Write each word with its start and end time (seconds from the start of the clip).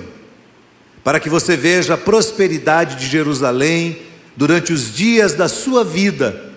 para 1.04 1.20
que 1.20 1.30
você 1.30 1.56
veja 1.56 1.94
a 1.94 1.98
prosperidade 1.98 2.96
de 2.96 3.06
Jerusalém 3.06 4.02
durante 4.36 4.72
os 4.72 4.92
dias 4.92 5.34
da 5.34 5.48
sua 5.48 5.84
vida 5.84 6.50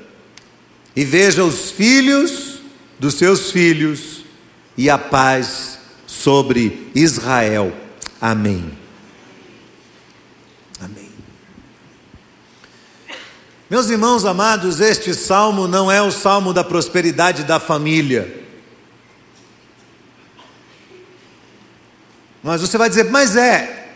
e 0.95 1.03
veja 1.03 1.43
os 1.43 1.69
filhos 1.69 2.54
dos 2.99 3.15
seus 3.15 3.51
filhos 3.51 4.23
e 4.77 4.89
a 4.89 4.97
paz 4.97 5.79
sobre 6.05 6.91
Israel. 6.93 7.75
Amém. 8.19 8.71
Amém. 10.79 11.11
Meus 13.69 13.89
irmãos 13.89 14.25
amados, 14.25 14.79
este 14.79 15.13
salmo 15.13 15.67
não 15.67 15.91
é 15.91 16.01
o 16.01 16.11
salmo 16.11 16.53
da 16.53 16.63
prosperidade 16.63 17.43
da 17.43 17.59
família. 17.59 18.43
Mas 22.43 22.61
você 22.61 22.77
vai 22.77 22.87
dizer, 22.87 23.05
mas 23.05 23.35
é, 23.35 23.89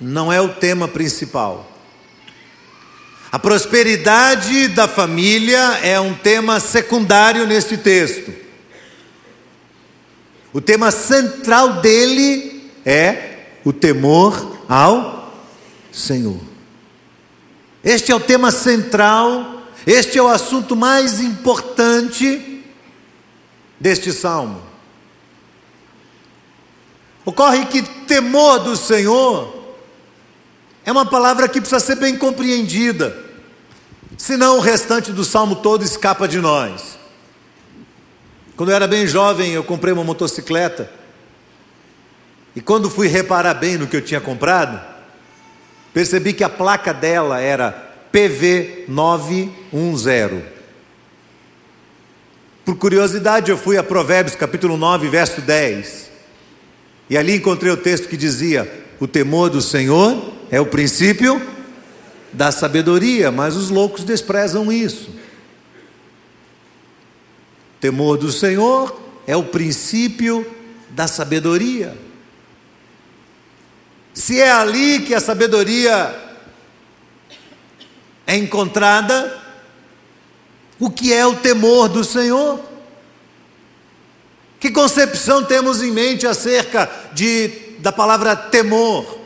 não 0.00 0.32
é 0.32 0.40
o 0.40 0.54
tema 0.54 0.86
principal. 0.86 1.72
A 3.32 3.38
prosperidade 3.38 4.68
da 4.68 4.86
família 4.86 5.80
é 5.82 5.98
um 5.98 6.14
tema 6.14 6.60
secundário 6.60 7.46
neste 7.46 7.76
texto. 7.76 8.45
O 10.56 10.60
tema 10.62 10.90
central 10.90 11.82
dele 11.82 12.72
é 12.82 13.58
o 13.62 13.74
temor 13.74 14.56
ao 14.66 15.30
Senhor. 15.92 16.40
Este 17.84 18.10
é 18.10 18.14
o 18.14 18.20
tema 18.20 18.50
central, 18.50 19.64
este 19.86 20.16
é 20.16 20.22
o 20.22 20.28
assunto 20.28 20.74
mais 20.74 21.20
importante 21.20 22.64
deste 23.78 24.14
salmo. 24.14 24.62
Ocorre 27.22 27.66
que 27.66 27.82
temor 27.82 28.60
do 28.60 28.78
Senhor 28.78 29.74
é 30.86 30.90
uma 30.90 31.04
palavra 31.04 31.50
que 31.50 31.60
precisa 31.60 31.80
ser 31.80 31.96
bem 31.96 32.16
compreendida, 32.16 33.14
senão 34.16 34.56
o 34.56 34.62
restante 34.62 35.12
do 35.12 35.22
salmo 35.22 35.56
todo 35.56 35.84
escapa 35.84 36.26
de 36.26 36.38
nós. 36.38 36.96
Quando 38.56 38.70
eu 38.70 38.76
era 38.76 38.86
bem 38.86 39.06
jovem, 39.06 39.52
eu 39.52 39.62
comprei 39.62 39.92
uma 39.92 40.02
motocicleta. 40.02 40.90
E 42.54 42.60
quando 42.62 42.88
fui 42.88 43.06
reparar 43.06 43.52
bem 43.52 43.76
no 43.76 43.86
que 43.86 43.96
eu 43.96 44.00
tinha 44.00 44.20
comprado, 44.20 44.80
percebi 45.92 46.32
que 46.32 46.42
a 46.42 46.48
placa 46.48 46.94
dela 46.94 47.38
era 47.38 47.92
PV910. 48.10 50.40
Por 52.64 52.76
curiosidade, 52.76 53.50
eu 53.50 53.58
fui 53.58 53.76
a 53.76 53.82
Provérbios 53.82 54.34
capítulo 54.34 54.78
9, 54.78 55.08
verso 55.08 55.42
10. 55.42 56.10
E 57.10 57.18
ali 57.18 57.36
encontrei 57.36 57.70
o 57.70 57.76
texto 57.76 58.08
que 58.08 58.16
dizia: 58.16 58.86
O 58.98 59.06
temor 59.06 59.50
do 59.50 59.60
Senhor 59.60 60.32
é 60.50 60.58
o 60.58 60.66
princípio 60.66 61.42
da 62.32 62.50
sabedoria, 62.50 63.30
mas 63.30 63.54
os 63.54 63.68
loucos 63.68 64.02
desprezam 64.02 64.72
isso. 64.72 65.25
Temor 67.80 68.16
do 68.16 68.32
Senhor 68.32 69.00
é 69.26 69.36
o 69.36 69.44
princípio 69.44 70.46
da 70.90 71.06
sabedoria. 71.06 71.96
Se 74.14 74.40
é 74.40 74.50
ali 74.50 75.00
que 75.00 75.14
a 75.14 75.20
sabedoria 75.20 76.24
é 78.26 78.34
encontrada, 78.34 79.42
o 80.80 80.90
que 80.90 81.12
é 81.12 81.26
o 81.26 81.36
temor 81.36 81.88
do 81.88 82.02
Senhor? 82.02 82.60
Que 84.58 84.70
concepção 84.70 85.44
temos 85.44 85.82
em 85.82 85.90
mente 85.90 86.26
acerca 86.26 86.90
de, 87.12 87.48
da 87.78 87.92
palavra 87.92 88.34
temor? 88.34 89.20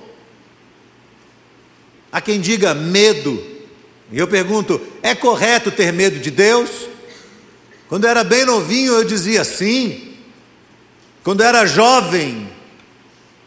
Há 2.13 2.21
quem 2.21 2.41
diga 2.41 2.75
medo. 2.75 3.41
E 4.11 4.19
eu 4.19 4.27
pergunto: 4.27 4.81
é 5.03 5.15
correto 5.15 5.71
ter 5.71 5.93
medo 5.93 6.19
de 6.19 6.31
Deus? 6.31 6.90
Quando 7.91 8.07
era 8.07 8.23
bem 8.23 8.45
novinho, 8.45 8.93
eu 8.93 9.05
dizia 9.05 9.43
sim. 9.43 10.15
Quando 11.25 11.43
era 11.43 11.67
jovem 11.67 12.49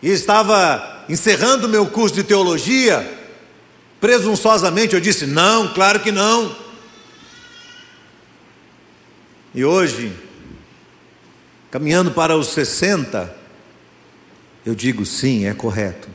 e 0.01 0.09
estava 0.09 1.05
encerrando 1.07 1.69
meu 1.69 1.87
curso 1.87 2.13
de 2.13 2.25
teologia, 2.25 3.09
presunçosamente 4.01 4.95
eu 4.95 4.99
disse: 4.99 5.25
não, 5.25 5.73
claro 5.73 6.01
que 6.01 6.11
não. 6.11 6.53
E 9.55 9.63
hoje, 9.63 10.11
caminhando 11.71 12.11
para 12.11 12.35
os 12.35 12.47
60, 12.49 13.33
eu 14.65 14.75
digo 14.75 15.05
sim, 15.05 15.45
é 15.45 15.53
correto. 15.53 16.09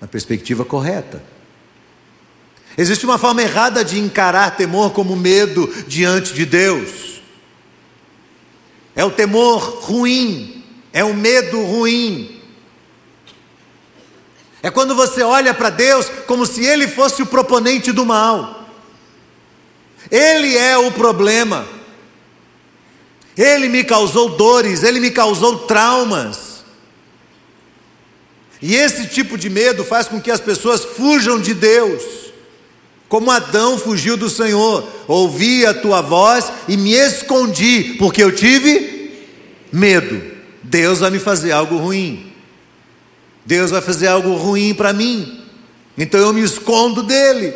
Na 0.00 0.08
perspectiva 0.08 0.64
correta. 0.64 1.22
Existe 2.76 3.04
uma 3.04 3.18
forma 3.18 3.42
errada 3.42 3.84
de 3.84 3.98
encarar 3.98 4.56
temor 4.56 4.92
como 4.92 5.14
medo 5.14 5.72
diante 5.86 6.32
de 6.32 6.44
Deus. 6.44 7.20
É 8.96 9.04
o 9.04 9.10
temor 9.10 9.60
ruim, 9.80 10.64
é 10.92 11.04
o 11.04 11.14
medo 11.14 11.62
ruim. 11.62 12.40
É 14.62 14.70
quando 14.70 14.94
você 14.94 15.22
olha 15.22 15.52
para 15.52 15.70
Deus 15.70 16.08
como 16.26 16.46
se 16.46 16.64
Ele 16.64 16.88
fosse 16.88 17.22
o 17.22 17.26
proponente 17.26 17.92
do 17.92 18.04
mal. 18.04 18.68
Ele 20.10 20.56
é 20.56 20.76
o 20.76 20.90
problema. 20.90 21.66
Ele 23.36 23.68
me 23.68 23.82
causou 23.82 24.36
dores, 24.36 24.82
ele 24.82 25.00
me 25.00 25.10
causou 25.10 25.60
traumas. 25.60 26.64
E 28.62 28.74
esse 28.74 29.08
tipo 29.08 29.36
de 29.36 29.50
medo 29.50 29.84
faz 29.84 30.06
com 30.06 30.20
que 30.20 30.30
as 30.30 30.40
pessoas 30.40 30.84
fujam 30.84 31.40
de 31.40 31.52
Deus. 31.52 32.23
Como 33.14 33.30
Adão 33.30 33.78
fugiu 33.78 34.16
do 34.16 34.28
Senhor, 34.28 34.84
ouvi 35.06 35.64
a 35.64 35.72
tua 35.72 36.00
voz 36.00 36.50
e 36.66 36.76
me 36.76 36.94
escondi, 36.94 37.94
porque 37.96 38.20
eu 38.20 38.34
tive 38.34 39.28
medo. 39.70 40.20
Deus 40.64 40.98
vai 40.98 41.12
me 41.12 41.20
fazer 41.20 41.52
algo 41.52 41.76
ruim. 41.76 42.32
Deus 43.46 43.70
vai 43.70 43.80
fazer 43.80 44.08
algo 44.08 44.34
ruim 44.34 44.74
para 44.74 44.92
mim. 44.92 45.44
Então 45.96 46.18
eu 46.18 46.32
me 46.32 46.42
escondo 46.42 47.04
dele. 47.04 47.54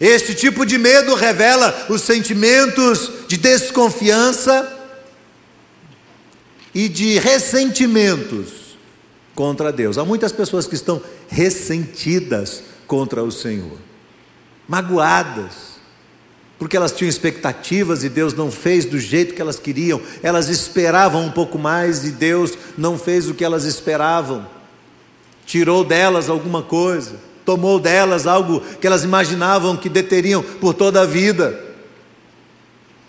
Este 0.00 0.32
tipo 0.32 0.64
de 0.64 0.78
medo 0.78 1.16
revela 1.16 1.88
os 1.88 2.02
sentimentos 2.02 3.10
de 3.26 3.36
desconfiança 3.36 4.78
e 6.72 6.88
de 6.88 7.18
ressentimentos 7.18 8.78
contra 9.34 9.72
Deus. 9.72 9.98
Há 9.98 10.04
muitas 10.04 10.30
pessoas 10.30 10.68
que 10.68 10.76
estão 10.76 11.02
ressentidas 11.28 12.69
contra 12.90 13.22
o 13.22 13.30
Senhor, 13.30 13.78
magoadas, 14.66 15.78
porque 16.58 16.76
elas 16.76 16.90
tinham 16.90 17.08
expectativas 17.08 18.02
e 18.02 18.08
Deus 18.08 18.34
não 18.34 18.50
fez 18.50 18.84
do 18.84 18.98
jeito 18.98 19.32
que 19.32 19.40
elas 19.40 19.60
queriam, 19.60 20.00
elas 20.24 20.48
esperavam 20.48 21.24
um 21.24 21.30
pouco 21.30 21.56
mais 21.56 22.02
e 22.02 22.10
Deus 22.10 22.58
não 22.76 22.98
fez 22.98 23.28
o 23.28 23.34
que 23.34 23.44
elas 23.44 23.62
esperavam, 23.62 24.44
tirou 25.46 25.84
delas 25.84 26.28
alguma 26.28 26.62
coisa 26.64 27.30
tomou 27.42 27.80
delas 27.80 28.28
algo 28.28 28.60
que 28.80 28.86
elas 28.86 29.02
imaginavam 29.02 29.76
que 29.76 29.88
deteriam 29.88 30.40
por 30.40 30.72
toda 30.72 31.00
a 31.00 31.06
vida. 31.06 31.69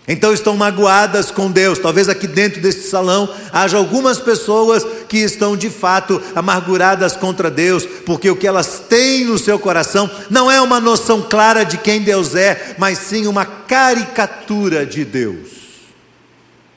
Então 0.06 0.32
estão 0.32 0.56
magoadas 0.56 1.30
com 1.30 1.50
Deus. 1.50 1.78
Talvez 1.78 2.08
aqui 2.08 2.26
dentro 2.26 2.60
deste 2.60 2.82
salão 2.82 3.32
haja 3.52 3.76
algumas 3.76 4.18
pessoas 4.18 4.84
que 5.08 5.18
estão 5.18 5.56
de 5.56 5.70
fato 5.70 6.20
amarguradas 6.34 7.16
contra 7.16 7.50
Deus, 7.50 7.86
porque 8.04 8.28
o 8.28 8.36
que 8.36 8.46
elas 8.46 8.80
têm 8.88 9.24
no 9.24 9.38
seu 9.38 9.58
coração 9.58 10.10
não 10.28 10.50
é 10.50 10.60
uma 10.60 10.80
noção 10.80 11.22
clara 11.22 11.64
de 11.64 11.78
quem 11.78 12.02
Deus 12.02 12.34
é, 12.34 12.74
mas 12.78 12.98
sim 12.98 13.26
uma 13.26 13.44
caricatura 13.44 14.84
de 14.84 15.04
Deus. 15.04 15.50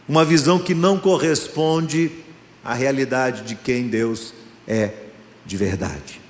Uma 0.07 0.23
visão 0.23 0.59
que 0.59 0.75
não 0.75 0.99
corresponde 0.99 2.11
à 2.63 2.75
realidade 2.75 3.41
de 3.41 3.55
quem 3.55 3.87
Deus 3.87 4.35
é 4.67 4.91
de 5.43 5.57
verdade. 5.57 6.21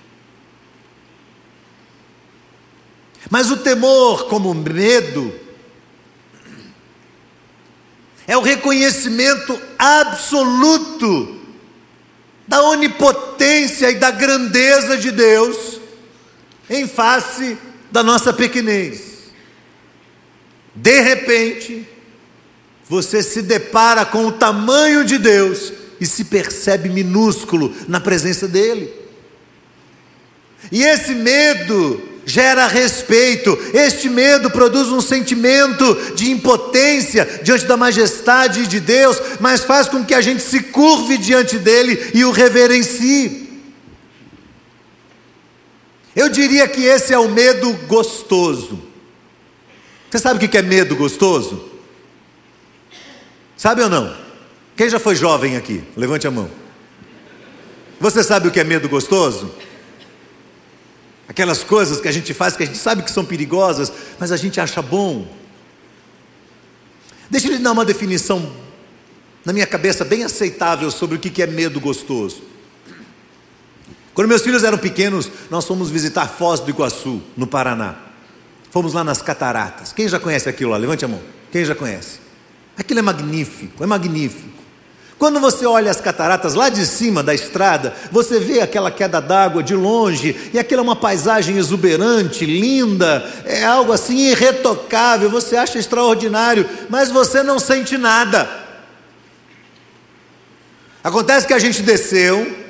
Mas 3.30 3.52
o 3.52 3.58
temor, 3.58 4.28
como 4.28 4.54
medo, 4.54 5.34
é 8.28 8.36
o 8.36 8.42
reconhecimento 8.42 9.60
absoluto 9.78 11.40
da 12.48 12.62
onipotência 12.64 13.90
e 13.92 13.96
da 13.96 14.12
grandeza 14.12 14.98
de 14.98 15.12
Deus 15.12 15.80
em 16.70 16.88
face 16.88 17.58
da 17.92 18.04
nossa 18.04 18.34
pequenez. 18.34 19.16
De 20.76 21.00
repente, 21.02 21.88
você 22.88 23.24
se 23.24 23.42
depara 23.42 24.06
com 24.06 24.26
o 24.26 24.32
tamanho 24.32 25.04
de 25.04 25.18
Deus 25.18 25.72
e 26.00 26.06
se 26.06 26.26
percebe 26.26 26.90
minúsculo 26.90 27.74
na 27.88 28.00
presença 28.00 28.48
dele. 28.48 28.94
E 30.72 30.84
esse 30.84 31.14
medo 31.14 32.15
gera 32.26 32.68
respeito. 32.68 33.58
Este 33.74 34.10
medo 34.10 34.50
produz 34.50 34.90
um 34.90 35.00
sentimento 35.00 36.14
de 36.16 36.32
impotência 36.32 37.42
diante 37.44 37.66
da 37.66 37.78
majestade 37.78 38.68
de 38.68 38.80
Deus, 38.80 39.22
mas 39.40 39.64
faz 39.64 39.88
com 39.88 40.04
que 40.04 40.14
a 40.14 40.22
gente 40.22 40.42
se 40.42 40.62
curve 40.64 41.18
diante 41.18 41.58
dele 41.58 42.12
e 42.14 42.26
o 42.26 42.32
reverencie. 42.32 43.46
Eu 46.16 46.30
diria 46.30 46.68
que 46.68 46.82
esse 46.82 47.14
é 47.14 47.20
o 47.20 47.30
medo 47.30 47.72
gostoso. 47.88 48.82
Você 50.10 50.20
sabe 50.20 50.46
o 50.46 50.50
que 50.50 50.58
é 50.58 50.62
medo 50.62 50.96
gostoso? 50.96 51.70
Sabe 53.58 53.82
ou 53.82 53.90
não? 53.90 54.16
Quem 54.76 54.90
já 54.90 55.00
foi 55.00 55.16
jovem 55.16 55.58
aqui? 55.58 55.84
Levante 55.96 56.26
a 56.26 56.32
mão. 56.32 56.50
Você 58.00 58.24
sabe 58.24 58.48
o 58.48 58.52
que 58.52 58.60
é 58.60 58.64
medo 58.64 58.88
gostoso? 58.88 59.54
Aquelas 61.28 61.64
coisas 61.64 62.00
que 62.00 62.08
a 62.08 62.12
gente 62.12 62.34
faz 62.34 62.56
que 62.56 62.64
a 62.64 62.66
gente 62.66 62.78
sabe 62.78 63.02
que 63.02 63.12
são 63.12 63.26
perigosas, 63.26 63.92
mas 64.20 64.32
a 64.32 64.38
gente 64.38 64.60
acha 64.60 64.82
bom. 64.82 65.28
Deixa 67.30 67.48
eu 67.48 67.52
lhe 67.52 67.58
dar 67.58 67.72
uma 67.72 67.86
definição 67.86 68.52
na 69.44 69.52
minha 69.52 69.68
cabeça 69.68 70.06
bem 70.06 70.24
aceitável 70.24 70.90
sobre 70.92 71.18
o 71.18 71.20
que 71.20 71.42
é 71.42 71.48
medo 71.48 71.80
gostoso. 71.80 72.44
Quando 74.14 74.30
meus 74.30 74.42
filhos 74.42 74.64
eram 74.64 74.78
pequenos, 74.78 75.30
nós 75.50 75.66
fomos 75.66 75.90
visitar 75.90 76.28
Foz 76.28 76.62
do 76.62 76.70
Iguaçu, 76.70 77.22
no 77.36 77.46
Paraná. 77.46 77.96
Fomos 78.72 78.94
lá 78.94 79.04
nas 79.04 79.22
cataratas. 79.22 79.92
Quem 79.92 80.08
já 80.08 80.20
conhece 80.20 80.48
aquilo 80.48 80.72
lá? 80.72 80.78
Levante 80.78 81.04
a 81.04 81.08
mão. 81.08 81.22
Quem 81.52 81.66
já 81.66 81.76
conhece? 81.76 82.20
Aquilo 82.78 83.00
é 83.00 83.02
magnífico, 83.02 83.84
é 83.84 83.88
magnífico. 83.88 84.65
Quando 85.18 85.40
você 85.40 85.66
olha 85.66 85.90
as 85.90 86.02
cataratas 86.02 86.56
lá 86.56 86.68
de 86.68 86.86
cima 86.86 87.24
da 87.24 87.34
estrada, 87.34 87.94
você 88.12 88.38
vê 88.38 88.60
aquela 88.60 88.92
queda 88.92 89.22
d'água 89.22 89.64
de 89.64 89.74
longe, 89.74 90.52
e 90.54 90.60
aquilo 90.60 90.82
é 90.82 90.84
uma 90.84 90.96
paisagem 90.96 91.58
exuberante, 91.58 92.46
linda, 92.46 93.26
é 93.46 93.64
algo 93.64 93.94
assim 93.94 94.30
irretocável, 94.32 95.30
você 95.30 95.56
acha 95.56 95.80
extraordinário, 95.80 96.70
mas 96.90 97.12
você 97.12 97.42
não 97.42 97.60
sente 97.60 97.98
nada. 97.98 98.50
Acontece 101.02 101.48
que 101.48 101.54
a 101.54 101.60
gente 101.60 101.82
desceu 101.82 102.66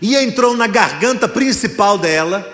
e 0.00 0.14
entrou 0.14 0.56
na 0.56 0.66
garganta 0.68 1.26
principal 1.26 1.98
dela, 1.98 2.46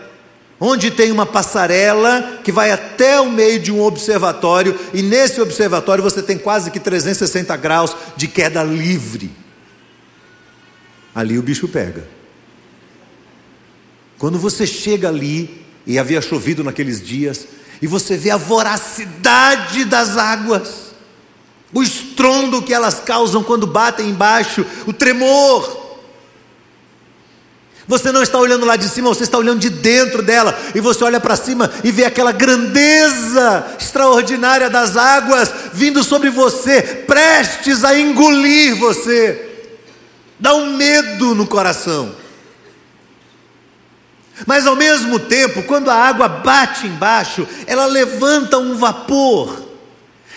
onde 0.61 0.91
tem 0.91 1.13
uma 1.13 1.27
passarela 1.27 2.41
que 2.43 2.51
vai 2.51 2.71
até 2.71 3.21
o 3.21 3.31
meio 3.31 3.61
de 3.61 3.71
um 3.71 3.83
observatório, 3.83 4.79
e 4.93 5.03
nesse 5.03 5.41
observatório 5.41 6.03
você 6.03 6.23
tem 6.23 6.37
quase 6.37 6.71
que 6.71 6.81
360 6.81 7.57
graus 7.57 7.97
de 8.17 8.27
queda 8.27 8.63
livre. 8.63 9.31
Ali 11.15 11.39
o 11.39 11.43
bicho 11.43 11.69
pega. 11.69 12.07
Quando 14.19 14.39
você 14.39 14.67
chega 14.67 15.09
ali, 15.09 15.65
e 15.87 15.99
havia 15.99 16.21
chovido 16.21 16.63
naqueles 16.63 17.01
dias, 17.01 17.47
e 17.81 17.87
você 17.87 18.17
vê 18.17 18.31
a 18.31 18.37
voracidade 18.37 19.85
das 19.85 20.17
águas, 20.17 20.89
o 21.73 21.83
estrondo 21.83 22.63
que 22.63 22.75
elas 22.75 23.01
causam 23.01 23.43
quando 23.43 23.67
batem 23.67 24.09
embaixo, 24.09 24.67
o 24.87 24.93
tremor, 24.93 25.88
você 27.89 28.13
não 28.13 28.23
está 28.23 28.39
olhando 28.39 28.67
lá 28.67 28.77
de 28.77 28.87
cima, 28.87 29.09
você 29.09 29.23
está 29.23 29.39
olhando 29.39 29.61
de 29.61 29.71
dentro 29.71 30.23
dela. 30.23 30.57
E 30.75 30.81
você 30.81 31.03
olha 31.03 31.19
para 31.19 31.35
cima 31.37 31.73
e 31.83 31.91
vê 31.91 32.05
aquela 32.05 32.33
grandeza 32.33 33.65
extraordinária 33.81 34.69
das 34.69 34.95
águas 34.95 35.51
vindo 35.73 36.05
sobre 36.05 36.29
você, 36.29 36.83
prestes 36.83 37.85
a 37.85 37.99
engolir 37.99 38.77
você. 38.77 39.65
Dá 40.39 40.55
um 40.55 40.77
medo 40.77 41.35
no 41.35 41.47
coração. 41.47 42.15
Mas 44.47 44.67
ao 44.67 44.77
mesmo 44.77 45.19
tempo, 45.19 45.63
quando 45.63 45.91
a 45.91 45.95
água 45.95 46.29
bate 46.29 46.87
embaixo, 46.87 47.49
ela 47.67 47.87
levanta 47.87 48.59
um 48.59 48.77
vapor. 48.77 49.63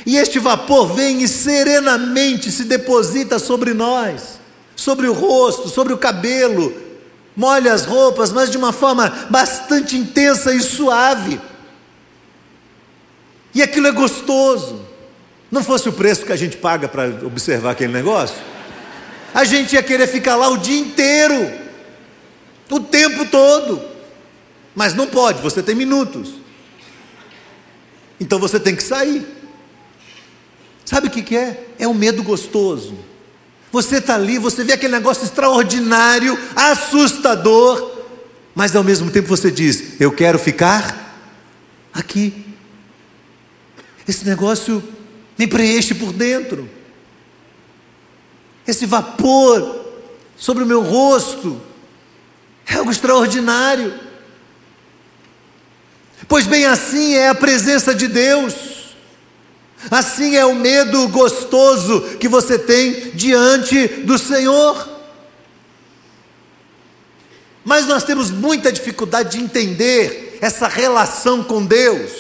E 0.05 0.15
este 0.15 0.39
vapor 0.39 0.93
vem 0.95 1.21
e 1.21 1.27
serenamente 1.27 2.49
se 2.49 2.63
deposita 2.63 3.37
sobre 3.37 3.73
nós, 3.73 4.39
sobre 4.73 5.07
o 5.07 5.13
rosto, 5.13 5.67
sobre 5.67 5.91
o 5.91 5.97
cabelo, 5.97 6.90
molha 7.35 7.73
as 7.73 7.85
roupas, 7.85 8.31
mas 8.31 8.50
de 8.50 8.57
uma 8.57 8.73
forma 8.73 9.09
bastante 9.29 9.95
intensa 9.95 10.53
e 10.53 10.61
suave. 10.61 11.39
E 13.53 13.61
aquilo 13.61 13.88
é 13.88 13.91
gostoso. 13.91 14.85
Não 15.50 15.63
fosse 15.63 15.89
o 15.89 15.93
preço 15.93 16.25
que 16.25 16.31
a 16.31 16.38
gente 16.38 16.57
paga 16.57 16.88
para 16.88 17.05
observar 17.25 17.71
aquele 17.71 17.91
negócio, 17.91 18.38
a 19.33 19.43
gente 19.43 19.73
ia 19.73 19.83
querer 19.83 20.07
ficar 20.07 20.35
lá 20.35 20.50
o 20.50 20.57
dia 20.57 20.79
inteiro, 20.79 21.51
o 22.69 22.79
tempo 22.79 23.25
todo. 23.25 23.81
Mas 24.73 24.93
não 24.93 25.07
pode, 25.07 25.41
você 25.41 25.61
tem 25.61 25.75
minutos. 25.75 26.33
Então 28.19 28.39
você 28.39 28.59
tem 28.59 28.75
que 28.75 28.83
sair. 28.83 29.25
Sabe 30.85 31.07
o 31.07 31.09
que, 31.09 31.21
que 31.21 31.35
é? 31.35 31.67
É 31.79 31.88
um 31.88 31.93
medo 31.93 32.23
gostoso. 32.23 33.10
Você 33.71 33.97
está 33.97 34.15
ali, 34.15 34.37
você 34.37 34.63
vê 34.63 34.73
aquele 34.73 34.93
negócio 34.93 35.23
extraordinário, 35.23 36.37
assustador, 36.55 37.99
mas 38.53 38.75
ao 38.75 38.83
mesmo 38.83 39.09
tempo 39.09 39.27
você 39.27 39.49
diz: 39.49 39.99
Eu 39.99 40.11
quero 40.11 40.37
ficar 40.37 41.23
aqui. 41.93 42.45
Esse 44.07 44.25
negócio 44.25 44.83
me 45.37 45.47
preenche 45.47 45.93
por 45.93 46.11
dentro. 46.11 46.69
Esse 48.67 48.85
vapor 48.85 49.85
sobre 50.35 50.63
o 50.63 50.67
meu 50.67 50.81
rosto 50.81 51.61
é 52.65 52.75
algo 52.75 52.91
extraordinário. 52.91 53.93
Pois 56.27 56.45
bem, 56.45 56.65
assim 56.65 57.15
é 57.15 57.29
a 57.29 57.35
presença 57.35 57.95
de 57.95 58.07
Deus. 58.07 58.80
Assim 59.89 60.35
é 60.35 60.45
o 60.45 60.55
medo 60.55 61.07
gostoso 61.07 62.01
que 62.19 62.27
você 62.27 62.59
tem 62.59 63.11
diante 63.13 63.88
do 63.88 64.17
Senhor. 64.17 64.89
Mas 67.63 67.88
nós 67.88 68.03
temos 68.03 68.29
muita 68.29 68.71
dificuldade 68.71 69.38
de 69.38 69.43
entender 69.43 70.38
essa 70.41 70.67
relação 70.67 71.43
com 71.43 71.65
Deus. 71.65 72.11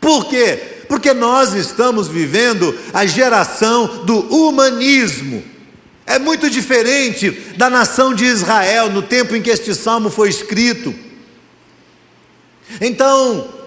Por 0.00 0.26
quê? 0.26 0.84
Porque 0.88 1.12
nós 1.12 1.52
estamos 1.54 2.08
vivendo 2.08 2.76
a 2.92 3.04
geração 3.06 4.04
do 4.04 4.18
humanismo. 4.34 5.42
É 6.06 6.18
muito 6.18 6.48
diferente 6.48 7.30
da 7.56 7.68
nação 7.68 8.14
de 8.14 8.24
Israel 8.24 8.88
no 8.90 9.02
tempo 9.02 9.36
em 9.36 9.42
que 9.42 9.50
este 9.50 9.74
salmo 9.74 10.08
foi 10.08 10.30
escrito. 10.30 10.94
Então, 12.80 13.58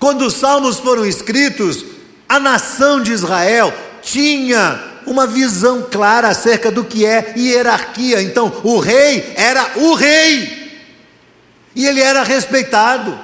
Quando 0.00 0.22
os 0.22 0.32
salmos 0.32 0.78
foram 0.78 1.04
escritos, 1.04 1.84
a 2.30 2.38
nação 2.38 3.02
de 3.02 3.10
Israel 3.10 3.74
tinha 4.00 4.80
uma 5.04 5.26
visão 5.26 5.88
clara 5.90 6.28
acerca 6.28 6.70
do 6.70 6.84
que 6.84 7.04
é 7.04 7.34
hierarquia. 7.36 8.22
Então, 8.22 8.60
o 8.62 8.78
rei 8.78 9.32
era 9.34 9.72
o 9.74 9.94
rei, 9.94 10.80
e 11.74 11.84
ele 11.84 12.00
era 12.00 12.22
respeitado. 12.22 13.18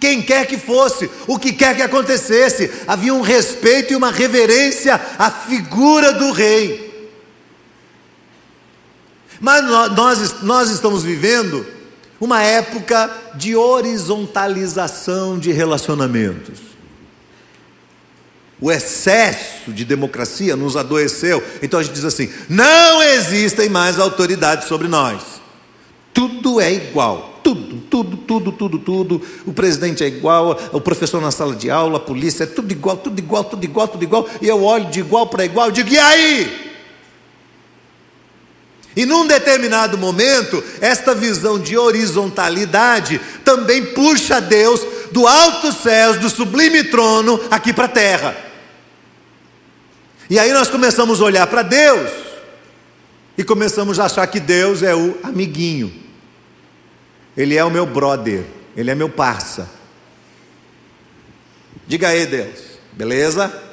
Quem 0.00 0.20
quer 0.20 0.44
que 0.44 0.58
fosse, 0.58 1.08
o 1.28 1.38
que 1.38 1.52
quer 1.52 1.76
que 1.76 1.82
acontecesse, 1.82 2.68
havia 2.88 3.14
um 3.14 3.20
respeito 3.20 3.92
e 3.92 3.96
uma 3.96 4.10
reverência 4.10 5.00
à 5.16 5.30
figura 5.30 6.12
do 6.14 6.32
rei. 6.32 7.08
Mas 9.40 9.64
nós, 9.64 10.42
nós 10.42 10.68
estamos 10.70 11.04
vivendo 11.04 11.64
uma 12.20 12.42
época 12.42 13.08
de 13.36 13.54
horizontalização 13.54 15.38
de 15.38 15.52
relacionamentos. 15.52 16.67
O 18.60 18.72
excesso 18.72 19.72
de 19.72 19.84
democracia 19.84 20.56
nos 20.56 20.76
adoeceu. 20.76 21.42
Então 21.62 21.78
a 21.78 21.82
gente 21.82 21.94
diz 21.94 22.04
assim: 22.04 22.28
não 22.48 23.02
existem 23.02 23.68
mais 23.68 23.98
autoridades 23.98 24.66
sobre 24.66 24.88
nós. 24.88 25.22
Tudo 26.12 26.60
é 26.60 26.72
igual. 26.72 27.38
Tudo, 27.44 27.76
tudo, 27.88 28.16
tudo, 28.16 28.52
tudo, 28.52 28.78
tudo. 28.78 29.22
O 29.46 29.52
presidente 29.52 30.02
é 30.02 30.08
igual, 30.08 30.58
o 30.72 30.80
professor 30.80 31.20
na 31.22 31.30
sala 31.30 31.54
de 31.54 31.70
aula, 31.70 31.96
a 31.96 32.00
polícia, 32.00 32.42
é 32.42 32.46
tudo 32.46 32.72
igual, 32.72 32.96
tudo 32.96 33.18
igual, 33.18 33.44
tudo 33.44 33.64
igual, 33.64 33.88
tudo 33.88 34.02
igual. 34.02 34.28
E 34.42 34.48
eu 34.48 34.62
olho 34.62 34.90
de 34.90 35.00
igual 35.00 35.28
para 35.28 35.44
igual 35.44 35.68
e 35.68 35.72
digo: 35.72 35.88
e 35.90 35.98
aí? 35.98 36.68
E 38.96 39.06
num 39.06 39.28
determinado 39.28 39.96
momento, 39.96 40.62
esta 40.80 41.14
visão 41.14 41.60
de 41.60 41.78
horizontalidade 41.78 43.20
também 43.44 43.84
puxa 43.84 44.40
Deus 44.40 44.84
do 45.12 45.24
alto 45.24 45.72
céus, 45.72 46.18
do 46.18 46.28
sublime 46.28 46.82
trono, 46.82 47.40
aqui 47.48 47.72
para 47.72 47.84
a 47.84 47.88
terra. 47.88 48.47
E 50.30 50.38
aí 50.38 50.52
nós 50.52 50.68
começamos 50.68 51.22
a 51.22 51.24
olhar 51.24 51.46
para 51.46 51.62
Deus 51.62 52.10
e 53.36 53.42
começamos 53.42 53.98
a 53.98 54.04
achar 54.04 54.26
que 54.26 54.38
Deus 54.38 54.82
é 54.82 54.94
o 54.94 55.18
amiguinho, 55.22 55.92
Ele 57.36 57.56
é 57.56 57.64
o 57.64 57.70
meu 57.70 57.86
brother, 57.86 58.44
Ele 58.76 58.90
é 58.90 58.94
meu 58.94 59.08
parça. 59.08 59.70
Diga 61.86 62.08
aí, 62.08 62.26
Deus, 62.26 62.78
beleza? 62.92 63.68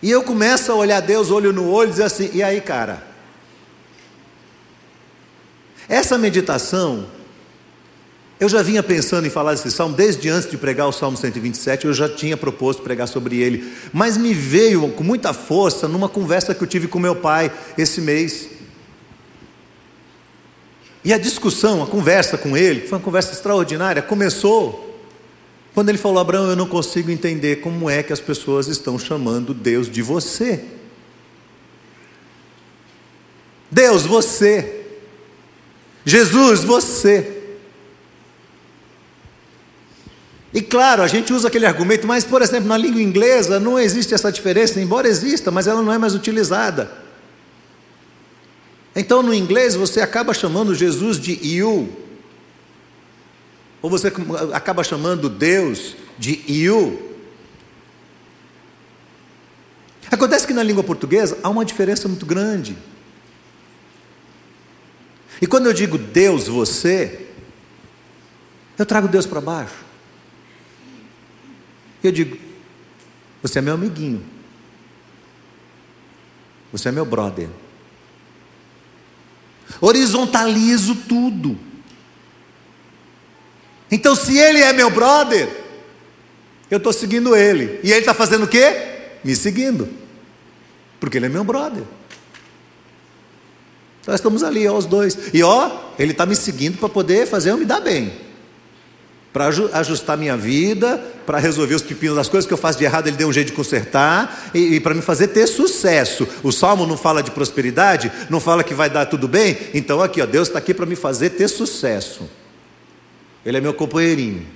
E 0.00 0.10
eu 0.10 0.22
começo 0.22 0.72
a 0.72 0.74
olhar 0.74 1.00
Deus 1.00 1.30
olho 1.30 1.52
no 1.52 1.68
olho 1.68 1.88
e 1.88 1.90
dizer 1.90 2.04
assim: 2.04 2.30
e 2.32 2.42
aí, 2.42 2.60
cara? 2.60 3.06
Essa 5.88 6.16
meditação, 6.16 7.08
eu 8.38 8.48
já 8.48 8.62
vinha 8.62 8.82
pensando 8.82 9.26
em 9.26 9.30
falar 9.30 9.52
desse 9.52 9.70
salmo 9.70 9.96
desde 9.96 10.28
antes 10.28 10.50
de 10.50 10.58
pregar 10.58 10.88
o 10.88 10.92
Salmo 10.92 11.16
127, 11.16 11.86
eu 11.86 11.94
já 11.94 12.08
tinha 12.08 12.36
proposto 12.36 12.82
pregar 12.82 13.08
sobre 13.08 13.38
ele, 13.38 13.72
mas 13.92 14.16
me 14.16 14.34
veio 14.34 14.88
com 14.90 15.02
muita 15.02 15.32
força 15.32 15.88
numa 15.88 16.08
conversa 16.08 16.54
que 16.54 16.62
eu 16.62 16.66
tive 16.66 16.86
com 16.86 16.98
meu 16.98 17.16
pai 17.16 17.50
esse 17.78 18.00
mês. 18.00 18.50
E 21.02 21.12
a 21.12 21.18
discussão, 21.18 21.82
a 21.82 21.86
conversa 21.86 22.36
com 22.36 22.56
ele, 22.56 22.80
foi 22.80 22.98
uma 22.98 23.04
conversa 23.04 23.32
extraordinária, 23.32 24.02
começou 24.02 24.86
quando 25.76 25.90
ele 25.90 25.98
falou, 25.98 26.20
Abraão, 26.20 26.48
eu 26.48 26.56
não 26.56 26.66
consigo 26.66 27.10
entender 27.10 27.56
como 27.56 27.90
é 27.90 28.02
que 28.02 28.10
as 28.10 28.18
pessoas 28.18 28.66
estão 28.66 28.98
chamando 28.98 29.52
Deus 29.52 29.90
de 29.90 30.00
você. 30.00 30.64
Deus, 33.70 34.06
você. 34.06 34.86
Jesus, 36.02 36.64
você. 36.64 37.35
E 40.56 40.62
claro, 40.62 41.02
a 41.02 41.06
gente 41.06 41.34
usa 41.34 41.48
aquele 41.48 41.66
argumento, 41.66 42.06
mas, 42.06 42.24
por 42.24 42.40
exemplo, 42.40 42.66
na 42.66 42.78
língua 42.78 43.02
inglesa 43.02 43.60
não 43.60 43.78
existe 43.78 44.14
essa 44.14 44.32
diferença, 44.32 44.80
embora 44.80 45.06
exista, 45.06 45.50
mas 45.50 45.66
ela 45.66 45.82
não 45.82 45.92
é 45.92 45.98
mais 45.98 46.14
utilizada. 46.14 46.90
Então, 48.94 49.22
no 49.22 49.34
inglês, 49.34 49.74
você 49.74 50.00
acaba 50.00 50.32
chamando 50.32 50.74
Jesus 50.74 51.20
de 51.20 51.38
you, 51.46 51.94
ou 53.82 53.90
você 53.90 54.10
acaba 54.54 54.82
chamando 54.82 55.28
Deus 55.28 55.94
de 56.18 56.42
you. 56.50 57.14
Acontece 60.10 60.46
que 60.46 60.54
na 60.54 60.62
língua 60.62 60.82
portuguesa 60.82 61.36
há 61.42 61.50
uma 61.50 61.66
diferença 61.66 62.08
muito 62.08 62.24
grande. 62.24 62.78
E 65.42 65.46
quando 65.46 65.66
eu 65.66 65.74
digo 65.74 65.98
Deus, 65.98 66.48
você, 66.48 67.26
eu 68.78 68.86
trago 68.86 69.06
Deus 69.06 69.26
para 69.26 69.42
baixo. 69.42 69.85
Eu 72.06 72.12
digo, 72.12 72.36
você 73.42 73.58
é 73.58 73.62
meu 73.62 73.74
amiguinho. 73.74 74.24
Você 76.72 76.88
é 76.88 76.92
meu 76.92 77.04
brother. 77.04 77.48
Horizontalizo 79.80 80.94
tudo. 81.08 81.58
Então, 83.90 84.14
se 84.14 84.36
ele 84.36 84.60
é 84.60 84.72
meu 84.72 84.90
brother, 84.90 85.48
eu 86.70 86.78
estou 86.78 86.92
seguindo 86.92 87.34
ele. 87.36 87.80
E 87.82 87.90
ele 87.90 88.00
está 88.00 88.14
fazendo 88.14 88.44
o 88.44 88.48
quê? 88.48 88.74
Me 89.24 89.34
seguindo. 89.34 89.88
Porque 90.98 91.18
ele 91.18 91.26
é 91.26 91.28
meu 91.28 91.44
brother. 91.44 91.84
Nós 94.06 94.16
estamos 94.16 94.42
ali, 94.42 94.66
ó, 94.68 94.76
os 94.76 94.86
dois. 94.86 95.34
E 95.34 95.42
ó, 95.42 95.92
ele 95.98 96.12
está 96.12 96.24
me 96.24 96.36
seguindo 96.36 96.78
para 96.78 96.88
poder 96.88 97.26
fazer 97.26 97.50
eu 97.50 97.58
me 97.58 97.64
dar 97.64 97.80
bem. 97.80 98.25
Para 99.36 99.48
ajustar 99.48 100.16
minha 100.16 100.34
vida, 100.34 100.96
para 101.26 101.38
resolver 101.38 101.74
os 101.74 101.82
pepinos 101.82 102.16
das 102.16 102.26
coisas 102.26 102.48
que 102.48 102.54
eu 102.54 102.56
faço 102.56 102.78
de 102.78 102.86
errado, 102.86 103.08
ele 103.08 103.18
deu 103.18 103.28
um 103.28 103.32
jeito 103.34 103.48
de 103.48 103.52
consertar, 103.52 104.50
e, 104.54 104.76
e 104.76 104.80
para 104.80 104.94
me 104.94 105.02
fazer 105.02 105.28
ter 105.28 105.46
sucesso. 105.46 106.26
O 106.42 106.50
salmo 106.50 106.86
não 106.86 106.96
fala 106.96 107.22
de 107.22 107.30
prosperidade, 107.30 108.10
não 108.30 108.40
fala 108.40 108.64
que 108.64 108.72
vai 108.72 108.88
dar 108.88 109.04
tudo 109.04 109.28
bem. 109.28 109.58
Então 109.74 110.00
aqui, 110.00 110.22
ó, 110.22 110.26
Deus 110.26 110.48
está 110.48 110.58
aqui 110.58 110.72
para 110.72 110.86
me 110.86 110.96
fazer 110.96 111.28
ter 111.28 111.48
sucesso. 111.48 112.26
Ele 113.44 113.58
é 113.58 113.60
meu 113.60 113.74
companheirinho. 113.74 114.46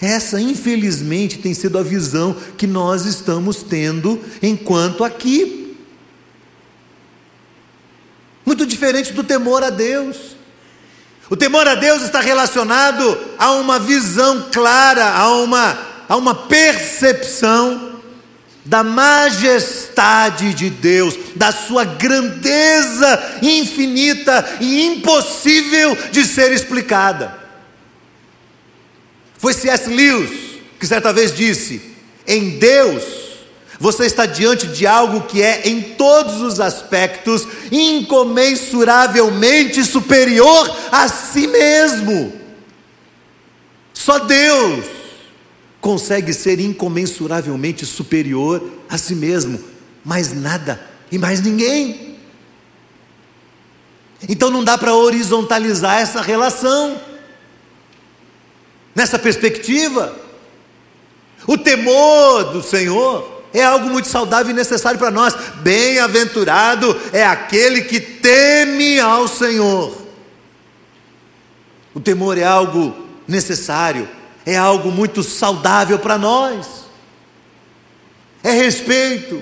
Essa, 0.00 0.40
infelizmente, 0.40 1.40
tem 1.40 1.52
sido 1.52 1.76
a 1.76 1.82
visão 1.82 2.34
que 2.56 2.66
nós 2.66 3.04
estamos 3.04 3.62
tendo 3.62 4.18
enquanto 4.42 5.04
aqui. 5.04 5.76
Muito 8.46 8.64
diferente 8.64 9.12
do 9.12 9.22
temor 9.22 9.62
a 9.62 9.68
Deus. 9.68 10.31
O 11.32 11.36
temor 11.36 11.66
a 11.66 11.74
Deus 11.74 12.02
está 12.02 12.20
relacionado 12.20 13.18
a 13.38 13.52
uma 13.52 13.78
visão 13.78 14.50
clara, 14.52 15.12
a 15.12 15.34
uma, 15.36 15.78
a 16.06 16.14
uma 16.14 16.34
percepção 16.34 18.02
da 18.66 18.84
majestade 18.84 20.52
de 20.52 20.68
Deus, 20.68 21.16
da 21.34 21.50
sua 21.50 21.86
grandeza 21.86 23.38
infinita 23.40 24.58
e 24.60 24.84
impossível 24.84 25.96
de 26.10 26.22
ser 26.26 26.52
explicada. 26.52 27.34
Foi 29.38 29.54
C.S. 29.54 29.88
Lewis 29.88 30.60
que 30.78 30.86
certa 30.86 31.14
vez 31.14 31.34
disse: 31.34 31.96
em 32.26 32.58
Deus, 32.58 33.31
você 33.82 34.06
está 34.06 34.24
diante 34.26 34.68
de 34.68 34.86
algo 34.86 35.22
que 35.22 35.42
é, 35.42 35.68
em 35.68 35.82
todos 35.82 36.40
os 36.40 36.60
aspectos, 36.60 37.48
incomensuravelmente 37.72 39.84
superior 39.84 40.72
a 40.92 41.08
si 41.08 41.48
mesmo. 41.48 42.32
Só 43.92 44.20
Deus 44.20 44.84
consegue 45.80 46.32
ser 46.32 46.60
incomensuravelmente 46.60 47.84
superior 47.84 48.62
a 48.88 48.96
si 48.96 49.16
mesmo, 49.16 49.58
mais 50.04 50.32
nada 50.32 50.80
e 51.10 51.18
mais 51.18 51.40
ninguém. 51.40 52.18
Então 54.28 54.48
não 54.48 54.62
dá 54.62 54.78
para 54.78 54.94
horizontalizar 54.94 56.00
essa 56.00 56.20
relação. 56.20 57.00
Nessa 58.94 59.18
perspectiva, 59.18 60.16
o 61.48 61.58
temor 61.58 62.52
do 62.52 62.62
Senhor 62.62 63.31
é 63.52 63.62
algo 63.62 63.88
muito 63.88 64.08
saudável 64.08 64.50
e 64.50 64.54
necessário 64.54 64.98
para 64.98 65.10
nós. 65.10 65.34
Bem-aventurado 65.56 66.98
é 67.12 67.24
aquele 67.24 67.82
que 67.82 68.00
teme 68.00 68.98
ao 68.98 69.28
Senhor. 69.28 70.00
O 71.94 72.00
temor 72.00 72.38
é 72.38 72.44
algo 72.44 72.96
necessário 73.28 74.08
é 74.44 74.56
algo 74.56 74.90
muito 74.90 75.22
saudável 75.22 75.98
para 75.98 76.18
nós. 76.18 76.82
É 78.42 78.50
respeito, 78.50 79.40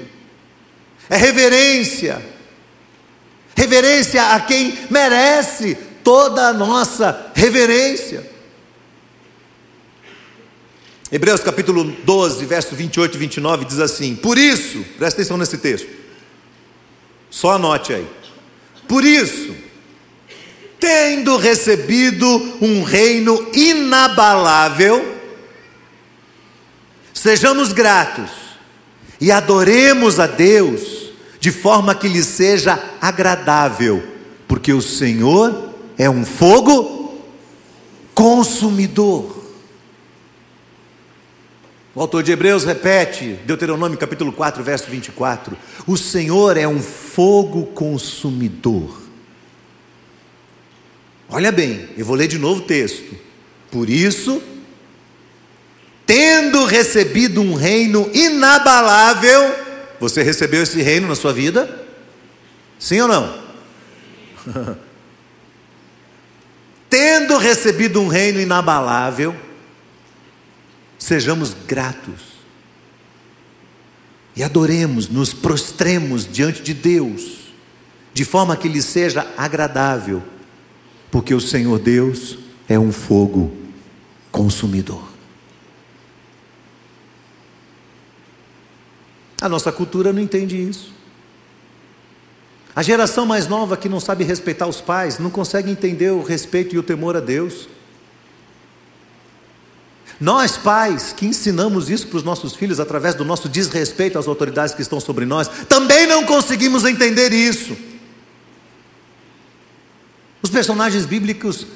é 1.08 1.16
reverência, 1.16 2.22
reverência 3.56 4.34
a 4.34 4.40
quem 4.40 4.78
merece 4.90 5.74
toda 6.04 6.48
a 6.48 6.52
nossa 6.52 7.32
reverência. 7.34 8.30
Hebreus 11.12 11.40
capítulo 11.40 11.82
12, 12.04 12.44
verso 12.46 12.76
28 12.76 13.16
e 13.16 13.18
29 13.18 13.64
diz 13.64 13.80
assim: 13.80 14.14
Por 14.14 14.38
isso, 14.38 14.84
presta 14.96 15.20
atenção 15.20 15.36
nesse 15.36 15.58
texto, 15.58 15.88
só 17.28 17.52
anote 17.52 17.92
aí. 17.92 18.06
Por 18.86 19.04
isso, 19.04 19.52
tendo 20.78 21.36
recebido 21.36 22.26
um 22.60 22.84
reino 22.84 23.44
inabalável, 23.52 25.18
sejamos 27.12 27.72
gratos 27.72 28.30
e 29.20 29.32
adoremos 29.32 30.20
a 30.20 30.28
Deus 30.28 31.10
de 31.40 31.50
forma 31.50 31.92
que 31.92 32.06
lhe 32.06 32.22
seja 32.22 32.80
agradável, 33.00 34.00
porque 34.46 34.72
o 34.72 34.80
Senhor 34.80 35.70
é 35.98 36.08
um 36.08 36.24
fogo 36.24 37.20
consumidor. 38.14 39.39
O 42.00 42.04
autor 42.04 42.22
de 42.22 42.32
Hebreus 42.32 42.64
repete, 42.64 43.38
Deuteronômio 43.44 43.98
capítulo 43.98 44.32
4, 44.32 44.64
verso 44.64 44.90
24: 44.90 45.54
O 45.86 45.98
Senhor 45.98 46.56
é 46.56 46.66
um 46.66 46.80
fogo 46.80 47.66
consumidor. 47.66 49.02
Olha 51.28 51.52
bem, 51.52 51.90
eu 51.98 52.06
vou 52.06 52.16
ler 52.16 52.26
de 52.26 52.38
novo 52.38 52.62
o 52.62 52.64
texto. 52.64 53.14
Por 53.70 53.90
isso, 53.90 54.42
tendo 56.06 56.64
recebido 56.64 57.42
um 57.42 57.52
reino 57.52 58.10
inabalável, 58.14 59.54
você 60.00 60.22
recebeu 60.22 60.62
esse 60.62 60.80
reino 60.80 61.06
na 61.06 61.14
sua 61.14 61.34
vida? 61.34 61.86
Sim 62.78 63.02
ou 63.02 63.08
não? 63.08 63.42
tendo 66.88 67.36
recebido 67.36 68.00
um 68.00 68.08
reino 68.08 68.40
inabalável, 68.40 69.36
sejamos 71.00 71.56
gratos 71.66 72.38
e 74.36 74.44
adoremos, 74.44 75.08
nos 75.08 75.34
prostremos 75.34 76.30
diante 76.30 76.62
de 76.62 76.72
Deus, 76.72 77.52
de 78.14 78.24
forma 78.24 78.56
que 78.56 78.68
lhe 78.68 78.80
seja 78.80 79.26
agradável 79.36 80.22
porque 81.10 81.34
o 81.34 81.40
Senhor 81.40 81.78
Deus 81.80 82.38
é 82.68 82.78
um 82.78 82.92
fogo 82.92 83.52
consumidor. 84.30 85.02
A 89.40 89.48
nossa 89.48 89.72
cultura 89.72 90.12
não 90.12 90.20
entende 90.20 90.56
isso. 90.56 90.92
A 92.76 92.82
geração 92.82 93.26
mais 93.26 93.48
nova 93.48 93.76
que 93.76 93.88
não 93.88 93.98
sabe 93.98 94.22
respeitar 94.22 94.68
os 94.68 94.80
pais 94.80 95.18
não 95.18 95.30
consegue 95.30 95.70
entender 95.70 96.10
o 96.10 96.22
respeito 96.22 96.74
e 96.74 96.78
o 96.78 96.82
temor 96.82 97.16
a 97.16 97.20
Deus. 97.20 97.68
Nós, 100.20 100.58
pais, 100.58 101.14
que 101.16 101.24
ensinamos 101.24 101.88
isso 101.88 102.06
para 102.06 102.18
os 102.18 102.22
nossos 102.22 102.54
filhos 102.54 102.78
através 102.78 103.14
do 103.14 103.24
nosso 103.24 103.48
desrespeito 103.48 104.18
às 104.18 104.28
autoridades 104.28 104.74
que 104.74 104.82
estão 104.82 105.00
sobre 105.00 105.24
nós, 105.24 105.48
também 105.66 106.06
não 106.06 106.26
conseguimos 106.26 106.84
entender 106.84 107.32
isso. 107.32 107.74
Os 110.42 110.50
personagens 110.50 111.06
bíblicos 111.06 111.66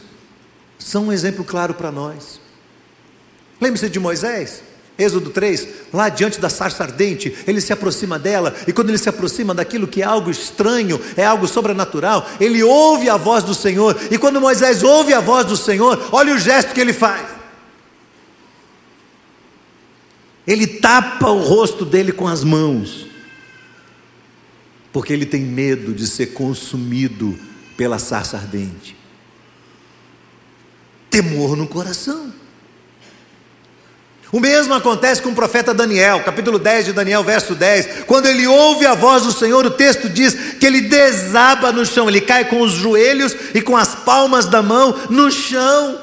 são 0.78 1.06
um 1.06 1.12
exemplo 1.12 1.42
claro 1.42 1.72
para 1.72 1.90
nós. 1.90 2.38
Lembre-se 3.58 3.88
de 3.88 3.98
Moisés, 3.98 4.62
Êxodo 4.98 5.30
3, 5.30 5.66
lá 5.90 6.10
diante 6.10 6.38
da 6.38 6.50
sarça 6.50 6.84
ardente, 6.84 7.34
ele 7.46 7.62
se 7.62 7.72
aproxima 7.72 8.18
dela, 8.18 8.54
e 8.66 8.74
quando 8.74 8.90
ele 8.90 8.98
se 8.98 9.08
aproxima 9.08 9.54
daquilo 9.54 9.88
que 9.88 10.02
é 10.02 10.04
algo 10.04 10.30
estranho, 10.30 11.00
é 11.16 11.24
algo 11.24 11.48
sobrenatural, 11.48 12.28
ele 12.38 12.62
ouve 12.62 13.08
a 13.08 13.16
voz 13.16 13.42
do 13.42 13.54
Senhor, 13.54 13.98
e 14.10 14.18
quando 14.18 14.38
Moisés 14.38 14.82
ouve 14.82 15.14
a 15.14 15.20
voz 15.20 15.46
do 15.46 15.56
Senhor, 15.56 16.10
olha 16.12 16.34
o 16.34 16.38
gesto 16.38 16.74
que 16.74 16.80
ele 16.80 16.92
faz. 16.92 17.43
Ele 20.46 20.66
tapa 20.66 21.30
o 21.30 21.40
rosto 21.40 21.84
dele 21.84 22.12
com 22.12 22.28
as 22.28 22.44
mãos, 22.44 23.06
porque 24.92 25.12
ele 25.12 25.24
tem 25.24 25.40
medo 25.40 25.92
de 25.94 26.06
ser 26.06 26.28
consumido 26.28 27.38
pela 27.76 27.98
sarça 27.98 28.36
ardente. 28.36 28.96
Temor 31.08 31.56
no 31.56 31.66
coração. 31.66 32.32
O 34.30 34.40
mesmo 34.40 34.74
acontece 34.74 35.22
com 35.22 35.30
o 35.30 35.34
profeta 35.34 35.72
Daniel, 35.72 36.22
capítulo 36.24 36.58
10 36.58 36.86
de 36.86 36.92
Daniel, 36.92 37.22
verso 37.22 37.54
10. 37.54 38.04
Quando 38.04 38.26
ele 38.26 38.46
ouve 38.46 38.84
a 38.84 38.92
voz 38.92 39.22
do 39.22 39.32
Senhor, 39.32 39.64
o 39.64 39.70
texto 39.70 40.08
diz 40.08 40.34
que 40.58 40.66
ele 40.66 40.82
desaba 40.82 41.70
no 41.70 41.86
chão, 41.86 42.08
ele 42.08 42.20
cai 42.20 42.44
com 42.44 42.60
os 42.60 42.72
joelhos 42.72 43.34
e 43.54 43.62
com 43.62 43.76
as 43.76 43.94
palmas 43.94 44.46
da 44.46 44.60
mão 44.60 44.94
no 45.08 45.30
chão, 45.30 46.02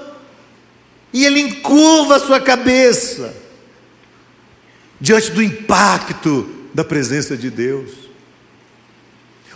e 1.13 1.25
ele 1.25 1.41
encurva 1.41 2.15
a 2.15 2.19
sua 2.19 2.39
cabeça 2.39 3.40
diante 5.01 5.31
do 5.31 5.41
impacto 5.41 6.47
da 6.73 6.83
presença 6.83 7.35
de 7.35 7.49
Deus. 7.49 8.11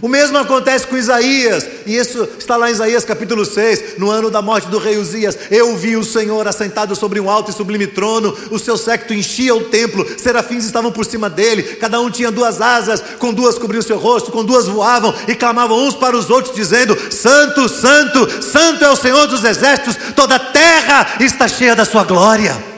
O 0.01 0.09
mesmo 0.09 0.37
acontece 0.37 0.85
com 0.85 0.97
Isaías, 0.97 1.65
e 1.85 1.95
isso 1.95 2.27
está 2.37 2.57
lá 2.57 2.69
em 2.69 2.73
Isaías 2.73 3.05
capítulo 3.05 3.45
6, 3.45 3.97
no 3.97 4.11
ano 4.11 4.29
da 4.29 4.41
morte 4.41 4.67
do 4.67 4.77
rei 4.77 4.97
Uzias. 4.97 5.37
Eu 5.49 5.73
vi 5.77 5.95
o 5.95 6.03
Senhor 6.03 6.45
assentado 6.45 6.93
sobre 6.97 7.17
um 7.17 7.29
alto 7.29 7.49
e 7.49 7.53
sublime 7.53 7.87
trono, 7.87 8.35
o 8.51 8.59
seu 8.59 8.75
séquito 8.75 9.13
enchia 9.13 9.55
o 9.55 9.63
templo, 9.63 10.05
serafins 10.19 10.65
estavam 10.65 10.91
por 10.91 11.05
cima 11.05 11.29
dele, 11.29 11.63
cada 11.77 12.01
um 12.01 12.09
tinha 12.11 12.29
duas 12.29 12.59
asas, 12.59 13.01
com 13.19 13.33
duas 13.33 13.57
cobriam 13.57 13.81
seu 13.81 13.97
rosto, 13.97 14.33
com 14.33 14.43
duas 14.43 14.67
voavam 14.67 15.15
e 15.29 15.33
clamavam 15.33 15.87
uns 15.87 15.95
para 15.95 16.17
os 16.17 16.29
outros, 16.29 16.53
dizendo: 16.53 16.97
Santo, 17.09 17.69
Santo, 17.69 18.43
Santo 18.43 18.83
é 18.83 18.89
o 18.89 18.97
Senhor 18.97 19.27
dos 19.27 19.45
exércitos, 19.45 19.97
toda 20.13 20.35
a 20.35 20.39
terra 20.39 21.15
está 21.21 21.47
cheia 21.47 21.73
da 21.73 21.85
sua 21.85 22.03
glória. 22.03 22.74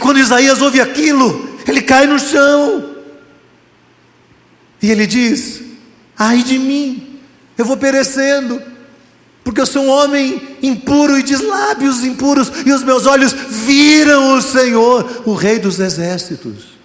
Quando 0.00 0.18
Isaías 0.18 0.60
ouve 0.60 0.80
aquilo, 0.80 1.48
ele 1.68 1.82
cai 1.82 2.06
no 2.06 2.18
chão. 2.18 2.96
E 4.82 4.90
ele 4.90 5.06
diz: 5.06 5.62
Ai 6.18 6.42
de 6.42 6.58
mim, 6.58 7.20
eu 7.56 7.64
vou 7.64 7.76
perecendo, 7.76 8.60
porque 9.44 9.60
eu 9.60 9.66
sou 9.66 9.84
um 9.84 9.88
homem 9.90 10.56
impuro 10.62 11.18
e 11.18 11.22
de 11.22 11.36
lábios 11.36 12.02
impuros, 12.02 12.50
e 12.66 12.72
os 12.72 12.82
meus 12.82 13.06
olhos 13.06 13.32
viram 13.32 14.36
o 14.36 14.42
Senhor, 14.42 15.22
o 15.26 15.34
Rei 15.34 15.58
dos 15.58 15.78
Exércitos. 15.78 16.80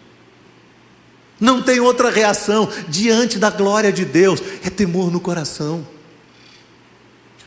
Não 1.40 1.62
tem 1.62 1.80
outra 1.80 2.10
reação 2.10 2.70
diante 2.88 3.38
da 3.38 3.50
glória 3.50 3.92
de 3.92 4.06
Deus, 4.06 4.42
é 4.64 4.70
temor 4.70 5.12
no 5.12 5.20
coração. 5.20 5.86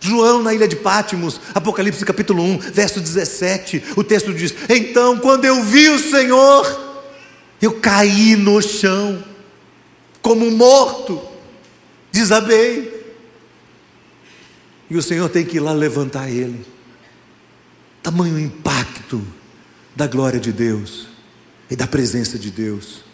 João 0.01 0.43
na 0.43 0.55
ilha 0.55 0.69
de 0.69 0.77
Pátimos, 0.77 1.41
Apocalipse 1.55 2.05
capítulo 2.05 2.43
1, 2.43 2.59
verso 2.59 3.01
17, 3.01 3.83
o 3.97 4.05
texto 4.05 4.33
diz: 4.33 4.55
Então, 4.69 5.19
quando 5.19 5.45
eu 5.45 5.63
vi 5.63 5.89
o 5.89 5.99
Senhor, 5.99 6.89
eu 7.61 7.81
caí 7.81 8.37
no 8.37 8.63
chão 8.63 9.25
como 10.23 10.51
morto, 10.51 11.21
desabei. 12.13 12.97
E 14.91 14.97
o 14.97 15.03
Senhor 15.03 15.29
tem 15.29 15.45
que 15.45 15.57
ir 15.57 15.61
lá 15.61 15.73
levantar 15.73 16.31
ele. 16.31 16.65
Tamanho 18.03 18.39
impacto 18.39 19.23
da 19.95 20.07
glória 20.07 20.41
de 20.41 20.53
Deus 20.53 21.09
e 21.71 21.77
da 21.77 21.87
presença 21.87 22.39
de 22.39 22.51
Deus, 22.51 23.05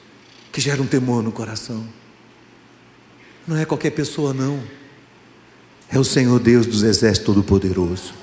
que 0.52 0.60
gera 0.60 0.80
um 0.80 0.86
temor 0.86 1.22
no 1.22 1.32
coração. 1.32 1.88
Não 3.46 3.56
é 3.56 3.64
qualquer 3.64 3.90
pessoa, 3.90 4.32
não. 4.32 4.62
É 5.94 5.98
o 5.98 6.02
Senhor 6.02 6.40
Deus 6.40 6.66
dos 6.66 6.82
Exércitos 6.82 7.24
Todo-Poderoso. 7.24 8.14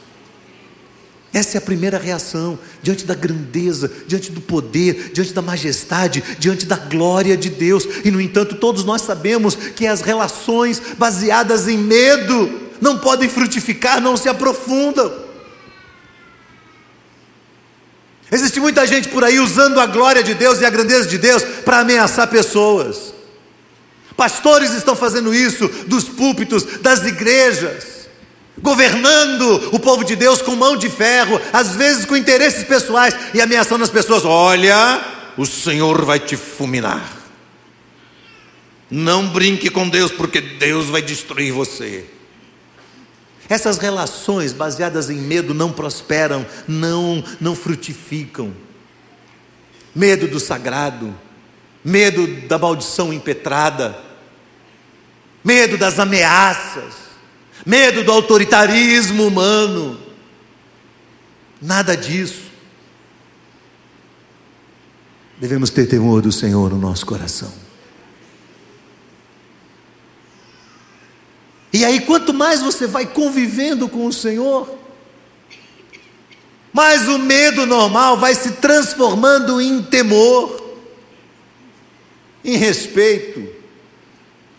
Essa 1.34 1.56
é 1.56 1.60
a 1.60 1.62
primeira 1.62 1.98
reação 1.98 2.60
diante 2.84 3.06
da 3.06 3.16
grandeza, 3.16 3.90
diante 4.06 4.30
do 4.30 4.42
poder, 4.42 5.12
diante 5.14 5.32
da 5.32 5.42
majestade, 5.42 6.22
diante 6.38 6.66
da 6.66 6.76
glória 6.76 7.38
de 7.38 7.50
Deus. 7.50 7.88
E 8.04 8.12
no 8.12 8.20
entanto, 8.20 8.56
todos 8.56 8.84
nós 8.84 9.04
sabemos 9.04 9.56
que 9.56 9.88
as 9.88 10.02
relações 10.02 10.82
baseadas 10.98 11.70
em 11.70 11.78
medo 11.78 12.60
não 12.82 12.98
podem 12.98 13.30
frutificar, 13.30 14.02
não 14.02 14.18
se 14.18 14.28
aprofundam. 14.28 15.10
Existe 18.30 18.60
muita 18.60 18.86
gente 18.86 19.08
por 19.08 19.24
aí 19.24 19.40
usando 19.40 19.80
a 19.80 19.86
glória 19.86 20.22
de 20.22 20.34
Deus 20.34 20.60
e 20.60 20.66
a 20.66 20.70
grandeza 20.70 21.08
de 21.08 21.18
Deus 21.18 21.42
para 21.64 21.80
ameaçar 21.80 22.28
pessoas. 22.28 23.21
Pastores 24.22 24.70
estão 24.76 24.96
fazendo 24.96 25.34
isso 25.34 25.68
dos 25.88 26.08
púlpitos, 26.08 26.64
das 26.80 27.04
igrejas 27.08 28.02
governando 28.62 29.74
o 29.74 29.80
povo 29.80 30.04
de 30.04 30.16
Deus 30.16 30.44
com 30.44 30.56
mão 30.56 30.78
de 30.78 30.88
ferro, 30.88 31.42
às 31.52 31.76
vezes 31.76 32.06
com 32.06 32.16
interesses 32.16 32.64
pessoais 32.64 33.16
e 33.34 33.42
ameaçando 33.42 33.84
as 33.84 33.90
pessoas: 33.90 34.24
olha, 34.24 35.04
o 35.36 35.44
Senhor 35.44 36.06
vai 36.06 36.20
te 36.20 36.38
fulminar. 36.38 37.18
Não 38.92 39.28
brinque 39.28 39.72
com 39.72 39.90
Deus, 39.90 40.12
porque 40.12 40.40
Deus 40.40 40.86
vai 40.86 41.02
destruir 41.02 41.52
você. 41.52 42.06
Essas 43.50 43.80
relações 43.80 44.54
baseadas 44.54 45.10
em 45.10 45.18
medo 45.18 45.52
não 45.52 45.72
prosperam, 45.72 46.46
não, 46.68 47.24
não 47.40 47.56
frutificam. 47.56 48.54
Medo 49.96 50.28
do 50.28 50.40
sagrado, 50.40 51.12
medo 51.84 52.28
da 52.48 52.60
maldição 52.60 53.12
impetrada, 53.12 54.11
medo 55.44 55.78
das 55.78 56.00
ameaças, 56.00 56.94
medo 57.66 58.04
do 58.04 58.12
autoritarismo 58.12 59.26
humano. 59.26 60.00
Nada 61.62 61.96
disso. 61.96 62.52
Devemos 65.38 65.70
ter 65.70 65.88
temor 65.88 66.22
do 66.22 66.32
Senhor 66.32 66.70
no 66.70 66.78
nosso 66.78 67.06
coração. 67.06 67.52
E 71.74 71.86
aí, 71.86 72.02
quanto 72.02 72.34
mais 72.34 72.62
você 72.62 72.86
vai 72.86 73.06
convivendo 73.06 73.88
com 73.88 74.06
o 74.06 74.14
Senhor, 74.14 74.78
mais 76.74 77.08
o 77.08 77.18
medo 77.18 77.66
normal 77.66 78.18
vai 78.18 78.36
se 78.36 78.54
transformando 78.54 79.62
em 79.62 79.82
temor, 79.82 80.62
em 82.44 82.58
respeito, 82.58 83.61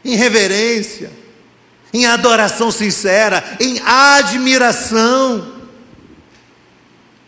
em 0.05 0.17
reverência, 0.17 1.11
em 1.93 2.07
adoração 2.07 2.71
sincera, 2.71 3.43
em 3.61 3.81
admiração. 3.85 5.53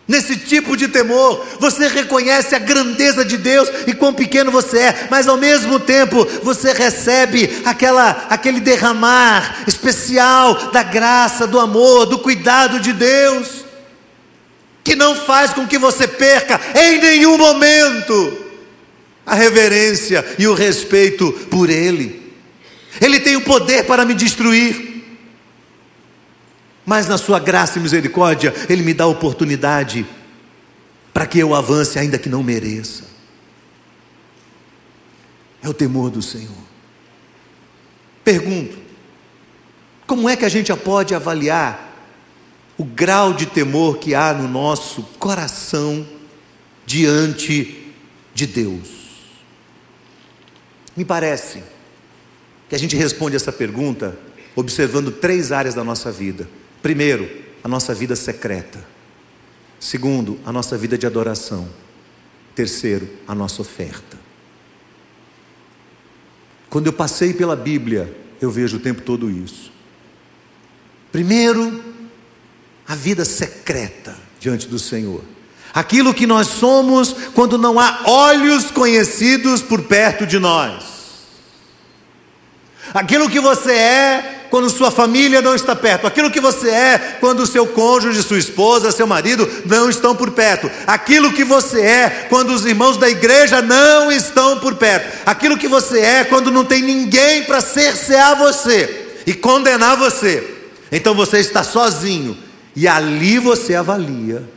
Nesse 0.06 0.36
tipo 0.36 0.76
de 0.76 0.88
temor, 0.88 1.46
você 1.58 1.88
reconhece 1.88 2.54
a 2.54 2.58
grandeza 2.58 3.24
de 3.24 3.38
Deus 3.38 3.70
e 3.86 3.94
quão 3.94 4.12
pequeno 4.12 4.50
você 4.50 4.78
é, 4.78 5.08
mas 5.10 5.26
ao 5.26 5.38
mesmo 5.38 5.80
tempo 5.80 6.26
você 6.42 6.72
recebe 6.72 7.62
aquela, 7.64 8.26
aquele 8.28 8.60
derramar 8.60 9.64
especial 9.66 10.70
da 10.72 10.82
graça, 10.82 11.46
do 11.46 11.58
amor, 11.58 12.04
do 12.04 12.18
cuidado 12.18 12.80
de 12.80 12.92
Deus, 12.92 13.64
que 14.82 14.94
não 14.94 15.16
faz 15.16 15.54
com 15.54 15.66
que 15.66 15.78
você 15.78 16.06
perca 16.06 16.60
em 16.74 17.00
nenhum 17.00 17.38
momento 17.38 18.44
a 19.24 19.34
reverência 19.34 20.22
e 20.38 20.46
o 20.46 20.52
respeito 20.52 21.32
por 21.50 21.70
Ele. 21.70 22.23
Ele 23.00 23.20
tem 23.20 23.36
o 23.36 23.42
poder 23.42 23.84
para 23.84 24.04
me 24.04 24.14
destruir 24.14 24.94
mas 26.84 27.08
na 27.08 27.16
sua 27.16 27.38
graça 27.38 27.78
e 27.78 27.82
misericórdia, 27.82 28.52
Ele 28.68 28.82
me 28.82 28.92
dá 28.92 29.06
oportunidade 29.06 30.06
para 31.12 31.26
que 31.26 31.38
eu 31.38 31.54
avance, 31.54 31.98
ainda 31.98 32.18
que 32.18 32.28
não 32.28 32.42
mereça. 32.42 33.04
É 35.62 35.68
o 35.68 35.72
temor 35.72 36.10
do 36.10 36.20
Senhor. 36.20 36.52
Pergunto: 38.22 38.76
como 40.06 40.28
é 40.28 40.36
que 40.36 40.44
a 40.44 40.48
gente 40.48 40.74
pode 40.76 41.14
avaliar 41.14 41.92
o 42.76 42.84
grau 42.84 43.32
de 43.32 43.46
temor 43.46 43.96
que 43.96 44.14
há 44.14 44.34
no 44.34 44.46
nosso 44.46 45.02
coração 45.18 46.06
diante 46.84 47.92
de 48.34 48.46
Deus? 48.46 49.04
Me 50.94 51.04
parece 51.04 51.62
que 52.68 52.74
a 52.74 52.78
gente 52.78 52.96
responde 52.96 53.36
essa 53.36 53.52
pergunta 53.52 54.16
observando 54.56 55.10
três 55.10 55.52
áreas 55.52 55.74
da 55.74 55.84
nossa 55.84 56.10
vida. 56.12 56.48
Primeiro, 56.82 57.28
a 57.62 57.68
nossa 57.68 57.94
vida 57.94 58.14
secreta. 58.14 58.84
Segundo, 59.80 60.38
a 60.44 60.52
nossa 60.52 60.76
vida 60.76 60.96
de 60.96 61.06
adoração. 61.06 61.68
Terceiro, 62.54 63.08
a 63.26 63.34
nossa 63.34 63.62
oferta. 63.62 64.18
Quando 66.70 66.86
eu 66.86 66.92
passei 66.92 67.32
pela 67.32 67.56
Bíblia, 67.56 68.14
eu 68.40 68.50
vejo 68.50 68.76
o 68.76 68.80
tempo 68.80 69.02
todo 69.02 69.30
isso. 69.30 69.72
Primeiro, 71.10 71.82
a 72.86 72.94
vida 72.94 73.24
secreta 73.24 74.16
diante 74.40 74.68
do 74.68 74.78
Senhor. 74.78 75.22
Aquilo 75.72 76.14
que 76.14 76.26
nós 76.26 76.48
somos 76.48 77.12
quando 77.34 77.58
não 77.58 77.80
há 77.80 78.02
olhos 78.06 78.70
conhecidos 78.70 79.62
por 79.62 79.82
perto 79.82 80.26
de 80.26 80.38
nós. 80.38 80.93
Aquilo 82.92 83.30
que 83.30 83.40
você 83.40 83.72
é 83.72 84.44
quando 84.50 84.70
sua 84.70 84.90
família 84.90 85.42
não 85.42 85.54
está 85.54 85.74
perto, 85.74 86.06
aquilo 86.06 86.30
que 86.30 86.40
você 86.40 86.68
é 86.70 87.16
quando 87.18 87.44
seu 87.44 87.66
cônjuge, 87.66 88.22
sua 88.22 88.38
esposa, 88.38 88.92
seu 88.92 89.06
marido 89.06 89.50
não 89.66 89.90
estão 89.90 90.14
por 90.14 90.30
perto, 90.30 90.70
aquilo 90.86 91.32
que 91.32 91.42
você 91.42 91.80
é 91.80 92.26
quando 92.28 92.50
os 92.50 92.64
irmãos 92.64 92.96
da 92.96 93.10
igreja 93.10 93.60
não 93.60 94.12
estão 94.12 94.60
por 94.60 94.76
perto, 94.76 95.22
aquilo 95.26 95.58
que 95.58 95.66
você 95.66 95.98
é 95.98 96.24
quando 96.24 96.52
não 96.52 96.64
tem 96.64 96.82
ninguém 96.82 97.42
para 97.42 97.60
cercear 97.60 98.36
você 98.36 99.16
e 99.26 99.34
condenar 99.34 99.96
você. 99.96 100.52
Então 100.92 101.14
você 101.14 101.38
está 101.38 101.64
sozinho 101.64 102.38
e 102.76 102.86
ali 102.86 103.40
você 103.40 103.74
avalia 103.74 104.48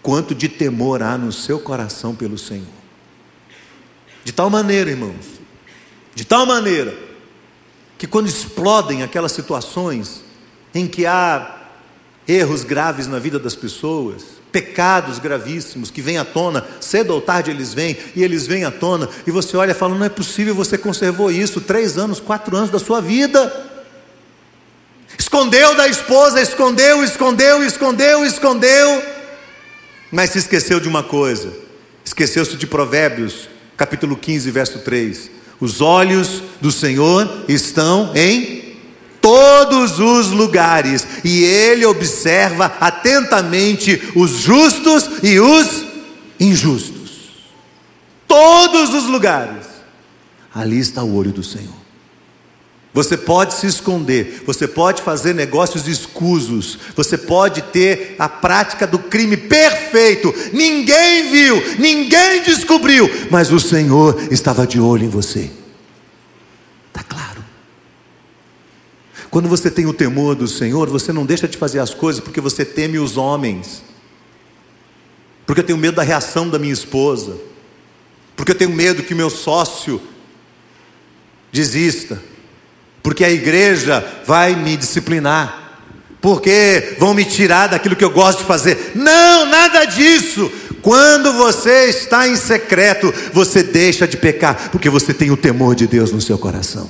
quanto 0.00 0.32
de 0.32 0.48
temor 0.48 1.02
há 1.02 1.18
no 1.18 1.32
seu 1.32 1.58
coração 1.58 2.14
pelo 2.14 2.38
Senhor. 2.38 2.66
De 4.22 4.30
tal 4.30 4.48
maneira, 4.48 4.90
irmãos, 4.90 5.26
de 6.14 6.24
tal 6.24 6.46
maneira 6.46 7.07
que 7.98 8.06
quando 8.06 8.28
explodem 8.28 9.02
aquelas 9.02 9.32
situações 9.32 10.22
em 10.72 10.86
que 10.86 11.04
há 11.04 11.56
erros 12.28 12.62
graves 12.62 13.08
na 13.08 13.18
vida 13.18 13.40
das 13.40 13.56
pessoas, 13.56 14.22
pecados 14.52 15.18
gravíssimos 15.18 15.90
que 15.90 16.00
vêm 16.00 16.16
à 16.16 16.24
tona, 16.24 16.64
cedo 16.80 17.12
ou 17.12 17.20
tarde 17.20 17.50
eles 17.50 17.74
vêm, 17.74 17.96
e 18.14 18.22
eles 18.22 18.46
vêm 18.46 18.64
à 18.64 18.70
tona, 18.70 19.08
e 19.26 19.32
você 19.32 19.56
olha 19.56 19.72
e 19.72 19.74
fala: 19.74 19.96
não 19.96 20.06
é 20.06 20.08
possível, 20.08 20.54
você 20.54 20.78
conservou 20.78 21.28
isso 21.30 21.60
três 21.60 21.98
anos, 21.98 22.20
quatro 22.20 22.56
anos 22.56 22.70
da 22.70 22.78
sua 22.78 23.00
vida. 23.00 23.66
Escondeu 25.18 25.74
da 25.74 25.88
esposa, 25.88 26.40
escondeu, 26.40 27.02
escondeu, 27.02 27.64
escondeu, 27.64 28.24
escondeu, 28.24 29.02
mas 30.12 30.30
se 30.30 30.38
esqueceu 30.38 30.78
de 30.78 30.88
uma 30.88 31.02
coisa, 31.02 31.52
esqueceu-se 32.04 32.56
de 32.56 32.66
Provérbios, 32.66 33.48
capítulo 33.76 34.16
15, 34.16 34.50
verso 34.52 34.78
3 34.80 35.37
os 35.60 35.80
olhos 35.80 36.42
do 36.60 36.70
Senhor 36.70 37.44
estão 37.48 38.12
em 38.14 38.76
todos 39.20 39.98
os 39.98 40.30
lugares 40.30 41.06
e 41.24 41.42
ele 41.42 41.84
observa 41.84 42.76
atentamente 42.80 44.00
os 44.14 44.30
justos 44.30 45.08
e 45.22 45.38
os 45.40 45.84
injustos. 46.38 46.98
Todos 48.26 48.94
os 48.94 49.04
lugares. 49.04 49.66
Ali 50.54 50.78
está 50.78 51.02
o 51.02 51.14
olho 51.14 51.32
do 51.32 51.42
Senhor. 51.42 51.77
Você 52.98 53.16
pode 53.16 53.54
se 53.54 53.64
esconder, 53.64 54.42
você 54.44 54.66
pode 54.66 55.02
fazer 55.02 55.32
negócios 55.32 55.86
escusos, 55.86 56.76
você 56.96 57.16
pode 57.16 57.62
ter 57.62 58.16
a 58.18 58.28
prática 58.28 58.88
do 58.88 58.98
crime 58.98 59.36
perfeito, 59.36 60.34
ninguém 60.52 61.30
viu, 61.30 61.62
ninguém 61.78 62.42
descobriu, 62.42 63.08
mas 63.30 63.52
o 63.52 63.60
Senhor 63.60 64.20
estava 64.32 64.66
de 64.66 64.80
olho 64.80 65.04
em 65.04 65.08
você. 65.08 65.48
Está 66.88 67.04
claro. 67.04 67.44
Quando 69.30 69.48
você 69.48 69.70
tem 69.70 69.86
o 69.86 69.94
temor 69.94 70.34
do 70.34 70.48
Senhor, 70.48 70.90
você 70.90 71.12
não 71.12 71.24
deixa 71.24 71.46
de 71.46 71.56
fazer 71.56 71.78
as 71.78 71.94
coisas 71.94 72.20
porque 72.20 72.40
você 72.40 72.64
teme 72.64 72.98
os 72.98 73.16
homens, 73.16 73.80
porque 75.46 75.60
eu 75.60 75.64
tenho 75.64 75.78
medo 75.78 75.94
da 75.94 76.02
reação 76.02 76.50
da 76.50 76.58
minha 76.58 76.72
esposa, 76.72 77.36
porque 78.34 78.50
eu 78.50 78.56
tenho 78.56 78.72
medo 78.72 79.04
que 79.04 79.14
meu 79.14 79.30
sócio 79.30 80.02
desista 81.52 82.20
porque 83.02 83.24
a 83.24 83.30
igreja 83.30 84.04
vai 84.26 84.54
me 84.54 84.76
disciplinar, 84.76 85.80
porque 86.20 86.96
vão 86.98 87.14
me 87.14 87.24
tirar 87.24 87.68
daquilo 87.68 87.96
que 87.96 88.04
eu 88.04 88.10
gosto 88.10 88.40
de 88.40 88.44
fazer. 88.44 88.92
Não, 88.94 89.46
nada 89.46 89.84
disso. 89.84 90.50
Quando 90.82 91.32
você 91.32 91.86
está 91.86 92.28
em 92.28 92.36
secreto, 92.36 93.12
você 93.32 93.62
deixa 93.62 94.06
de 94.06 94.16
pecar, 94.16 94.70
porque 94.70 94.88
você 94.88 95.12
tem 95.12 95.30
o 95.30 95.36
temor 95.36 95.74
de 95.74 95.86
Deus 95.86 96.12
no 96.12 96.20
seu 96.20 96.38
coração. 96.38 96.88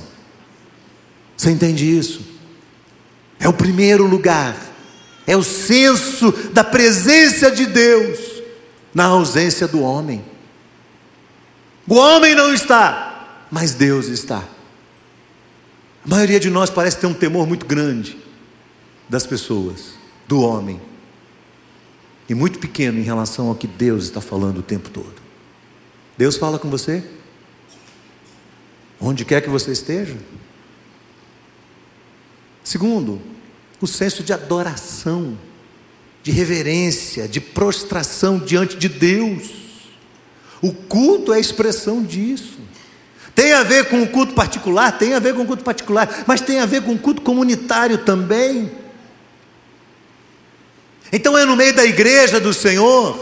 Você 1.35 1.49
entende 1.49 1.97
isso? 1.97 2.21
É 3.39 3.47
o 3.47 3.53
primeiro 3.53 4.05
lugar, 4.05 4.55
é 5.25 5.35
o 5.37 5.43
senso 5.43 6.31
da 6.51 6.63
presença 6.63 7.49
de 7.49 7.65
Deus 7.65 8.19
na 8.93 9.05
ausência 9.05 9.67
do 9.67 9.81
homem. 9.81 10.23
O 11.87 11.95
homem 11.95 12.35
não 12.35 12.53
está, 12.53 13.45
mas 13.49 13.73
Deus 13.73 14.07
está. 14.07 14.43
A 16.05 16.07
maioria 16.07 16.39
de 16.39 16.49
nós 16.49 16.69
parece 16.69 16.97
ter 16.97 17.07
um 17.07 17.13
temor 17.13 17.47
muito 17.47 17.65
grande 17.65 18.17
das 19.07 19.25
pessoas, 19.25 19.93
do 20.27 20.41
homem, 20.41 20.79
e 22.29 22.35
muito 22.35 22.59
pequeno 22.59 22.99
em 22.99 23.03
relação 23.03 23.47
ao 23.47 23.55
que 23.55 23.65
Deus 23.65 24.03
está 24.03 24.21
falando 24.21 24.59
o 24.59 24.63
tempo 24.63 24.89
todo. 24.89 25.15
Deus 26.17 26.37
fala 26.37 26.59
com 26.59 26.69
você? 26.69 27.03
Onde 29.01 29.25
quer 29.25 29.41
que 29.41 29.49
você 29.49 29.71
esteja? 29.71 30.17
Segundo, 32.63 33.19
o 33.81 33.87
senso 33.87 34.23
de 34.23 34.31
adoração, 34.31 35.37
de 36.21 36.31
reverência, 36.31 37.27
de 37.27 37.41
prostração 37.41 38.37
diante 38.37 38.77
de 38.77 38.87
Deus. 38.87 39.49
O 40.61 40.71
culto 40.71 41.33
é 41.33 41.37
a 41.37 41.39
expressão 41.39 42.03
disso. 42.03 42.58
Tem 43.39 43.53
a 43.53 43.63
ver 43.63 43.87
com 43.87 44.01
o 44.01 44.07
culto 44.07 44.33
particular? 44.33 44.91
Tem 44.91 45.13
a 45.13 45.19
ver 45.19 45.33
com 45.33 45.43
o 45.43 45.45
culto 45.45 45.63
particular, 45.63 46.25
mas 46.27 46.41
tem 46.41 46.59
a 46.59 46.65
ver 46.65 46.81
com 46.81 46.91
o 46.91 46.99
culto 46.99 47.21
comunitário 47.21 47.99
também. 47.99 48.69
Então 51.09 51.37
é 51.37 51.45
no 51.45 51.55
meio 51.55 51.73
da 51.73 51.85
igreja 51.85 52.37
do 52.37 52.53
Senhor 52.53 53.17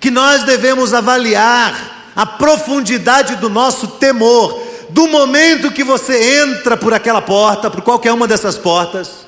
que 0.00 0.10
nós 0.10 0.42
devemos 0.44 0.94
avaliar 0.94 2.12
a 2.16 2.24
profundidade 2.24 3.36
do 3.36 3.50
nosso 3.50 3.88
temor, 3.88 4.58
do 4.88 5.06
momento 5.06 5.70
que 5.70 5.84
você 5.84 6.40
entra 6.40 6.78
por 6.78 6.94
aquela 6.94 7.20
porta, 7.20 7.70
por 7.70 7.82
qualquer 7.82 8.14
uma 8.14 8.26
dessas 8.26 8.56
portas, 8.56 9.26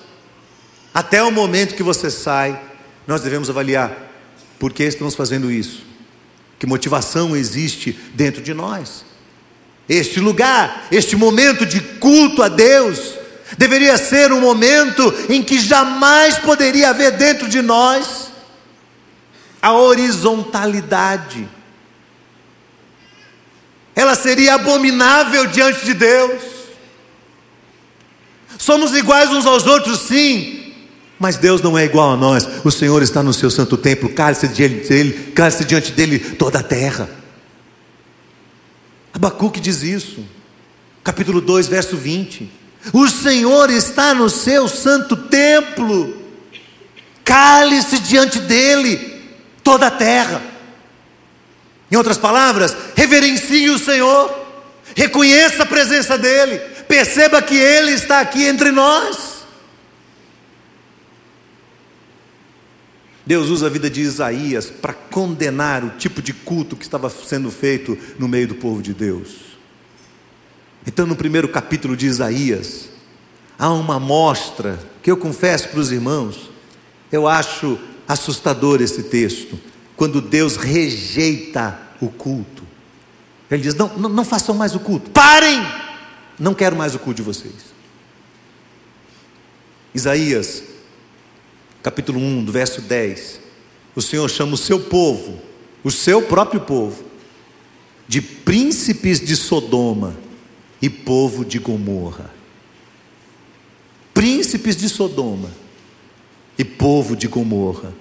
até 0.94 1.22
o 1.22 1.30
momento 1.30 1.74
que 1.74 1.82
você 1.82 2.10
sai, 2.10 2.58
nós 3.06 3.20
devemos 3.20 3.50
avaliar 3.50 3.94
por 4.58 4.72
que 4.72 4.84
estamos 4.84 5.14
fazendo 5.14 5.52
isso, 5.52 5.82
que 6.58 6.66
motivação 6.66 7.36
existe 7.36 7.92
dentro 8.14 8.40
de 8.40 8.54
nós. 8.54 9.06
Este 9.88 10.20
lugar, 10.20 10.86
este 10.90 11.16
momento 11.16 11.64
de 11.64 11.80
culto 11.80 12.42
a 12.42 12.48
Deus, 12.48 13.18
Deveria 13.56 13.96
ser 13.96 14.32
um 14.32 14.40
momento 14.40 15.14
em 15.28 15.42
que 15.42 15.58
jamais 15.58 16.38
poderia 16.38 16.90
haver 16.90 17.12
dentro 17.12 17.48
de 17.48 17.62
nós 17.62 18.28
a 19.62 19.72
horizontalidade. 19.72 21.48
Ela 23.96 24.14
seria 24.14 24.54
abominável 24.54 25.46
diante 25.46 25.84
de 25.84 25.94
Deus. 25.94 26.42
Somos 28.58 28.94
iguais 28.94 29.30
uns 29.30 29.46
aos 29.46 29.66
outros, 29.66 30.00
sim, 30.00 30.74
mas 31.18 31.36
Deus 31.36 31.62
não 31.62 31.76
é 31.76 31.84
igual 31.84 32.12
a 32.12 32.16
nós. 32.16 32.46
O 32.64 32.70
Senhor 32.70 33.02
está 33.02 33.22
no 33.22 33.32
seu 33.32 33.50
santo 33.50 33.76
templo, 33.76 34.12
cale-se 34.12 34.46
diante 34.48 34.88
dele, 34.88 35.32
cale-se 35.34 35.64
diante 35.64 35.90
dele 35.92 36.18
toda 36.18 36.58
a 36.58 36.62
terra. 36.62 37.17
Abacuque 39.18 39.58
diz 39.58 39.82
isso, 39.82 40.24
capítulo 41.02 41.40
2, 41.40 41.66
verso 41.66 41.96
20. 41.96 42.48
O 42.92 43.08
Senhor 43.08 43.68
está 43.68 44.14
no 44.14 44.30
seu 44.30 44.68
santo 44.68 45.16
templo, 45.16 46.24
cale-se 47.24 47.98
diante 47.98 48.38
dele 48.38 49.20
toda 49.64 49.88
a 49.88 49.90
terra. 49.90 50.40
Em 51.90 51.96
outras 51.96 52.16
palavras, 52.16 52.76
reverencie 52.94 53.68
o 53.70 53.78
Senhor, 53.78 54.32
reconheça 54.94 55.64
a 55.64 55.66
presença 55.66 56.16
dEle, 56.16 56.60
perceba 56.86 57.42
que 57.42 57.56
Ele 57.56 57.90
está 57.90 58.20
aqui 58.20 58.44
entre 58.44 58.70
nós. 58.70 59.37
Deus 63.28 63.50
usa 63.50 63.66
a 63.66 63.68
vida 63.68 63.90
de 63.90 64.00
Isaías 64.00 64.70
para 64.70 64.94
condenar 64.94 65.84
o 65.84 65.90
tipo 65.90 66.22
de 66.22 66.32
culto 66.32 66.74
que 66.74 66.82
estava 66.82 67.10
sendo 67.10 67.50
feito 67.50 67.98
no 68.18 68.26
meio 68.26 68.48
do 68.48 68.54
povo 68.54 68.80
de 68.80 68.94
Deus. 68.94 69.58
Então, 70.86 71.06
no 71.06 71.14
primeiro 71.14 71.46
capítulo 71.46 71.94
de 71.94 72.06
Isaías, 72.06 72.88
há 73.58 73.70
uma 73.70 73.96
amostra 73.96 74.78
que 75.02 75.10
eu 75.10 75.16
confesso 75.18 75.68
para 75.68 75.78
os 75.78 75.92
irmãos, 75.92 76.50
eu 77.12 77.28
acho 77.28 77.78
assustador 78.08 78.80
esse 78.80 79.02
texto, 79.02 79.60
quando 79.94 80.22
Deus 80.22 80.56
rejeita 80.56 81.78
o 82.00 82.08
culto. 82.08 82.62
Ele 83.50 83.60
diz: 83.60 83.74
não, 83.74 83.94
não, 83.98 84.08
não 84.08 84.24
façam 84.24 84.54
mais 84.54 84.74
o 84.74 84.80
culto, 84.80 85.10
parem! 85.10 85.60
Não 86.38 86.54
quero 86.54 86.74
mais 86.74 86.94
o 86.94 86.98
culto 86.98 87.18
de 87.18 87.22
vocês. 87.22 87.74
Isaías 89.94 90.62
capítulo 91.82 92.18
1, 92.18 92.44
do 92.44 92.52
verso 92.52 92.80
10, 92.80 93.40
o 93.94 94.02
Senhor 94.02 94.28
chama 94.28 94.54
o 94.54 94.58
seu 94.58 94.80
povo, 94.80 95.38
o 95.82 95.90
seu 95.90 96.22
próprio 96.22 96.60
povo, 96.60 97.04
de 98.06 98.20
príncipes 98.20 99.20
de 99.20 99.36
Sodoma 99.36 100.16
e 100.80 100.88
povo 100.88 101.44
de 101.44 101.58
Gomorra. 101.58 102.30
Príncipes 104.14 104.76
de 104.76 104.88
Sodoma 104.88 105.50
e 106.56 106.64
povo 106.64 107.14
de 107.14 107.28
Gomorra. 107.28 107.94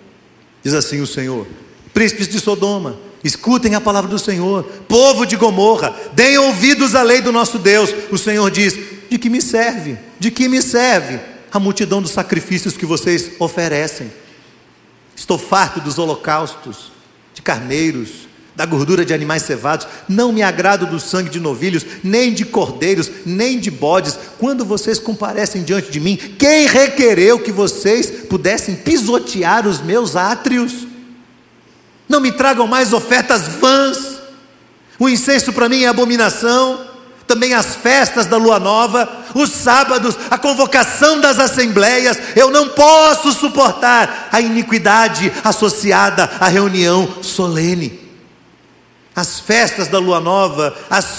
Diz 0.63 0.73
assim 0.73 1.01
o 1.01 1.07
Senhor: 1.07 1.45
Príncipes 1.93 2.27
de 2.27 2.39
Sodoma, 2.39 2.97
escutem 3.23 3.75
a 3.75 3.81
palavra 3.81 4.09
do 4.09 4.17
Senhor. 4.17 4.63
Povo 4.87 5.25
de 5.25 5.35
Gomorra, 5.35 5.95
deem 6.13 6.37
ouvidos 6.37 6.95
à 6.95 7.03
lei 7.03 7.21
do 7.21 7.31
nosso 7.31 7.59
Deus. 7.59 7.93
O 8.11 8.17
Senhor 8.17 8.49
diz: 8.49 8.75
De 9.09 9.17
que 9.17 9.29
me 9.29 9.41
serve? 9.41 9.97
De 10.19 10.31
que 10.31 10.47
me 10.47 10.61
serve? 10.61 11.36
A 11.57 11.59
multidão 11.59 12.01
dos 12.01 12.11
sacrifícios 12.11 12.77
que 12.77 12.85
vocês 12.85 13.31
oferecem. 13.39 14.11
Estou 15.15 15.37
farto 15.37 15.81
dos 15.81 15.97
holocaustos, 15.97 16.91
de 17.33 17.41
carneiros, 17.41 18.27
da 18.55 18.65
gordura 18.65 19.05
de 19.05 19.13
animais 19.13 19.43
cevados, 19.43 19.87
não 20.09 20.31
me 20.31 20.41
agrado 20.41 20.87
do 20.87 20.99
sangue 20.99 21.29
de 21.29 21.39
novilhos, 21.39 21.85
nem 22.03 22.33
de 22.33 22.43
cordeiros, 22.43 23.09
nem 23.25 23.59
de 23.59 23.69
bodes. 23.69 24.17
Quando 24.39 24.65
vocês 24.65 24.97
comparecem 24.97 25.63
diante 25.63 25.91
de 25.91 25.99
mim, 25.99 26.15
quem 26.15 26.65
requereu 26.65 27.39
que 27.39 27.51
vocês 27.51 28.09
pudessem 28.27 28.75
pisotear 28.75 29.67
os 29.67 29.81
meus 29.81 30.15
átrios? 30.15 30.87
Não 32.09 32.19
me 32.19 32.31
tragam 32.31 32.65
mais 32.65 32.93
ofertas 32.93 33.43
vãs. 33.43 34.19
O 34.97 35.07
incenso 35.07 35.53
para 35.53 35.69
mim 35.69 35.83
é 35.83 35.87
abominação 35.87 36.96
também 37.27 37.53
as 37.53 37.75
festas 37.75 38.25
da 38.25 38.37
lua 38.37 38.59
nova, 38.59 39.25
os 39.35 39.51
sábados, 39.51 40.17
a 40.31 40.37
convocação 40.37 41.19
das 41.19 41.37
assembleias. 41.37 42.17
Eu 42.35 42.49
não 42.49 42.69
posso 42.69 43.31
suportar 43.33 44.29
a 44.31 44.39
iniquidade 44.39 45.31
associada 45.43 46.29
à 46.39 46.47
reunião 46.47 47.21
solene. 47.21 48.07
As 49.13 49.39
festas 49.39 49.87
da 49.87 49.99
lua 49.99 50.19
nova, 50.19 50.75
as 50.89 51.17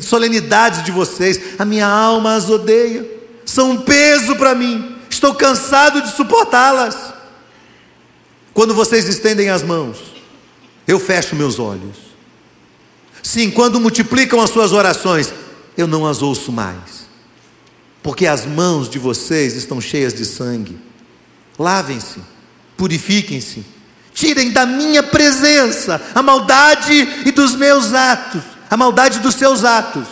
solenidades 0.00 0.82
de 0.82 0.90
vocês, 0.90 1.40
a 1.58 1.64
minha 1.64 1.86
alma 1.86 2.34
as 2.36 2.48
odeia, 2.48 3.04
são 3.44 3.72
um 3.72 3.80
peso 3.82 4.36
para 4.36 4.54
mim, 4.54 4.96
estou 5.10 5.34
cansado 5.34 6.00
de 6.00 6.12
suportá-las. 6.12 7.12
Quando 8.54 8.72
vocês 8.72 9.08
estendem 9.08 9.50
as 9.50 9.62
mãos, 9.62 9.98
eu 10.86 11.00
fecho 11.00 11.34
meus 11.34 11.58
olhos. 11.58 12.03
Sim, 13.24 13.50
quando 13.50 13.80
multiplicam 13.80 14.38
as 14.42 14.50
suas 14.50 14.74
orações, 14.74 15.32
eu 15.78 15.86
não 15.86 16.06
as 16.06 16.20
ouço 16.20 16.52
mais, 16.52 17.08
porque 18.02 18.26
as 18.26 18.44
mãos 18.44 18.86
de 18.86 18.98
vocês 18.98 19.56
estão 19.56 19.80
cheias 19.80 20.12
de 20.12 20.26
sangue. 20.26 20.78
Lavem-se, 21.58 22.20
purifiquem-se, 22.76 23.64
tirem 24.12 24.50
da 24.50 24.66
minha 24.66 25.02
presença 25.02 26.02
a 26.14 26.22
maldade 26.22 27.22
e 27.24 27.32
dos 27.32 27.56
meus 27.56 27.94
atos, 27.94 28.42
a 28.68 28.76
maldade 28.76 29.20
dos 29.20 29.36
seus 29.36 29.64
atos, 29.64 30.06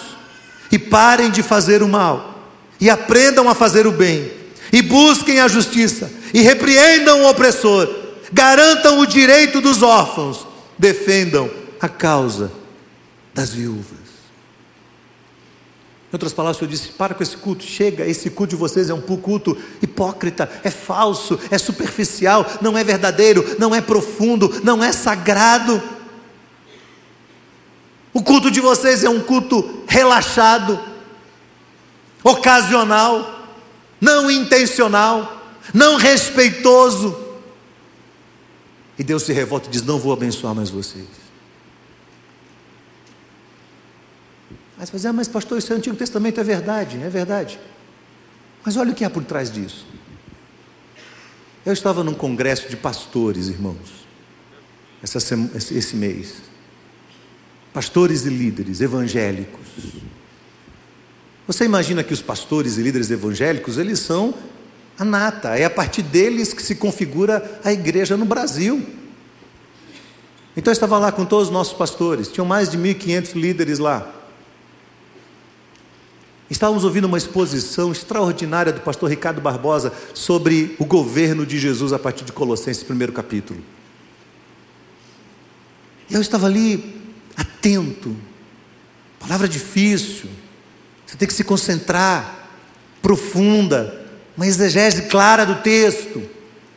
e 0.72 0.78
parem 0.78 1.30
de 1.30 1.42
fazer 1.42 1.82
o 1.82 1.88
mal, 1.88 2.48
e 2.80 2.88
aprendam 2.88 3.46
a 3.46 3.54
fazer 3.54 3.86
o 3.86 3.92
bem, 3.92 4.32
e 4.72 4.80
busquem 4.80 5.38
a 5.38 5.48
justiça, 5.48 6.10
e 6.32 6.40
repreendam 6.40 7.20
o 7.20 7.28
opressor, 7.28 7.94
garantam 8.32 9.00
o 9.00 9.06
direito 9.06 9.60
dos 9.60 9.82
órfãos, 9.82 10.46
defendam 10.78 11.50
a 11.78 11.90
causa 11.90 12.61
das 13.34 13.50
viúvas. 13.50 14.12
Em 16.12 16.14
outras 16.14 16.34
palavras, 16.34 16.58
Senhor 16.58 16.70
disse: 16.70 16.88
para 16.88 17.14
com 17.14 17.22
esse 17.22 17.36
culto, 17.36 17.64
chega, 17.64 18.06
esse 18.06 18.28
culto 18.28 18.50
de 18.50 18.56
vocês 18.56 18.90
é 18.90 18.94
um 18.94 19.00
culto 19.00 19.56
hipócrita, 19.80 20.50
é 20.62 20.70
falso, 20.70 21.40
é 21.50 21.56
superficial, 21.56 22.46
não 22.60 22.76
é 22.76 22.84
verdadeiro, 22.84 23.56
não 23.58 23.74
é 23.74 23.80
profundo, 23.80 24.60
não 24.62 24.84
é 24.84 24.92
sagrado. 24.92 25.82
O 28.12 28.22
culto 28.22 28.50
de 28.50 28.60
vocês 28.60 29.02
é 29.02 29.08
um 29.08 29.20
culto 29.20 29.84
relaxado, 29.86 30.78
ocasional, 32.22 33.48
não 33.98 34.30
intencional, 34.30 35.40
não 35.72 35.96
respeitoso. 35.96 37.16
E 38.98 39.02
Deus 39.02 39.22
se 39.22 39.32
revolta 39.32 39.66
e 39.68 39.70
diz: 39.70 39.82
Não 39.82 39.98
vou 39.98 40.12
abençoar 40.12 40.54
mais 40.54 40.68
vocês. 40.68 41.21
Aí 44.82 44.86
você 44.86 44.96
dizer, 44.96 45.08
ah, 45.08 45.12
mas 45.12 45.28
pastor, 45.28 45.58
isso 45.58 45.72
é 45.72 45.76
Antigo 45.76 45.94
Testamento, 45.94 46.40
é 46.40 46.42
verdade, 46.42 47.00
é 47.00 47.08
verdade. 47.08 47.56
Mas 48.64 48.76
olha 48.76 48.90
o 48.90 48.94
que 48.96 49.04
há 49.04 49.10
por 49.10 49.22
trás 49.22 49.48
disso. 49.48 49.86
Eu 51.64 51.72
estava 51.72 52.02
num 52.02 52.14
congresso 52.14 52.68
de 52.68 52.76
pastores, 52.76 53.46
irmãos, 53.46 54.08
essa, 55.00 55.18
esse 55.72 55.94
mês. 55.94 56.42
Pastores 57.72 58.26
e 58.26 58.28
líderes 58.28 58.80
evangélicos. 58.80 59.68
Você 61.46 61.64
imagina 61.64 62.02
que 62.02 62.12
os 62.12 62.20
pastores 62.20 62.76
e 62.76 62.82
líderes 62.82 63.08
evangélicos, 63.08 63.78
eles 63.78 64.00
são 64.00 64.34
a 64.98 65.04
nata, 65.04 65.56
é 65.56 65.64
a 65.64 65.70
partir 65.70 66.02
deles 66.02 66.52
que 66.52 66.62
se 66.62 66.74
configura 66.74 67.60
a 67.62 67.72
igreja 67.72 68.16
no 68.16 68.24
Brasil. 68.24 68.84
Então 70.56 70.72
eu 70.72 70.74
estava 70.74 70.98
lá 70.98 71.12
com 71.12 71.24
todos 71.24 71.46
os 71.46 71.54
nossos 71.54 71.72
pastores, 71.72 72.26
tinham 72.26 72.44
mais 72.44 72.68
de 72.68 72.76
1.500 72.76 73.34
líderes 73.36 73.78
lá. 73.78 74.18
Estávamos 76.52 76.84
ouvindo 76.84 77.06
uma 77.06 77.16
exposição 77.16 77.92
extraordinária 77.92 78.74
do 78.74 78.82
pastor 78.82 79.08
Ricardo 79.08 79.40
Barbosa 79.40 79.90
sobre 80.12 80.76
o 80.78 80.84
governo 80.84 81.46
de 81.46 81.58
Jesus 81.58 81.94
a 81.94 81.98
partir 81.98 82.26
de 82.26 82.32
Colossenses, 82.32 82.82
primeiro 82.82 83.10
capítulo. 83.10 83.58
E 86.10 86.14
eu 86.14 86.20
estava 86.20 86.44
ali 86.44 87.00
atento, 87.34 88.14
palavra 89.18 89.48
difícil, 89.48 90.28
você 91.06 91.16
tem 91.16 91.26
que 91.26 91.32
se 91.32 91.42
concentrar, 91.42 92.50
profunda, 93.00 94.04
uma 94.36 94.46
exegese 94.46 95.04
clara 95.04 95.46
do 95.46 95.54
texto. 95.62 96.22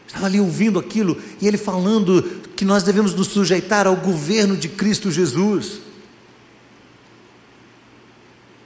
Estava 0.08 0.28
ali 0.28 0.40
ouvindo 0.40 0.80
aquilo 0.80 1.22
e 1.42 1.48
ele 1.50 1.58
falando 1.58 2.24
que 2.56 2.64
nós 2.64 2.82
devemos 2.82 3.14
nos 3.14 3.28
sujeitar 3.28 3.88
ao 3.88 3.98
governo 3.98 4.56
de 4.56 4.70
Cristo 4.70 5.12
Jesus. 5.12 5.82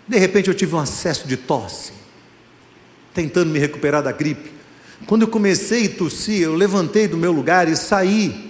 De 0.10 0.18
repente 0.18 0.48
eu 0.48 0.56
tive 0.56 0.74
um 0.74 0.80
acesso 0.80 1.28
de 1.28 1.38
tosse, 1.38 1.92
tentando 3.14 3.52
me 3.52 3.60
recuperar 3.60 4.02
da 4.02 4.12
gripe. 4.12 4.52
Quando 5.06 5.22
eu 5.22 5.28
comecei 5.28 5.86
a 5.86 5.90
tossir, 5.90 6.42
eu 6.42 6.56
levantei 6.56 7.08
do 7.08 7.16
meu 7.16 7.32
lugar 7.32 7.70
e 7.70 7.76
saí. 7.78 8.50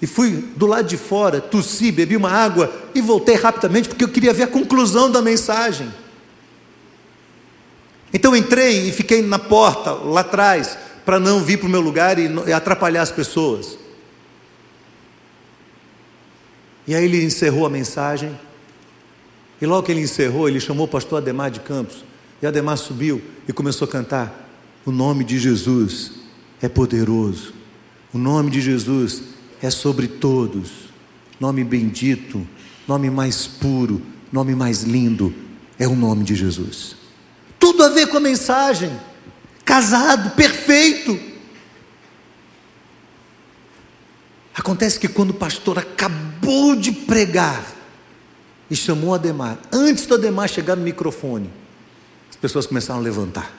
E 0.00 0.06
fui 0.06 0.30
do 0.56 0.64
lado 0.64 0.88
de 0.88 0.96
fora, 0.96 1.42
tossi, 1.42 1.92
bebi 1.92 2.16
uma 2.16 2.30
água 2.30 2.72
e 2.94 3.02
voltei 3.02 3.34
rapidamente 3.34 3.86
porque 3.86 4.02
eu 4.02 4.08
queria 4.08 4.32
ver 4.32 4.44
a 4.44 4.46
conclusão 4.48 5.10
da 5.10 5.20
mensagem. 5.20 5.92
Então 8.10 8.34
entrei 8.34 8.88
e 8.88 8.92
fiquei 8.92 9.20
na 9.20 9.38
porta, 9.38 9.92
lá 9.92 10.22
atrás, 10.22 10.78
para 11.04 11.20
não 11.20 11.44
vir 11.44 11.58
para 11.58 11.66
o 11.66 11.70
meu 11.70 11.82
lugar 11.82 12.18
e, 12.18 12.50
atrapalhar 12.50 13.02
as 13.02 13.10
pessoas. 13.10 13.76
E 16.86 16.94
aí 16.94 17.04
ele 17.04 17.22
encerrou 17.22 17.66
a 17.66 17.70
mensagem. 17.70 18.38
E 19.64 19.66
logo 19.66 19.84
que 19.84 19.92
ele 19.92 20.02
encerrou, 20.02 20.46
ele 20.46 20.60
chamou 20.60 20.84
o 20.84 20.88
pastor 20.88 21.22
Ademar 21.22 21.50
de 21.50 21.58
Campos. 21.60 22.04
E 22.42 22.46
Ademar 22.46 22.76
subiu 22.76 23.22
e 23.48 23.52
começou 23.54 23.88
a 23.88 23.90
cantar: 23.90 24.46
O 24.84 24.92
nome 24.92 25.24
de 25.24 25.38
Jesus 25.38 26.10
é 26.60 26.68
poderoso. 26.68 27.54
O 28.12 28.18
nome 28.18 28.50
de 28.50 28.60
Jesus 28.60 29.22
é 29.62 29.70
sobre 29.70 30.06
todos. 30.06 30.90
Nome 31.40 31.64
bendito, 31.64 32.46
nome 32.86 33.08
mais 33.08 33.46
puro, 33.46 34.02
nome 34.30 34.54
mais 34.54 34.82
lindo 34.82 35.34
é 35.78 35.88
o 35.88 35.96
nome 35.96 36.24
de 36.24 36.34
Jesus. 36.34 36.94
Tudo 37.58 37.84
a 37.84 37.88
ver 37.88 38.08
com 38.08 38.18
a 38.18 38.20
mensagem. 38.20 38.92
Casado, 39.64 40.36
perfeito. 40.36 41.18
Acontece 44.54 45.00
que 45.00 45.08
quando 45.08 45.30
o 45.30 45.34
pastor 45.34 45.78
acabou 45.78 46.76
de 46.76 46.92
pregar 46.92 47.74
e 48.74 48.76
chamou 48.76 49.14
Ademar, 49.14 49.56
antes 49.72 50.04
do 50.04 50.14
Ademar 50.14 50.48
chegar 50.48 50.74
no 50.74 50.82
microfone, 50.82 51.48
as 52.28 52.34
pessoas 52.34 52.66
começaram 52.66 52.98
a 52.98 53.02
levantar. 53.04 53.54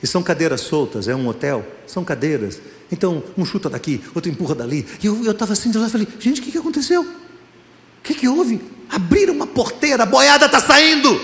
E 0.00 0.06
são 0.06 0.22
cadeiras 0.22 0.60
soltas, 0.60 1.08
é 1.08 1.16
um 1.16 1.26
hotel, 1.26 1.66
são 1.88 2.04
cadeiras. 2.04 2.60
Então, 2.92 3.20
um 3.36 3.44
chuta 3.44 3.68
daqui, 3.68 4.00
outro 4.14 4.30
empurra 4.30 4.54
dali. 4.54 4.86
E 5.02 5.06
eu 5.06 5.28
estava 5.28 5.54
assim 5.54 5.72
de 5.72 5.78
lá 5.78 5.88
e 5.88 5.90
falei: 5.90 6.06
gente, 6.20 6.40
o 6.40 6.44
que, 6.44 6.52
que 6.52 6.58
aconteceu? 6.58 7.02
O 7.02 8.02
que, 8.04 8.14
que 8.14 8.28
houve? 8.28 8.60
Abriram 8.88 9.34
uma 9.34 9.46
porteira, 9.48 10.04
a 10.04 10.06
boiada 10.06 10.46
está 10.46 10.60
saindo 10.60 11.20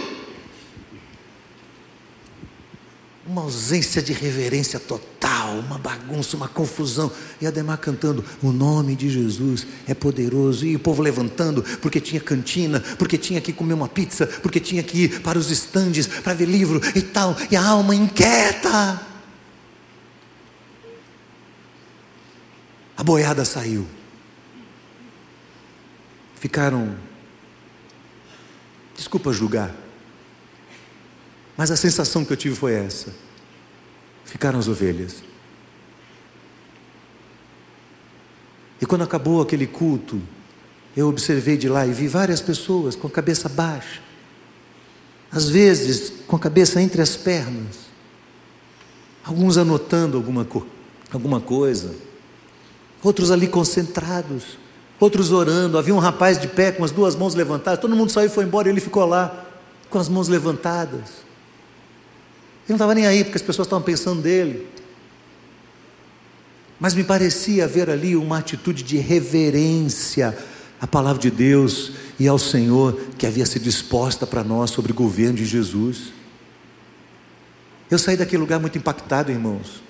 uma 3.26 3.42
ausência 3.42 4.02
de 4.02 4.12
reverência 4.12 4.80
total, 4.80 5.54
uma 5.58 5.78
bagunça, 5.78 6.36
uma 6.36 6.48
confusão. 6.48 7.10
E 7.40 7.46
Ademar 7.46 7.78
cantando: 7.78 8.24
O 8.42 8.50
nome 8.50 8.96
de 8.96 9.08
Jesus 9.08 9.66
é 9.86 9.94
poderoso. 9.94 10.66
E 10.66 10.74
o 10.74 10.80
povo 10.80 11.02
levantando, 11.02 11.62
porque 11.80 12.00
tinha 12.00 12.20
cantina, 12.20 12.80
porque 12.98 13.16
tinha 13.16 13.40
que 13.40 13.52
comer 13.52 13.74
uma 13.74 13.88
pizza, 13.88 14.26
porque 14.26 14.58
tinha 14.58 14.82
que 14.82 15.04
ir 15.04 15.20
para 15.20 15.38
os 15.38 15.50
estandes 15.50 16.06
para 16.06 16.34
ver 16.34 16.46
livro 16.46 16.80
e 16.96 17.02
tal. 17.02 17.36
E 17.50 17.56
a 17.56 17.64
alma 17.64 17.94
inquieta. 17.94 19.00
A 22.96 23.04
boiada 23.04 23.44
saiu. 23.44 23.86
Ficaram, 26.36 26.96
desculpa 28.96 29.32
julgar, 29.32 29.72
mas 31.62 31.70
a 31.70 31.76
sensação 31.76 32.24
que 32.24 32.32
eu 32.32 32.36
tive 32.36 32.56
foi 32.56 32.74
essa: 32.74 33.14
ficaram 34.24 34.58
as 34.58 34.66
ovelhas. 34.66 35.22
E 38.80 38.84
quando 38.84 39.02
acabou 39.02 39.40
aquele 39.40 39.68
culto, 39.68 40.20
eu 40.96 41.08
observei 41.08 41.56
de 41.56 41.68
lá 41.68 41.86
e 41.86 41.92
vi 41.92 42.08
várias 42.08 42.40
pessoas 42.40 42.96
com 42.96 43.06
a 43.06 43.10
cabeça 43.10 43.48
baixa, 43.48 44.00
às 45.30 45.48
vezes 45.48 46.12
com 46.26 46.34
a 46.34 46.38
cabeça 46.40 46.82
entre 46.82 47.00
as 47.00 47.16
pernas, 47.16 47.78
alguns 49.24 49.56
anotando 49.56 50.16
alguma, 50.16 50.44
co 50.44 50.66
alguma 51.12 51.40
coisa, 51.40 51.94
outros 53.04 53.30
ali 53.30 53.46
concentrados, 53.46 54.58
outros 54.98 55.30
orando. 55.30 55.78
Havia 55.78 55.94
um 55.94 56.00
rapaz 56.00 56.40
de 56.40 56.48
pé 56.48 56.72
com 56.72 56.82
as 56.82 56.90
duas 56.90 57.14
mãos 57.14 57.36
levantadas, 57.36 57.78
todo 57.78 57.94
mundo 57.94 58.10
saiu 58.10 58.26
e 58.26 58.30
foi 58.30 58.42
embora, 58.42 58.68
ele 58.68 58.80
ficou 58.80 59.06
lá 59.06 59.46
com 59.88 60.00
as 60.00 60.08
mãos 60.08 60.26
levantadas. 60.26 61.22
Ele 62.72 62.78
não 62.78 62.84
estava 62.84 62.94
nem 62.94 63.06
aí, 63.06 63.22
porque 63.22 63.36
as 63.36 63.42
pessoas 63.42 63.66
estavam 63.66 63.84
pensando 63.84 64.22
dele. 64.22 64.66
Mas 66.80 66.94
me 66.94 67.04
parecia 67.04 67.64
haver 67.64 67.90
ali 67.90 68.16
uma 68.16 68.38
atitude 68.38 68.82
de 68.82 68.96
reverência 68.96 70.36
à 70.80 70.86
palavra 70.86 71.20
de 71.20 71.30
Deus 71.30 71.92
e 72.18 72.26
ao 72.26 72.38
Senhor 72.38 72.98
que 73.18 73.26
havia 73.26 73.44
sido 73.44 73.68
exposta 73.68 74.26
para 74.26 74.42
nós 74.42 74.70
sobre 74.70 74.90
o 74.90 74.94
governo 74.94 75.36
de 75.36 75.44
Jesus. 75.44 76.14
Eu 77.90 77.98
saí 77.98 78.16
daquele 78.16 78.40
lugar 78.40 78.58
muito 78.58 78.78
impactado, 78.78 79.30
irmãos. 79.30 79.82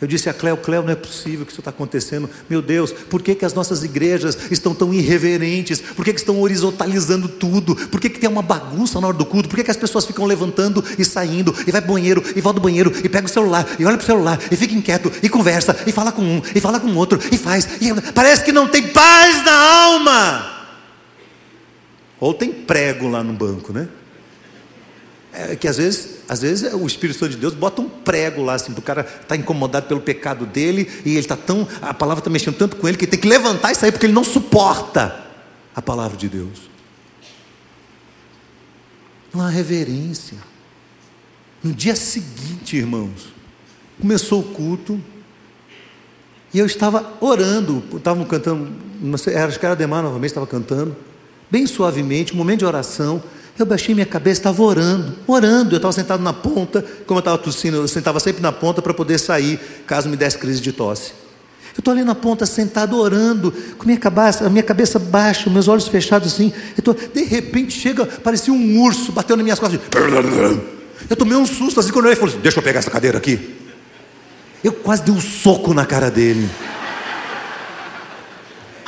Eu 0.00 0.06
disse 0.06 0.30
a 0.30 0.34
Cléo, 0.34 0.56
Cléo, 0.56 0.82
não 0.84 0.92
é 0.92 0.94
possível 0.94 1.44
que 1.44 1.50
isso 1.50 1.60
está 1.60 1.70
acontecendo. 1.70 2.30
Meu 2.48 2.62
Deus, 2.62 2.92
por 2.92 3.20
que, 3.20 3.34
que 3.34 3.44
as 3.44 3.52
nossas 3.52 3.82
igrejas 3.82 4.38
estão 4.48 4.72
tão 4.72 4.94
irreverentes? 4.94 5.80
Por 5.80 6.04
que, 6.04 6.12
que 6.12 6.20
estão 6.20 6.40
horizontalizando 6.40 7.28
tudo? 7.28 7.74
Por 7.74 8.00
que, 8.00 8.08
que 8.08 8.20
tem 8.20 8.30
uma 8.30 8.42
bagunça 8.42 9.00
na 9.00 9.08
hora 9.08 9.16
do 9.16 9.26
culto? 9.26 9.48
Por 9.48 9.56
que, 9.56 9.64
que 9.64 9.70
as 9.72 9.76
pessoas 9.76 10.06
ficam 10.06 10.24
levantando 10.24 10.84
e 10.96 11.04
saindo, 11.04 11.52
e 11.66 11.72
vai 11.72 11.80
para 11.80 11.90
o 11.90 11.94
banheiro, 11.94 12.22
e 12.36 12.40
volta 12.40 12.60
do 12.60 12.62
banheiro, 12.62 12.92
e 13.02 13.08
pega 13.08 13.26
o 13.26 13.30
celular, 13.30 13.66
e 13.76 13.84
olha 13.84 13.96
para 13.96 14.04
o 14.04 14.06
celular, 14.06 14.38
e 14.52 14.56
fica 14.56 14.72
inquieto, 14.72 15.10
e 15.20 15.28
conversa, 15.28 15.76
e 15.84 15.90
fala 15.90 16.12
com 16.12 16.22
um, 16.22 16.42
e 16.54 16.60
fala 16.60 16.78
com 16.78 16.94
outro, 16.94 17.18
e 17.32 17.36
faz. 17.36 17.68
E 17.80 17.92
parece 18.12 18.44
que 18.44 18.52
não 18.52 18.68
tem 18.68 18.86
paz 18.86 19.44
na 19.44 19.52
alma. 19.52 20.58
Ou 22.20 22.32
tem 22.32 22.52
prego 22.52 23.08
lá 23.08 23.24
no 23.24 23.32
banco, 23.32 23.72
né? 23.72 23.88
É 25.32 25.54
que 25.54 25.68
às 25.68 25.76
vezes, 25.76 26.20
às 26.28 26.40
vezes 26.40 26.72
o 26.72 26.86
Espírito 26.86 27.18
Santo 27.18 27.32
de 27.32 27.36
Deus 27.36 27.54
bota 27.54 27.82
um 27.82 27.88
prego 27.88 28.42
lá, 28.42 28.54
assim, 28.54 28.72
para 28.72 28.80
o 28.80 28.82
cara 28.82 29.00
estar 29.02 29.26
tá 29.26 29.36
incomodado 29.36 29.86
pelo 29.86 30.00
pecado 30.00 30.46
dele, 30.46 30.90
e 31.04 31.10
ele 31.10 31.20
está 31.20 31.36
tão. 31.36 31.68
A 31.82 31.92
palavra 31.92 32.20
está 32.20 32.30
mexendo 32.30 32.56
tanto 32.56 32.76
com 32.76 32.88
ele 32.88 32.96
que 32.96 33.04
ele 33.04 33.10
tem 33.10 33.20
que 33.20 33.28
levantar 33.28 33.72
e 33.72 33.74
sair, 33.74 33.92
porque 33.92 34.06
ele 34.06 34.14
não 34.14 34.24
suporta 34.24 35.26
a 35.74 35.82
palavra 35.82 36.16
de 36.16 36.28
Deus. 36.28 36.70
Não 39.32 39.42
há 39.42 39.48
reverência. 39.48 40.38
No 41.62 41.72
dia 41.72 41.94
seguinte, 41.94 42.76
irmãos, 42.76 43.32
começou 44.00 44.40
o 44.40 44.44
culto, 44.44 45.00
e 46.52 46.58
eu 46.58 46.66
estava 46.66 47.12
orando, 47.20 47.84
estavam 47.94 48.24
cantando, 48.24 48.72
acho 49.46 49.60
que 49.60 49.66
era 49.66 49.76
Demar 49.76 50.02
novamente, 50.02 50.30
estava 50.30 50.46
cantando, 50.46 50.96
bem 51.50 51.66
suavemente, 51.66 52.32
um 52.32 52.36
momento 52.36 52.60
de 52.60 52.64
oração. 52.64 53.22
Eu 53.58 53.66
baixei 53.66 53.94
minha 53.94 54.06
cabeça, 54.06 54.40
estava 54.40 54.62
orando, 54.62 55.14
orando. 55.26 55.74
Eu 55.74 55.78
estava 55.78 55.92
sentado 55.92 56.22
na 56.22 56.32
ponta, 56.32 56.84
como 57.06 57.18
eu 57.18 57.20
estava 57.20 57.36
tossindo, 57.36 57.78
eu 57.78 57.88
sentava 57.88 58.20
sempre 58.20 58.40
na 58.40 58.52
ponta 58.52 58.80
para 58.80 58.94
poder 58.94 59.18
sair, 59.18 59.58
caso 59.86 60.08
me 60.08 60.16
desse 60.16 60.38
crise 60.38 60.60
de 60.60 60.72
tosse. 60.72 61.12
Eu 61.74 61.80
estou 61.80 61.92
ali 61.92 62.04
na 62.04 62.14
ponta, 62.14 62.44
sentado, 62.46 62.98
orando, 62.98 63.52
com 63.76 63.86
minha 63.86 63.98
cabeça, 63.98 64.46
a 64.46 64.50
minha 64.50 64.62
cabeça 64.62 64.98
baixa, 64.98 65.48
meus 65.48 65.68
olhos 65.68 65.88
fechados 65.88 66.32
assim. 66.32 66.52
Tô, 66.82 66.92
de 66.92 67.24
repente 67.24 67.72
chega, 67.72 68.06
parecia 68.06 68.52
um 68.52 68.80
urso, 68.80 69.12
bateu 69.12 69.36
nas 69.36 69.44
minhas 69.44 69.58
costas. 69.58 69.80
Eu 71.08 71.16
tomei 71.16 71.36
um 71.36 71.46
susto 71.46 71.80
assim 71.80 71.92
quando 71.92 72.06
eu 72.06 72.16
falei 72.16 72.34
assim, 72.34 72.42
deixa 72.42 72.58
eu 72.58 72.62
pegar 72.62 72.80
essa 72.80 72.90
cadeira 72.90 73.18
aqui. 73.18 73.56
Eu 74.62 74.72
quase 74.72 75.02
dei 75.02 75.14
um 75.14 75.20
soco 75.20 75.72
na 75.72 75.86
cara 75.86 76.10
dele. 76.10 76.48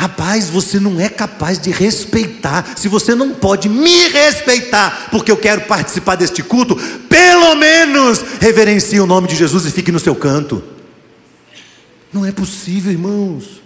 Rapaz, 0.00 0.48
você 0.48 0.80
não 0.80 0.98
é 0.98 1.10
capaz 1.10 1.58
de 1.58 1.70
respeitar. 1.70 2.72
Se 2.74 2.88
você 2.88 3.14
não 3.14 3.34
pode 3.34 3.68
me 3.68 4.08
respeitar, 4.08 5.08
porque 5.10 5.30
eu 5.30 5.36
quero 5.36 5.66
participar 5.66 6.14
deste 6.14 6.42
culto, 6.42 6.74
pelo 7.06 7.54
menos 7.54 8.18
reverencie 8.40 8.98
o 8.98 9.06
nome 9.06 9.28
de 9.28 9.36
Jesus 9.36 9.66
e 9.66 9.70
fique 9.70 9.92
no 9.92 10.00
seu 10.00 10.16
canto. 10.16 10.64
Não 12.10 12.24
é 12.24 12.32
possível, 12.32 12.90
irmãos. 12.90 13.60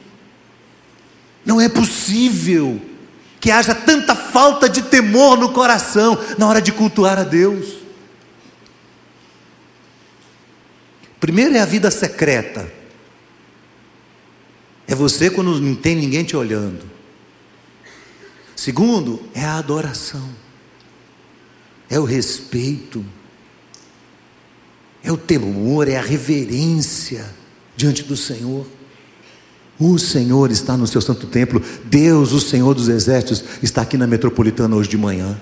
Não 1.47 1.61
é 1.61 1.69
possível 1.69 2.83
que 3.39 3.53
haja 3.53 3.73
tanta 3.73 4.17
falta 4.17 4.69
de 4.69 4.83
temor 4.83 5.39
no 5.39 5.53
coração 5.53 6.19
na 6.37 6.49
hora 6.49 6.61
de 6.61 6.73
cultuar 6.73 7.17
a 7.17 7.23
Deus. 7.23 7.75
Primeiro 11.21 11.55
é 11.57 11.61
a 11.61 11.65
vida 11.65 11.93
secreta. 11.93 12.84
É 14.87 14.95
você 14.95 15.31
quando 15.31 15.61
não 15.61 15.75
tem 15.75 15.97
ninguém 15.97 16.25
te 16.25 16.37
olhando. 16.37 16.85
Segundo, 18.55 19.23
é 19.35 19.45
a 19.45 19.59
adoração, 19.59 20.29
é 21.91 21.99
o 21.99 22.05
respeito, 22.05 23.05
é 25.03 25.11
o 25.11 25.17
temor, 25.17 25.89
é 25.89 25.97
a 25.97 26.03
reverência 26.03 27.27
diante 27.77 28.03
do 28.05 28.17
Senhor. 28.17 28.67
O 29.79 29.99
Senhor 29.99 30.51
está 30.51 30.77
no 30.77 30.87
seu 30.87 31.01
santo 31.01 31.27
templo, 31.27 31.61
Deus, 31.85 32.33
o 32.33 32.41
Senhor 32.41 32.75
dos 32.75 32.89
exércitos, 32.89 33.45
está 33.63 33.83
aqui 33.83 33.97
na 33.97 34.07
metropolitana 34.07 34.77
hoje 34.77 34.89
de 34.89 34.97
manhã. 34.97 35.39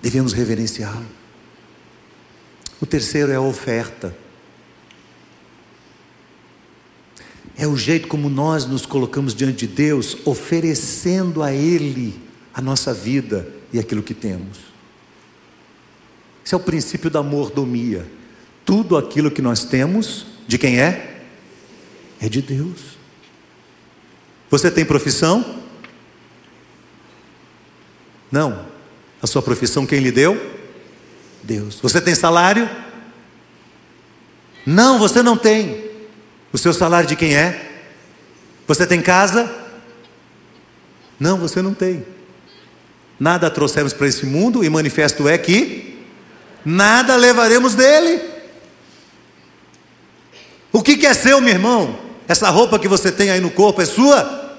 Devemos 0.00 0.32
reverenciá-lo. 0.32 1.06
O 2.80 2.86
terceiro 2.86 3.32
é 3.32 3.36
a 3.36 3.40
oferta. 3.40 4.16
É 7.56 7.66
o 7.66 7.76
jeito 7.76 8.08
como 8.08 8.28
nós 8.28 8.66
nos 8.66 8.84
colocamos 8.84 9.34
diante 9.34 9.66
de 9.66 9.74
Deus, 9.74 10.16
oferecendo 10.24 11.42
a 11.42 11.52
Ele 11.52 12.18
a 12.52 12.60
nossa 12.60 12.92
vida 12.92 13.48
e 13.72 13.78
aquilo 13.78 14.02
que 14.02 14.14
temos. 14.14 14.58
Esse 16.44 16.54
é 16.54 16.56
o 16.56 16.60
princípio 16.60 17.10
da 17.10 17.22
mordomia. 17.22 18.06
Tudo 18.64 18.96
aquilo 18.96 19.30
que 19.30 19.40
nós 19.40 19.64
temos, 19.64 20.26
de 20.46 20.58
quem 20.58 20.80
é? 20.80 21.22
É 22.20 22.28
de 22.28 22.42
Deus. 22.42 22.98
Você 24.50 24.70
tem 24.70 24.84
profissão? 24.84 25.62
Não. 28.30 28.66
A 29.22 29.26
sua 29.26 29.42
profissão 29.42 29.86
quem 29.86 30.00
lhe 30.00 30.10
deu? 30.10 30.38
Deus. 31.42 31.78
Você 31.80 32.00
tem 32.00 32.14
salário? 32.14 32.68
Não, 34.66 34.98
você 34.98 35.22
não 35.22 35.36
tem. 35.36 35.93
O 36.54 36.58
seu 36.58 36.72
salário 36.72 37.08
de 37.08 37.16
quem 37.16 37.34
é? 37.34 37.68
Você 38.64 38.86
tem 38.86 39.02
casa? 39.02 39.52
Não, 41.18 41.36
você 41.36 41.60
não 41.60 41.74
tem. 41.74 42.06
Nada 43.18 43.50
trouxemos 43.50 43.92
para 43.92 44.06
esse 44.06 44.24
mundo 44.24 44.62
e 44.62 44.70
manifesto 44.70 45.28
é 45.28 45.36
que 45.36 45.98
nada 46.64 47.16
levaremos 47.16 47.74
dele. 47.74 48.22
O 50.70 50.80
que, 50.80 50.96
que 50.96 51.06
é 51.06 51.12
seu, 51.12 51.40
meu 51.40 51.50
irmão? 51.50 51.98
Essa 52.28 52.48
roupa 52.50 52.78
que 52.78 52.86
você 52.86 53.10
tem 53.10 53.32
aí 53.32 53.40
no 53.40 53.50
corpo 53.50 53.82
é 53.82 53.84
sua? 53.84 54.56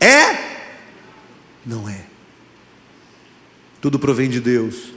É? 0.00 0.36
Não 1.64 1.88
é. 1.88 2.00
Tudo 3.80 3.96
provém 3.96 4.28
de 4.28 4.40
Deus. 4.40 4.92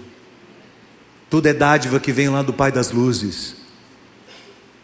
Tudo 1.30 1.48
é 1.48 1.54
dádiva 1.54 2.00
que 2.00 2.12
vem 2.12 2.30
lá 2.30 2.42
do 2.42 2.52
Pai 2.52 2.72
das 2.72 2.90
luzes. 2.90 3.65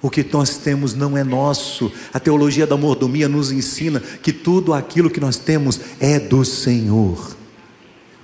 O 0.02 0.10
que 0.10 0.26
nós 0.32 0.58
temos 0.58 0.95
não 0.95 1.16
é 1.16 1.24
nosso. 1.24 1.91
A 2.12 2.20
teologia 2.20 2.66
da 2.66 2.76
mordomia 2.76 3.30
nos 3.30 3.52
ensina 3.52 3.99
que 3.99 4.34
tudo 4.34 4.74
aquilo 4.74 5.12
que 5.12 5.20
nós 5.20 5.38
temos 5.38 5.80
é 5.99 6.20
do 6.20 6.43
Senhor. 6.43 7.38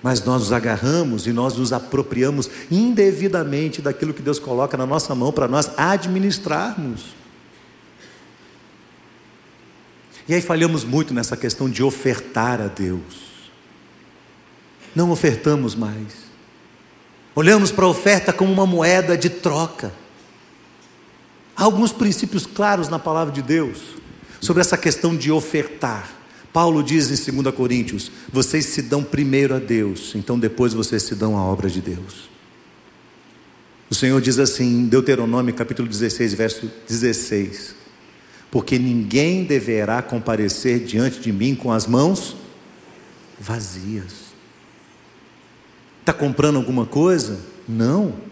Mas 0.01 0.23
nós 0.23 0.41
nos 0.41 0.51
agarramos 0.51 1.27
e 1.27 1.31
nós 1.31 1.55
nos 1.55 1.71
apropriamos 1.71 2.49
indevidamente 2.71 3.81
daquilo 3.81 4.13
que 4.13 4.21
Deus 4.21 4.39
coloca 4.39 4.75
na 4.75 4.85
nossa 4.85 5.13
mão 5.13 5.31
para 5.31 5.47
nós 5.47 5.69
administrarmos. 5.77 7.15
E 10.27 10.33
aí 10.33 10.41
falhamos 10.41 10.83
muito 10.83 11.13
nessa 11.13 11.37
questão 11.37 11.69
de 11.69 11.83
ofertar 11.83 12.59
a 12.59 12.67
Deus. 12.67 13.27
Não 14.95 15.11
ofertamos 15.11 15.75
mais. 15.75 16.27
Olhamos 17.35 17.71
para 17.71 17.85
a 17.85 17.89
oferta 17.89 18.33
como 18.33 18.51
uma 18.51 18.65
moeda 18.65 19.15
de 19.15 19.29
troca. 19.29 19.93
Há 21.57 21.63
alguns 21.63 21.91
princípios 21.91 22.45
claros 22.45 22.87
na 22.87 22.99
palavra 22.99 23.33
de 23.33 23.41
Deus 23.41 23.79
sobre 24.39 24.61
essa 24.61 24.77
questão 24.77 25.17
de 25.17 25.31
ofertar. 25.31 26.07
Paulo 26.53 26.83
diz 26.83 27.09
em 27.27 27.41
2 27.41 27.55
Coríntios: 27.55 28.11
vocês 28.31 28.67
se 28.67 28.83
dão 28.83 29.03
primeiro 29.03 29.55
a 29.55 29.59
Deus, 29.59 30.13
então 30.13 30.37
depois 30.37 30.73
vocês 30.73 31.01
se 31.01 31.15
dão 31.15 31.35
à 31.35 31.41
obra 31.41 31.67
de 31.67 31.81
Deus. 31.81 32.29
O 33.89 33.95
Senhor 33.95 34.21
diz 34.21 34.37
assim 34.37 34.81
em 34.81 34.85
Deuteronômio 34.85 35.51
capítulo 35.51 35.87
16, 35.87 36.35
verso 36.35 36.71
16: 36.87 37.73
Porque 38.51 38.77
ninguém 38.77 39.43
deverá 39.43 40.03
comparecer 40.03 40.81
diante 40.81 41.19
de 41.19 41.31
mim 41.31 41.55
com 41.55 41.71
as 41.71 41.87
mãos 41.87 42.35
vazias. 43.39 44.27
Está 46.01 46.13
comprando 46.13 46.57
alguma 46.57 46.85
coisa? 46.85 47.39
Não. 47.67 48.26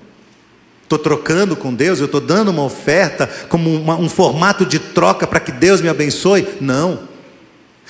Estou 0.86 1.00
trocando 1.00 1.56
com 1.56 1.74
Deus, 1.74 2.00
eu 2.00 2.06
estou 2.06 2.22
dando 2.22 2.52
uma 2.52 2.64
oferta 2.64 3.26
como 3.50 3.74
uma, 3.74 3.96
um 3.96 4.08
formato 4.08 4.64
de 4.64 4.78
troca 4.78 5.26
para 5.26 5.40
que 5.40 5.52
Deus 5.52 5.82
me 5.82 5.90
abençoe? 5.90 6.48
Não. 6.62 7.08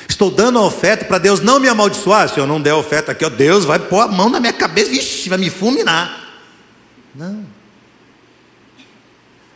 Estou 0.08 0.32
dando 0.32 0.60
a 0.60 0.62
oferta 0.62 1.04
para 1.04 1.18
Deus 1.18 1.42
não 1.42 1.60
me 1.60 1.68
amaldiçoar. 1.68 2.30
Se 2.30 2.40
eu 2.40 2.48
não 2.48 2.62
der 2.62 2.70
a 2.70 2.78
oferta 2.78 3.12
aqui, 3.12 3.26
ó, 3.26 3.30
Deus 3.30 3.66
vai 3.66 3.80
pôr 3.80 4.00
a 4.00 4.08
mão 4.08 4.30
na 4.30 4.40
minha 4.40 4.54
cabeça, 4.54 4.92
vixi, 4.92 5.28
vai 5.28 5.38
me 5.38 5.50
fulminar. 5.50 6.40
Não. 7.14 7.46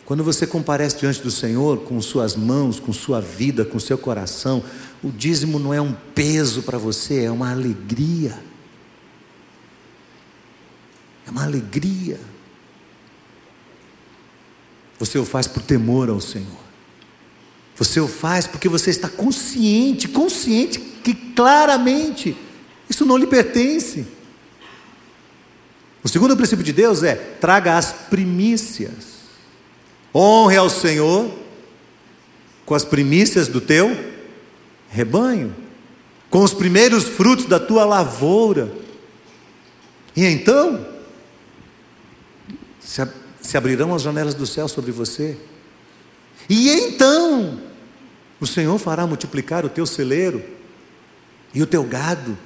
Quando 0.03 0.21
você 0.21 0.45
comparece 0.45 0.97
diante 0.97 1.21
do 1.21 1.31
Senhor 1.31 1.77
com 1.83 2.01
suas 2.01 2.35
mãos, 2.35 2.77
com 2.77 2.91
sua 2.91 3.21
vida, 3.21 3.63
com 3.63 3.79
seu 3.79 3.97
coração, 3.97 4.61
o 5.01 5.11
dízimo 5.11 5.59
não 5.59 5.73
é 5.73 5.79
um 5.79 5.93
peso 6.13 6.63
para 6.63 6.77
você, 6.77 7.23
é 7.23 7.31
uma 7.31 7.49
alegria. 7.49 8.37
É 11.25 11.31
uma 11.31 11.45
alegria. 11.45 12.19
Você 14.99 15.17
o 15.17 15.25
faz 15.25 15.47
por 15.47 15.63
temor 15.63 16.09
ao 16.09 16.19
Senhor. 16.19 16.69
Você 17.77 18.01
o 18.01 18.07
faz 18.07 18.45
porque 18.45 18.67
você 18.67 18.89
está 18.89 19.07
consciente, 19.07 20.09
consciente 20.09 20.77
que 20.77 21.13
claramente 21.13 22.35
isso 22.89 23.05
não 23.05 23.15
lhe 23.15 23.25
pertence. 23.25 24.05
O 26.03 26.09
segundo 26.09 26.35
princípio 26.35 26.63
de 26.63 26.73
Deus 26.73 27.01
é: 27.01 27.15
traga 27.15 27.77
as 27.77 27.93
primícias. 27.93 29.19
Honre 30.13 30.57
ao 30.57 30.69
Senhor 30.69 31.31
com 32.65 32.75
as 32.75 32.83
primícias 32.83 33.47
do 33.47 33.61
teu 33.61 33.95
rebanho, 34.89 35.55
com 36.29 36.43
os 36.43 36.53
primeiros 36.53 37.03
frutos 37.05 37.45
da 37.45 37.59
tua 37.59 37.85
lavoura. 37.85 38.71
E 40.15 40.25
então, 40.25 40.85
se 42.79 43.01
se 43.41 43.57
abrirão 43.57 43.93
as 43.93 44.01
janelas 44.01 44.33
do 44.33 44.45
céu 44.45 44.67
sobre 44.67 44.91
você. 44.91 45.37
E 46.49 46.69
então, 46.69 47.59
o 48.39 48.47
Senhor 48.47 48.77
fará 48.77 49.05
multiplicar 49.05 49.65
o 49.65 49.69
teu 49.69 49.85
celeiro 49.85 50.43
e 51.53 51.61
o 51.61 51.67
teu 51.67 51.83
gado. 51.83 52.37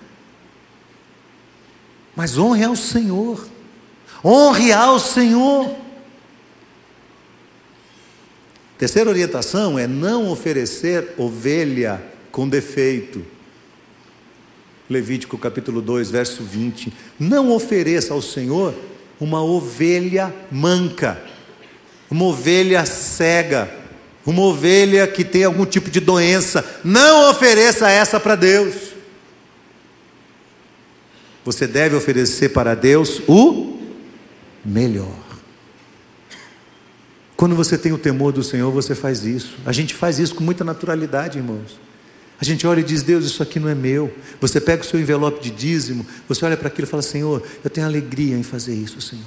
Mas 2.16 2.38
honre 2.38 2.64
ao 2.64 2.76
Senhor. 2.76 3.48
Honre 4.24 4.72
ao 4.72 5.00
Senhor. 5.00 5.76
Terceira 8.78 9.10
orientação 9.10 9.78
é 9.78 9.88
não 9.88 10.30
oferecer 10.30 11.14
ovelha 11.18 12.04
com 12.32 12.48
defeito. 12.48 13.26
Levítico 14.90 15.38
capítulo 15.38 15.82
2, 15.82 16.12
verso 16.12 16.44
20. 16.44 16.94
Não 17.20 17.52
ofereça 17.52 18.14
ao 18.14 18.22
Senhor 18.22 18.74
uma 19.24 19.42
ovelha 19.42 20.34
manca, 20.52 21.18
uma 22.12 22.26
ovelha 22.26 22.86
cega, 22.86 23.74
uma 24.26 24.42
ovelha 24.42 25.08
que 25.08 25.24
tem 25.24 25.46
algum 25.46 25.66
tipo 25.66 25.90
de 25.90 26.02
doença. 26.02 26.64
Não 26.84 27.30
ofereça 27.30 27.90
essa 27.90 28.20
para 28.20 28.36
Deus. 28.36 28.94
Você 31.46 31.66
deve 31.66 31.96
oferecer 31.96 32.50
para 32.50 32.76
Deus 32.76 33.22
o 33.28 33.80
melhor. 34.64 35.24
Quando 37.36 37.56
você 37.56 37.78
tem 37.78 37.92
o 37.92 37.98
temor 37.98 38.32
do 38.32 38.44
Senhor, 38.44 38.72
você 38.72 38.94
faz 38.94 39.26
isso. 39.26 39.58
A 39.66 39.72
gente 39.72 39.94
faz 39.94 40.20
isso 40.20 40.36
com 40.36 40.44
muita 40.44 40.64
naturalidade, 40.64 41.38
irmãos. 41.38 41.80
A 42.44 42.46
gente 42.46 42.68
olha 42.68 42.82
e 42.82 42.84
diz: 42.84 43.02
Deus, 43.02 43.24
isso 43.24 43.42
aqui 43.42 43.58
não 43.58 43.70
é 43.70 43.74
meu. 43.74 44.14
Você 44.42 44.60
pega 44.60 44.82
o 44.82 44.86
seu 44.86 45.00
envelope 45.00 45.42
de 45.42 45.50
dízimo, 45.50 46.06
você 46.28 46.44
olha 46.44 46.58
para 46.58 46.68
aquilo 46.68 46.86
e 46.86 46.92
fala: 46.92 47.02
Senhor, 47.02 47.42
eu 47.64 47.70
tenho 47.70 47.88
alegria 47.88 48.36
em 48.36 48.44
fazer 48.44 48.76
isso, 48.76 49.00
Senhor. 49.00 49.24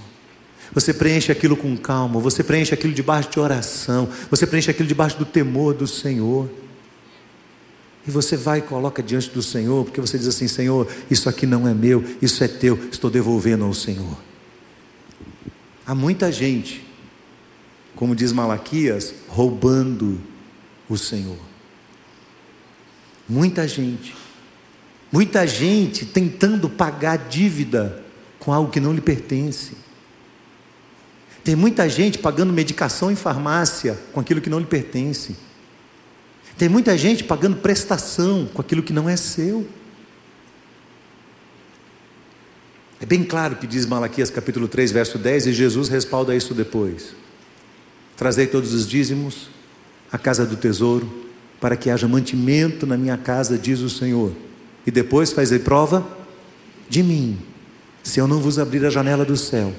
Você 0.75 0.93
preenche 0.93 1.33
aquilo 1.33 1.57
com 1.57 1.75
calma, 1.79 2.21
você 2.21 2.45
preenche 2.45 2.75
aquilo 2.75 2.93
debaixo 2.93 3.31
de 3.31 3.41
oração, 3.41 4.07
você 4.31 4.47
preenche 4.47 4.71
aquilo 4.71 4.87
debaixo 4.87 5.17
do 5.17 5.25
temor 5.25 5.73
do 5.73 5.87
Senhor. 5.87 6.47
E 8.07 8.11
você 8.11 8.37
vai 8.37 8.59
e 8.59 8.63
coloca 8.63 9.03
diante 9.03 9.31
do 9.31 9.43
Senhor, 9.43 9.87
porque 9.87 9.99
você 9.99 10.19
diz 10.19 10.27
assim: 10.27 10.47
Senhor, 10.47 10.87
isso 11.11 11.27
aqui 11.27 11.47
não 11.47 11.67
é 11.67 11.73
meu, 11.73 12.05
isso 12.21 12.45
é 12.45 12.49
teu, 12.49 12.79
estou 12.93 13.11
devolvendo 13.11 13.65
ao 13.65 13.73
Senhor. 13.73 14.19
Há 15.87 15.95
muita 15.95 16.31
gente, 16.31 16.87
como 17.95 18.15
diz 18.15 18.31
Malaquias, 18.31 19.15
roubando 19.27 20.21
o 20.87 20.99
Senhor. 20.99 21.46
Muita 23.29 23.67
gente. 23.67 24.15
Muita 25.11 25.47
gente 25.47 26.05
tentando 26.05 26.69
pagar 26.69 27.17
dívida 27.17 28.03
com 28.39 28.53
algo 28.53 28.71
que 28.71 28.81
não 28.81 28.93
lhe 28.93 29.01
pertence. 29.01 29.77
Tem 31.43 31.55
muita 31.55 31.89
gente 31.89 32.19
pagando 32.19 32.53
medicação 32.53 33.11
em 33.11 33.17
farmácia 33.17 33.99
com 34.13 34.21
aquilo 34.21 34.41
que 34.41 34.51
não 34.51 34.59
lhe 34.59 34.67
pertence. 34.67 35.37
Tem 36.59 36.69
muita 36.69 36.97
gente 36.97 37.23
pagando 37.23 37.57
prestação 37.57 38.49
com 38.53 38.61
aquilo 38.61 38.83
que 38.83 38.93
não 38.93 39.09
é 39.09 39.17
seu. 39.17 39.69
É 43.01 43.05
bem 43.05 43.23
claro 43.23 43.57
que 43.57 43.67
diz 43.67 43.85
Malaquias 43.85 44.31
capítulo 44.31 44.67
3, 44.67 44.91
verso 44.91 45.19
10, 45.19 45.49
e 45.49 45.53
Jesus 45.53 45.89
respalda 45.89 46.35
isso 46.35 46.55
depois. 46.55 47.15
Trazei 48.17 48.47
todos 48.47 48.73
os 48.73 48.89
dízimos 48.89 49.51
à 50.11 50.17
casa 50.17 50.47
do 50.47 50.57
tesouro, 50.57 51.26
para 51.61 51.77
que 51.77 51.91
haja 51.91 52.07
mantimento 52.07 52.87
na 52.87 52.97
minha 52.97 53.17
casa, 53.17 53.57
diz 53.57 53.81
o 53.81 53.91
Senhor. 53.91 54.33
E 54.87 54.91
depois 54.91 55.33
fazer 55.33 55.61
prova 55.61 56.07
de 56.89 57.03
mim, 57.03 57.39
se 58.03 58.21
eu 58.21 58.29
não 58.29 58.41
vos 58.41 58.59
abrir 58.59 58.85
a 58.85 58.91
janela 58.91 59.25
do 59.25 59.37
céu 59.37 59.73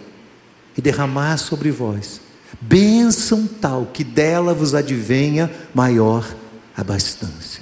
e 0.77 0.81
derramar 0.81 1.37
sobre 1.37 1.71
vós 1.71 2.21
bênção 2.61 3.45
tal 3.45 3.87
que 3.87 4.03
dela 4.03 4.53
vos 4.53 4.73
advenha 4.73 5.51
maior 5.73 6.27
abastança. 6.75 7.61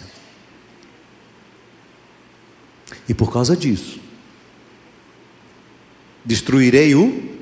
E 3.07 3.13
por 3.13 3.32
causa 3.32 3.55
disso, 3.55 3.99
destruirei 6.24 6.95
o 6.95 7.36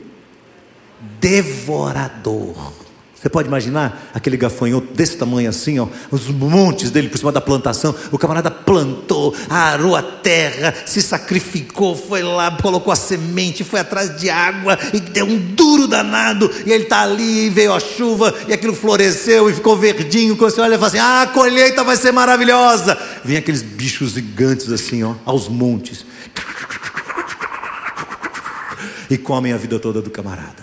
devorador. 1.20 2.83
Você 3.24 3.30
pode 3.30 3.48
imaginar 3.48 4.12
aquele 4.14 4.36
gafanhoto 4.36 4.94
desse 4.94 5.16
tamanho 5.16 5.50
assim, 5.50 5.80
ó, 5.80 5.88
os 6.12 6.28
montes 6.28 6.92
dele 6.92 7.08
por 7.08 7.18
cima 7.18 7.32
da 7.32 7.40
plantação. 7.40 7.96
O 8.12 8.18
camarada 8.18 8.52
plantou, 8.52 9.34
arou 9.50 9.96
a 9.96 10.02
terra, 10.02 10.76
se 10.86 11.02
sacrificou, 11.02 11.96
foi 11.96 12.22
lá, 12.22 12.52
colocou 12.62 12.92
a 12.92 12.98
semente, 12.98 13.64
foi 13.64 13.80
atrás 13.80 14.20
de 14.20 14.30
água 14.30 14.78
e 14.94 15.00
deu 15.00 15.26
um 15.26 15.38
duro 15.38 15.88
danado. 15.88 16.52
E 16.66 16.74
ele 16.74 16.84
está 16.84 17.04
ali, 17.04 17.50
veio 17.50 17.72
a 17.72 17.80
chuva 17.80 18.36
e 18.46 18.52
aquilo 18.52 18.76
floresceu 18.76 19.50
e 19.50 19.54
ficou 19.54 19.78
verdinho. 19.78 20.36
Quando 20.36 20.52
você 20.52 20.60
olha 20.60 20.76
e 20.76 20.78
fala 20.78 20.88
assim: 20.88 21.00
ah, 21.00 21.22
a 21.22 21.28
colheita 21.28 21.82
vai 21.82 21.96
ser 21.96 22.12
maravilhosa. 22.12 22.98
Vem 23.24 23.38
aqueles 23.38 23.62
bichos 23.62 24.12
gigantes 24.12 24.70
assim, 24.70 25.02
ó, 25.02 25.14
aos 25.24 25.48
montes. 25.48 26.06
E 29.10 29.18
comem 29.18 29.54
a 29.54 29.58
vida 29.58 29.80
toda 29.80 30.02
do 30.02 30.10
camarada. 30.10 30.63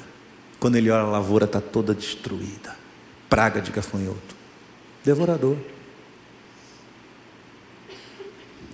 Quando 0.61 0.77
ele 0.77 0.91
olha 0.91 1.03
a 1.03 1.11
lavoura 1.11 1.47
está 1.47 1.61
toda 1.61 1.95
destruída. 1.95 2.77
Praga 3.31 3.63
de 3.63 3.71
gafanhoto. 3.73 4.37
Devorador. 5.03 5.57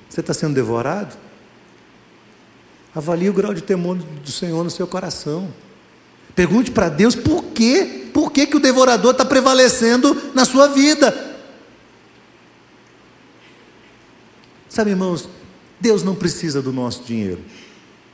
Você 0.09 0.21
está 0.21 0.35
sendo 0.35 0.55
devorado? 0.55 1.17
Avalie 2.93 3.29
o 3.29 3.33
grau 3.33 3.55
de 3.55 3.63
temor 3.63 3.97
do 3.97 4.31
Senhor 4.33 4.65
no 4.65 4.71
seu 4.71 4.87
coração. 4.87 5.53
Pergunte 6.35 6.71
para 6.71 6.89
Deus 6.89 7.15
por 7.15 7.45
quê? 7.45 8.09
Por 8.13 8.33
que, 8.33 8.47
que 8.47 8.57
o 8.57 8.61
devorador 8.61 9.13
está 9.13 9.25
prevalecendo 9.25 10.33
na 10.35 10.45
sua 10.45 10.69
vida? 10.69 11.37
Sabe, 14.69 14.91
irmãos, 14.91 15.29
Deus 15.81 16.03
não 16.03 16.15
precisa 16.15 16.61
do 16.61 16.73
nosso 16.73 17.05
dinheiro. 17.05 17.41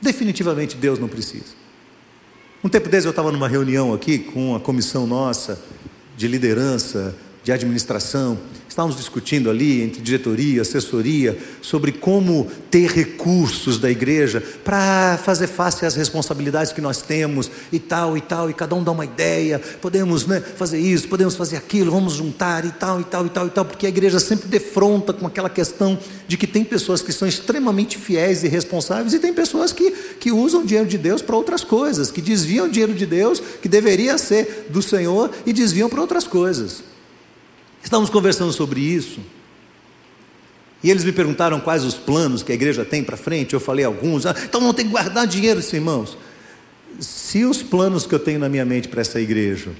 Definitivamente 0.01 0.75
Deus 0.75 0.99
não 0.99 1.07
precisa. 1.07 1.62
Um 2.63 2.69
tempo 2.69 2.87
desses 2.87 3.03
eu 3.03 3.09
estava 3.09 3.29
numa 3.29 3.49
reunião 3.49 3.93
aqui 3.93 4.17
com 4.17 4.55
a 4.55 4.59
comissão 4.59 5.05
nossa 5.05 5.59
de 6.15 6.29
liderança, 6.29 7.13
de 7.43 7.51
administração, 7.51 8.39
Estávamos 8.73 8.97
discutindo 8.97 9.51
ali 9.51 9.83
entre 9.83 10.01
diretoria, 10.01 10.63
assessoria, 10.63 11.37
sobre 11.61 11.91
como 11.91 12.47
ter 12.71 12.89
recursos 12.89 13.77
da 13.77 13.87
igreja 13.87 14.41
para 14.63 15.15
fazer 15.23 15.45
face 15.45 15.85
às 15.85 15.93
responsabilidades 15.93 16.71
que 16.71 16.81
nós 16.81 16.99
temos 16.99 17.51
e 17.71 17.77
tal 17.77 18.17
e 18.17 18.21
tal, 18.21 18.49
e 18.49 18.53
cada 18.55 18.73
um 18.73 18.83
dá 18.83 18.91
uma 18.91 19.05
ideia, 19.05 19.61
podemos 19.79 20.25
né, 20.25 20.41
fazer 20.41 20.79
isso, 20.79 21.07
podemos 21.07 21.35
fazer 21.35 21.57
aquilo, 21.57 21.91
vamos 21.91 22.13
juntar 22.13 22.65
e 22.65 22.71
tal 22.71 22.99
e 22.99 23.03
tal 23.03 23.27
e 23.27 23.29
tal 23.29 23.45
e 23.45 23.49
tal, 23.51 23.63
porque 23.63 23.85
a 23.85 23.89
igreja 23.89 24.19
sempre 24.19 24.47
defronta 24.47 25.13
com 25.13 25.27
aquela 25.27 25.51
questão 25.51 25.99
de 26.27 26.35
que 26.35 26.47
tem 26.47 26.63
pessoas 26.63 27.03
que 27.03 27.13
são 27.13 27.27
extremamente 27.27 27.95
fiéis 27.95 28.43
e 28.43 28.47
responsáveis 28.47 29.13
e 29.13 29.19
tem 29.19 29.35
pessoas 29.35 29.71
que, 29.71 29.91
que 30.19 30.31
usam 30.31 30.63
o 30.63 30.65
dinheiro 30.65 30.89
de 30.89 30.97
Deus 30.97 31.21
para 31.21 31.35
outras 31.35 31.63
coisas, 31.63 32.09
que 32.09 32.23
desviam 32.23 32.67
dinheiro 32.67 32.95
de 32.95 33.05
Deus, 33.05 33.39
que 33.61 33.69
deveria 33.69 34.17
ser 34.17 34.65
do 34.71 34.81
Senhor, 34.81 35.29
e 35.45 35.53
desviam 35.53 35.87
para 35.87 36.01
outras 36.01 36.25
coisas. 36.25 36.92
Estávamos 37.83 38.09
conversando 38.09 38.53
sobre 38.53 38.79
isso. 38.79 39.19
E 40.83 40.89
eles 40.89 41.03
me 41.03 41.11
perguntaram 41.11 41.59
quais 41.59 41.83
os 41.83 41.95
planos 41.95 42.43
que 42.43 42.51
a 42.51 42.55
igreja 42.55 42.83
tem 42.83 43.03
para 43.03 43.15
frente. 43.15 43.53
Eu 43.53 43.59
falei 43.59 43.85
alguns. 43.85 44.25
Ah, 44.25 44.35
então 44.43 44.59
não 44.59 44.73
tem 44.73 44.85
que 44.85 44.91
guardar 44.91 45.27
dinheiro, 45.27 45.61
irmãos. 45.73 46.17
Se 46.99 47.43
os 47.45 47.61
planos 47.61 48.05
que 48.05 48.13
eu 48.13 48.19
tenho 48.19 48.39
na 48.39 48.49
minha 48.49 48.65
mente 48.65 48.87
para 48.87 49.01
essa 49.01 49.19
igreja 49.19 49.71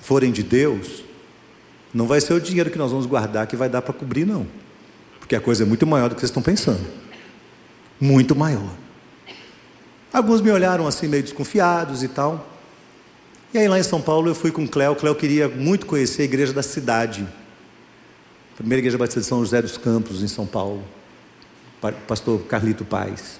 forem 0.00 0.30
de 0.30 0.42
Deus, 0.42 1.04
não 1.92 2.06
vai 2.06 2.20
ser 2.20 2.34
o 2.34 2.40
dinheiro 2.40 2.70
que 2.70 2.78
nós 2.78 2.90
vamos 2.90 3.06
guardar 3.06 3.46
que 3.46 3.56
vai 3.56 3.68
dar 3.68 3.82
para 3.82 3.92
cobrir, 3.92 4.24
não. 4.24 4.46
Porque 5.18 5.34
a 5.34 5.40
coisa 5.40 5.64
é 5.64 5.66
muito 5.66 5.86
maior 5.86 6.08
do 6.08 6.14
que 6.14 6.20
vocês 6.20 6.30
estão 6.30 6.42
pensando. 6.42 6.84
Muito 8.00 8.34
maior. 8.34 8.70
Alguns 10.12 10.40
me 10.40 10.50
olharam 10.50 10.86
assim 10.86 11.08
meio 11.08 11.22
desconfiados 11.22 12.02
e 12.02 12.08
tal. 12.08 12.55
E 13.54 13.58
aí 13.58 13.68
lá 13.68 13.78
em 13.78 13.82
São 13.82 14.00
Paulo 14.00 14.28
eu 14.28 14.34
fui 14.34 14.50
com 14.50 14.64
o 14.64 14.68
Cléo. 14.68 14.92
O 14.92 14.96
Cléo 14.96 15.14
queria 15.14 15.48
muito 15.48 15.86
conhecer 15.86 16.22
a 16.22 16.24
igreja 16.24 16.52
da 16.52 16.62
cidade. 16.62 17.26
Primeira 18.56 18.80
igreja 18.80 18.98
batista 18.98 19.20
de 19.20 19.26
São 19.26 19.40
José 19.40 19.62
dos 19.62 19.76
Campos, 19.76 20.22
em 20.22 20.28
São 20.28 20.46
Paulo. 20.46 20.84
Pastor 22.06 22.40
Carlito 22.42 22.84
Paz. 22.84 23.38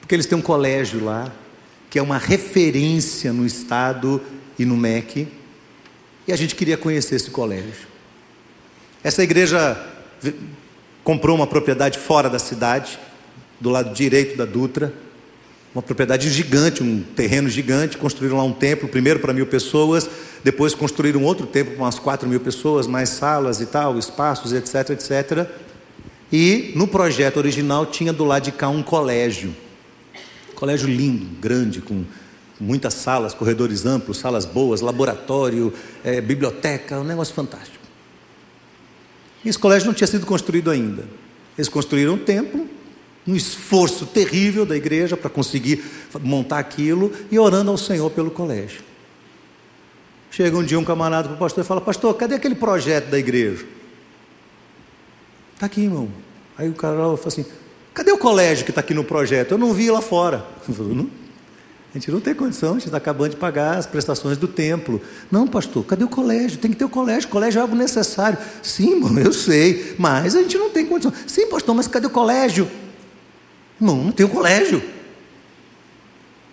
Porque 0.00 0.14
eles 0.14 0.26
têm 0.26 0.38
um 0.38 0.42
colégio 0.42 1.04
lá, 1.04 1.30
que 1.90 1.98
é 1.98 2.02
uma 2.02 2.18
referência 2.18 3.32
no 3.32 3.44
estado 3.44 4.20
e 4.58 4.64
no 4.64 4.76
MEC. 4.76 5.28
E 6.26 6.32
a 6.32 6.36
gente 6.36 6.54
queria 6.54 6.76
conhecer 6.76 7.16
esse 7.16 7.30
colégio. 7.30 7.86
Essa 9.04 9.22
igreja 9.22 9.76
comprou 11.04 11.36
uma 11.36 11.46
propriedade 11.46 11.98
fora 11.98 12.30
da 12.30 12.38
cidade, 12.38 12.98
do 13.60 13.70
lado 13.70 13.92
direito 13.92 14.36
da 14.36 14.44
Dutra 14.44 14.92
uma 15.74 15.82
propriedade 15.82 16.28
gigante, 16.30 16.82
um 16.82 17.02
terreno 17.02 17.48
gigante, 17.48 17.96
construíram 17.96 18.36
lá 18.36 18.44
um 18.44 18.52
templo, 18.52 18.88
primeiro 18.88 19.20
para 19.20 19.32
mil 19.32 19.46
pessoas, 19.46 20.08
depois 20.44 20.74
construíram 20.74 21.22
outro 21.24 21.46
templo 21.46 21.74
para 21.74 21.84
umas 21.84 21.98
quatro 21.98 22.28
mil 22.28 22.40
pessoas, 22.40 22.86
mais 22.86 23.08
salas 23.08 23.60
e 23.60 23.66
tal, 23.66 23.98
espaços, 23.98 24.52
etc, 24.52 24.90
etc. 24.90 25.48
E 26.30 26.72
no 26.76 26.86
projeto 26.86 27.38
original 27.38 27.86
tinha 27.86 28.12
do 28.12 28.24
lado 28.24 28.44
de 28.44 28.52
cá 28.52 28.68
um 28.68 28.82
colégio. 28.82 29.54
Colégio 30.54 30.88
lindo, 30.88 31.26
grande, 31.40 31.80
com 31.80 32.04
muitas 32.60 32.94
salas, 32.94 33.34
corredores 33.34 33.86
amplos, 33.86 34.18
salas 34.18 34.44
boas, 34.44 34.80
laboratório, 34.80 35.72
é, 36.04 36.20
biblioteca, 36.20 37.00
um 37.00 37.04
negócio 37.04 37.34
fantástico. 37.34 37.82
E 39.44 39.48
esse 39.48 39.58
colégio 39.58 39.86
não 39.86 39.94
tinha 39.94 40.06
sido 40.06 40.24
construído 40.24 40.70
ainda. 40.70 41.04
Eles 41.56 41.68
construíram 41.68 42.14
um 42.14 42.18
templo, 42.18 42.68
um 43.26 43.36
esforço 43.36 44.06
terrível 44.06 44.66
da 44.66 44.76
igreja 44.76 45.16
para 45.16 45.30
conseguir 45.30 45.84
montar 46.20 46.58
aquilo 46.58 47.12
e 47.30 47.38
orando 47.38 47.70
ao 47.70 47.78
Senhor 47.78 48.10
pelo 48.10 48.30
colégio. 48.30 48.82
Chega 50.30 50.56
um 50.56 50.64
dia 50.64 50.78
um 50.78 50.84
camarada 50.84 51.28
para 51.28 51.36
o 51.36 51.38
pastor 51.38 51.62
e 51.62 51.66
fala: 51.66 51.80
Pastor, 51.80 52.14
cadê 52.14 52.34
aquele 52.34 52.54
projeto 52.54 53.10
da 53.10 53.18
igreja? 53.18 53.66
Está 55.54 55.66
aqui, 55.66 55.82
irmão. 55.82 56.08
Aí 56.56 56.68
o 56.68 56.74
cara 56.74 56.96
fala 56.96 57.18
assim: 57.26 57.44
Cadê 57.94 58.10
o 58.10 58.18
colégio 58.18 58.64
que 58.64 58.70
está 58.70 58.80
aqui 58.80 58.94
no 58.94 59.04
projeto? 59.04 59.52
Eu 59.52 59.58
não 59.58 59.72
vi 59.72 59.90
lá 59.90 60.00
fora. 60.00 60.46
Falei, 60.72 61.06
a 61.94 61.98
gente 61.98 62.10
não 62.10 62.20
tem 62.20 62.34
condição, 62.34 62.70
a 62.70 62.72
gente 62.74 62.86
está 62.86 62.96
acabando 62.96 63.32
de 63.32 63.36
pagar 63.36 63.76
as 63.76 63.84
prestações 63.84 64.38
do 64.38 64.48
templo. 64.48 64.98
Não, 65.30 65.46
pastor, 65.46 65.84
cadê 65.84 66.02
o 66.02 66.08
colégio? 66.08 66.56
Tem 66.56 66.70
que 66.70 66.76
ter 66.78 66.86
o 66.86 66.88
colégio, 66.88 67.28
o 67.28 67.30
colégio 67.30 67.58
é 67.58 67.62
algo 67.62 67.76
necessário. 67.76 68.38
Sim, 68.62 68.92
irmão, 68.92 69.18
eu 69.18 69.30
sei, 69.30 69.94
mas 69.98 70.34
a 70.34 70.40
gente 70.40 70.56
não 70.56 70.70
tem 70.70 70.86
condição. 70.86 71.12
Sim, 71.26 71.48
pastor, 71.48 71.74
mas 71.74 71.86
cadê 71.86 72.06
o 72.06 72.10
colégio? 72.10 72.66
Não, 73.82 73.96
não 73.96 74.12
tem 74.12 74.24
o 74.24 74.28
colégio. 74.28 74.80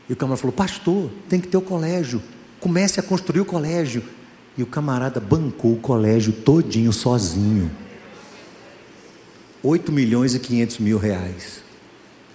E 0.09 0.13
o 0.13 0.15
camarada 0.15 0.41
falou: 0.41 0.55
Pastor, 0.55 1.11
tem 1.29 1.39
que 1.39 1.47
ter 1.47 1.57
o 1.57 1.61
colégio. 1.61 2.23
Comece 2.59 2.99
a 2.99 3.03
construir 3.03 3.41
o 3.41 3.45
colégio. 3.45 4.03
E 4.57 4.63
o 4.63 4.65
camarada 4.65 5.19
bancou 5.19 5.73
o 5.73 5.79
colégio 5.79 6.33
todinho 6.33 6.91
sozinho. 6.91 7.69
8 9.61 9.91
milhões 9.91 10.33
e 10.33 10.39
500 10.39 10.79
mil 10.79 10.97
reais. 10.97 11.61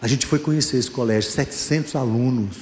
A 0.01 0.07
gente 0.07 0.27
foi 0.27 0.39
conhecer 0.39 0.77
esse 0.77 0.91
colégio, 0.91 1.29
700 1.33 1.97
alunos. 1.97 2.59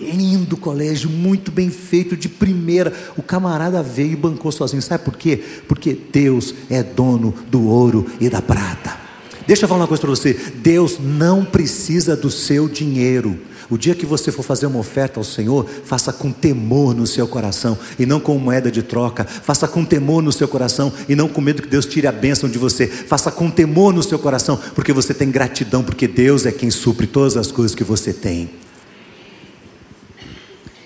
Lindo 0.00 0.56
colégio, 0.56 1.10
muito 1.10 1.52
bem 1.52 1.68
feito, 1.68 2.16
de 2.16 2.28
primeira. 2.28 2.90
O 3.18 3.22
camarada 3.22 3.82
veio 3.82 4.12
e 4.12 4.16
bancou 4.16 4.50
sozinho. 4.50 4.80
Sabe 4.80 5.04
por 5.04 5.16
quê? 5.16 5.44
Porque 5.68 5.92
Deus 5.92 6.54
é 6.70 6.82
dono 6.82 7.34
do 7.50 7.68
ouro 7.68 8.10
e 8.18 8.30
da 8.30 8.40
prata. 8.40 9.03
Deixa 9.46 9.64
eu 9.64 9.68
falar 9.68 9.82
uma 9.82 9.88
coisa 9.88 10.00
para 10.00 10.10
você: 10.10 10.32
Deus 10.56 10.98
não 10.98 11.44
precisa 11.44 12.16
do 12.16 12.30
seu 12.30 12.68
dinheiro. 12.68 13.38
O 13.70 13.78
dia 13.78 13.94
que 13.94 14.04
você 14.04 14.30
for 14.30 14.42
fazer 14.42 14.66
uma 14.66 14.78
oferta 14.78 15.18
ao 15.18 15.24
Senhor, 15.24 15.66
faça 15.84 16.12
com 16.12 16.30
temor 16.30 16.94
no 16.94 17.06
seu 17.06 17.26
coração 17.26 17.78
e 17.98 18.04
não 18.04 18.20
com 18.20 18.38
moeda 18.38 18.70
de 18.70 18.82
troca. 18.82 19.24
Faça 19.24 19.66
com 19.66 19.84
temor 19.84 20.22
no 20.22 20.32
seu 20.32 20.46
coração 20.46 20.92
e 21.08 21.16
não 21.16 21.28
com 21.28 21.40
medo 21.40 21.62
que 21.62 21.68
Deus 21.68 21.86
tire 21.86 22.06
a 22.06 22.12
bênção 22.12 22.48
de 22.48 22.58
você. 22.58 22.86
Faça 22.86 23.30
com 23.30 23.50
temor 23.50 23.92
no 23.94 24.02
seu 24.02 24.18
coração, 24.18 24.60
porque 24.74 24.92
você 24.92 25.14
tem 25.14 25.30
gratidão, 25.30 25.82
porque 25.82 26.06
Deus 26.06 26.44
é 26.44 26.52
quem 26.52 26.70
supre 26.70 27.06
todas 27.06 27.36
as 27.36 27.50
coisas 27.50 27.74
que 27.74 27.84
você 27.84 28.12
tem. 28.12 28.50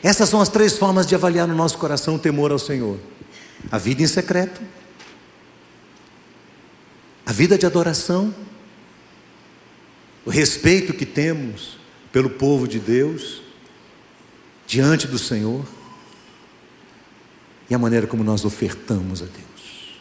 Essas 0.03 0.29
são 0.29 0.41
as 0.41 0.49
três 0.49 0.79
formas 0.79 1.07
de 1.07 1.15
avaliar 1.15 1.49
no 1.49 1.55
nosso 1.55 1.77
coração 1.79 2.15
o 2.15 2.19
temor 2.19 2.53
ao 2.53 2.59
Senhor: 2.59 2.99
a 3.71 3.79
vida 3.79 4.03
em 4.03 4.07
secreto, 4.07 4.61
a 7.27 7.33
vida 7.33 7.59
de 7.59 7.67
adoração 7.67 8.33
o 10.29 10.31
respeito 10.31 10.93
que 10.93 11.07
temos 11.07 11.79
pelo 12.13 12.29
povo 12.29 12.69
de 12.69 12.79
Deus, 12.79 13.41
diante 14.67 15.07
do 15.07 15.19
Senhor, 15.19 15.65
e 17.71 17.75
a 17.75 17.79
maneira 17.79 18.07
como 18.07 18.23
nós 18.23 18.45
ofertamos 18.45 19.23
a 19.23 19.25
Deus. 19.25 19.99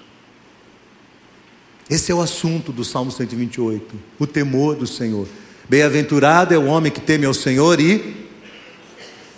Esse 1.90 2.12
é 2.12 2.16
o 2.16 2.20
assunto 2.20 2.74
do 2.74 2.84
Salmo 2.84 3.10
128, 3.10 3.96
o 4.20 4.28
temor 4.28 4.76
do 4.76 4.86
Senhor. 4.86 5.30
Bem-aventurado 5.70 6.54
é 6.54 6.58
o 6.58 6.66
homem 6.66 6.92
que 6.92 7.00
teme 7.00 7.26
ao 7.26 7.34
Senhor 7.34 7.80
e 7.80 8.28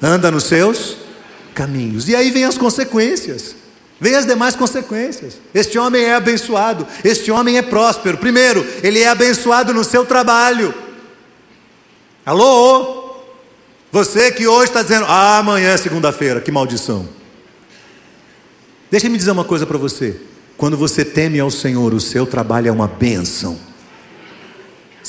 anda 0.01 0.31
nos 0.31 0.45
seus 0.45 0.97
caminhos. 1.53 2.09
E 2.09 2.15
aí 2.15 2.31
vem 2.31 2.45
as 2.45 2.57
consequências. 2.57 3.55
Vem 3.99 4.15
as 4.15 4.25
demais 4.25 4.55
consequências. 4.55 5.37
Este 5.53 5.77
homem 5.77 6.05
é 6.05 6.15
abençoado, 6.15 6.87
este 7.03 7.31
homem 7.31 7.57
é 7.57 7.61
próspero. 7.61 8.17
Primeiro, 8.17 8.65
ele 8.81 8.99
é 8.99 9.09
abençoado 9.09 9.73
no 9.73 9.83
seu 9.83 10.05
trabalho. 10.05 10.73
Alô? 12.25 13.15
Você 13.91 14.31
que 14.31 14.47
hoje 14.47 14.65
está 14.69 14.81
dizendo, 14.81 15.05
ah, 15.07 15.39
amanhã 15.39 15.71
é 15.71 15.77
segunda-feira, 15.77 16.39
que 16.39 16.51
maldição. 16.51 17.09
Deixa 18.89 19.09
me 19.09 19.17
dizer 19.17 19.31
uma 19.31 19.43
coisa 19.43 19.65
para 19.65 19.77
você. 19.77 20.19
Quando 20.55 20.77
você 20.77 21.03
teme 21.03 21.39
ao 21.39 21.51
Senhor, 21.51 21.93
o 21.93 21.99
seu 21.99 22.25
trabalho 22.25 22.67
é 22.67 22.71
uma 22.71 22.87
bênção. 22.87 23.68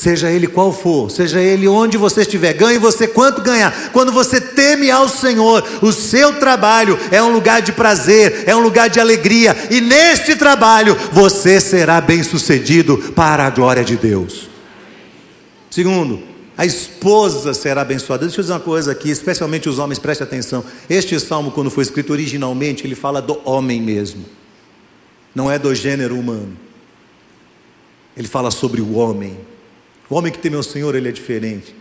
Seja 0.01 0.31
ele 0.31 0.47
qual 0.47 0.73
for, 0.73 1.11
seja 1.11 1.43
ele 1.43 1.69
onde 1.69 1.99
você 1.99 2.23
estiver, 2.23 2.55
ganhe 2.55 2.79
você 2.79 3.07
quanto 3.07 3.43
ganhar. 3.43 3.91
Quando 3.93 4.11
você 4.11 4.41
teme 4.41 4.91
ao 4.91 5.07
Senhor, 5.07 5.63
o 5.83 5.93
seu 5.93 6.39
trabalho 6.41 6.99
é 7.11 7.23
um 7.23 7.31
lugar 7.31 7.61
de 7.61 7.71
prazer, 7.71 8.45
é 8.47 8.57
um 8.57 8.63
lugar 8.63 8.89
de 8.89 8.99
alegria, 8.99 9.55
e 9.71 9.79
neste 9.79 10.35
trabalho 10.37 10.97
você 11.13 11.61
será 11.61 12.01
bem-sucedido 12.01 13.13
para 13.15 13.47
a 13.47 13.51
glória 13.51 13.85
de 13.85 13.99
Deus. 13.99 14.49
Segundo, 15.71 16.23
a 16.57 16.65
esposa 16.65 17.53
será 17.53 17.83
abençoada. 17.83 18.25
Deixa 18.25 18.41
eu 18.41 18.43
dizer 18.43 18.55
uma 18.55 18.61
coisa 18.61 18.93
aqui, 18.93 19.11
especialmente 19.11 19.69
os 19.69 19.79
homens, 19.79 19.99
preste 19.99 20.23
atenção. 20.23 20.65
Este 20.89 21.21
salmo, 21.21 21.51
quando 21.51 21.71
foi 21.71 21.83
escrito 21.83 22.15
originalmente, 22.15 22.87
ele 22.87 22.95
fala 22.95 23.21
do 23.21 23.39
homem 23.45 23.83
mesmo, 23.83 24.25
não 25.35 25.51
é 25.51 25.59
do 25.59 25.75
gênero 25.75 26.19
humano. 26.19 26.57
Ele 28.17 28.29
fala 28.29 28.51
sobre 28.51 28.81
o 28.81 28.95
homem. 28.95 29.50
O 30.11 30.17
homem 30.17 30.33
que 30.33 30.39
teme 30.41 30.57
ao 30.57 30.63
Senhor, 30.65 30.97
ele 30.97 31.09
é 31.09 31.13
diferente. 31.13 31.73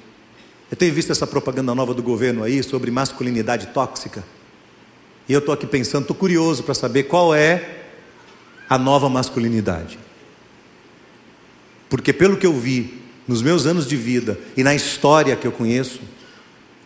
Eu 0.70 0.78
tenho 0.78 0.94
visto 0.94 1.12
essa 1.12 1.26
propaganda 1.26 1.74
nova 1.74 1.96
do 1.96 2.04
governo 2.04 2.44
aí 2.44 2.62
sobre 2.62 2.92
masculinidade 2.92 3.68
tóxica. 3.68 4.24
E 5.28 5.34
eu 5.34 5.40
estou 5.40 5.52
aqui 5.52 5.66
pensando, 5.66 6.04
estou 6.04 6.16
curioso 6.16 6.62
para 6.64 6.76
saber 6.76 7.04
qual 7.04 7.34
é 7.34 7.86
a 8.70 8.78
nova 8.78 9.10
masculinidade. 9.10 9.98
Porque 11.90 12.14
pelo 12.14 12.38
que 12.38 12.46
eu 12.46 12.54
vi, 12.54 13.02
nos 13.28 13.42
meus 13.42 13.66
anos 13.66 13.88
de 13.88 13.98
vida 13.98 14.40
e 14.56 14.64
na 14.64 14.76
história 14.76 15.36
que 15.36 15.48
eu 15.48 15.52
conheço, 15.52 16.00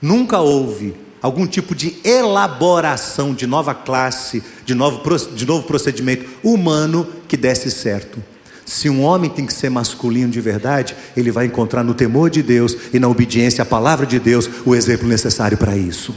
nunca 0.01 0.39
houve 0.39 0.95
algum 1.21 1.45
tipo 1.45 1.75
de 1.75 1.97
elaboração 2.05 3.33
de 3.33 3.45
nova 3.45 3.75
classe, 3.75 4.41
de 4.65 4.73
novo, 4.73 5.01
de 5.35 5.45
novo 5.45 5.67
procedimento 5.67 6.25
humano 6.41 7.05
que 7.27 7.35
desse 7.35 7.69
certo. 7.69 8.23
Se 8.65 8.89
um 8.89 9.01
homem 9.01 9.29
tem 9.29 9.45
que 9.45 9.53
ser 9.53 9.69
masculino 9.69 10.31
de 10.31 10.39
verdade, 10.39 10.95
ele 11.15 11.31
vai 11.31 11.45
encontrar 11.45 11.83
no 11.83 11.93
temor 11.93 12.29
de 12.29 12.41
Deus 12.41 12.75
e 12.93 12.99
na 12.99 13.07
obediência 13.07 13.61
à 13.61 13.65
palavra 13.65 14.05
de 14.05 14.19
Deus 14.19 14.49
o 14.65 14.73
exemplo 14.73 15.07
necessário 15.07 15.57
para 15.57 15.75
isso. 15.75 16.13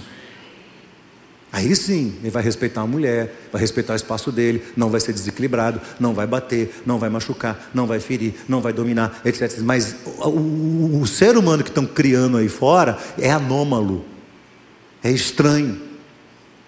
Aí 1.57 1.75
sim, 1.75 2.15
ele 2.21 2.31
vai 2.31 2.43
respeitar 2.43 2.83
a 2.83 2.87
mulher, 2.87 3.49
vai 3.51 3.61
respeitar 3.61 3.95
o 3.95 3.97
espaço 3.97 4.31
dele, 4.31 4.63
não 4.77 4.91
vai 4.91 5.01
ser 5.01 5.15
desequilibrado, 5.15 5.81
não 5.99 6.13
vai 6.13 6.27
bater, 6.27 6.83
não 6.85 6.99
vai 6.99 7.09
machucar, 7.09 7.71
não 7.73 7.87
vai 7.87 7.99
ferir, 7.99 8.35
não 8.47 8.61
vai 8.61 8.75
dominar, 8.75 9.23
etc. 9.25 9.59
Mas 9.63 9.97
o, 10.05 10.29
o, 10.29 11.01
o 11.01 11.07
ser 11.07 11.35
humano 11.37 11.63
que 11.63 11.71
estão 11.71 11.87
criando 11.87 12.37
aí 12.37 12.49
fora 12.49 12.99
é 13.19 13.31
anômalo, 13.31 14.05
é 15.03 15.11
estranho. 15.11 15.81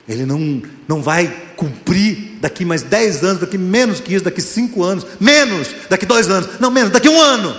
Ele 0.08 0.24
não, 0.24 0.62
não 0.88 1.02
vai 1.02 1.28
cumprir 1.54 2.27
daqui 2.40 2.64
mais 2.64 2.82
10 2.82 3.24
anos, 3.24 3.40
daqui 3.40 3.58
menos 3.58 4.00
que 4.00 4.14
isso, 4.14 4.24
daqui 4.24 4.40
5 4.40 4.82
anos, 4.82 5.06
menos, 5.20 5.74
daqui 5.88 6.06
2 6.06 6.30
anos, 6.30 6.60
não 6.60 6.70
menos, 6.70 6.90
daqui 6.90 7.08
um 7.08 7.20
ano. 7.20 7.54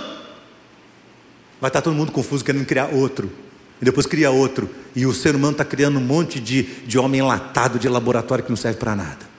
Vai 1.60 1.68
estar 1.68 1.82
todo 1.82 1.94
mundo 1.94 2.12
confuso 2.12 2.44
querendo 2.44 2.64
criar 2.64 2.86
outro 2.86 3.30
e 3.80 3.84
depois 3.84 4.06
cria 4.06 4.30
outro. 4.30 4.68
E 4.94 5.06
o 5.06 5.14
ser 5.14 5.34
humano 5.34 5.52
está 5.52 5.64
criando 5.64 5.98
um 5.98 6.02
monte 6.02 6.38
de, 6.38 6.62
de 6.62 6.98
homem 6.98 7.20
enlatado 7.20 7.78
de 7.78 7.88
laboratório 7.88 8.44
que 8.44 8.50
não 8.50 8.56
serve 8.56 8.78
para 8.78 8.94
nada. 8.94 9.30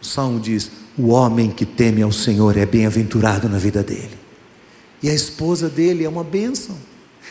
O 0.00 0.04
Salmo 0.04 0.38
diz: 0.38 0.70
O 0.96 1.08
homem 1.08 1.50
que 1.50 1.66
teme 1.66 2.02
ao 2.02 2.12
Senhor 2.12 2.56
é 2.56 2.64
bem-aventurado 2.64 3.48
na 3.48 3.58
vida 3.58 3.82
dele. 3.82 4.18
E 5.02 5.08
a 5.08 5.14
esposa 5.14 5.68
dele 5.68 6.04
é 6.04 6.08
uma 6.08 6.24
bênção. 6.24 6.76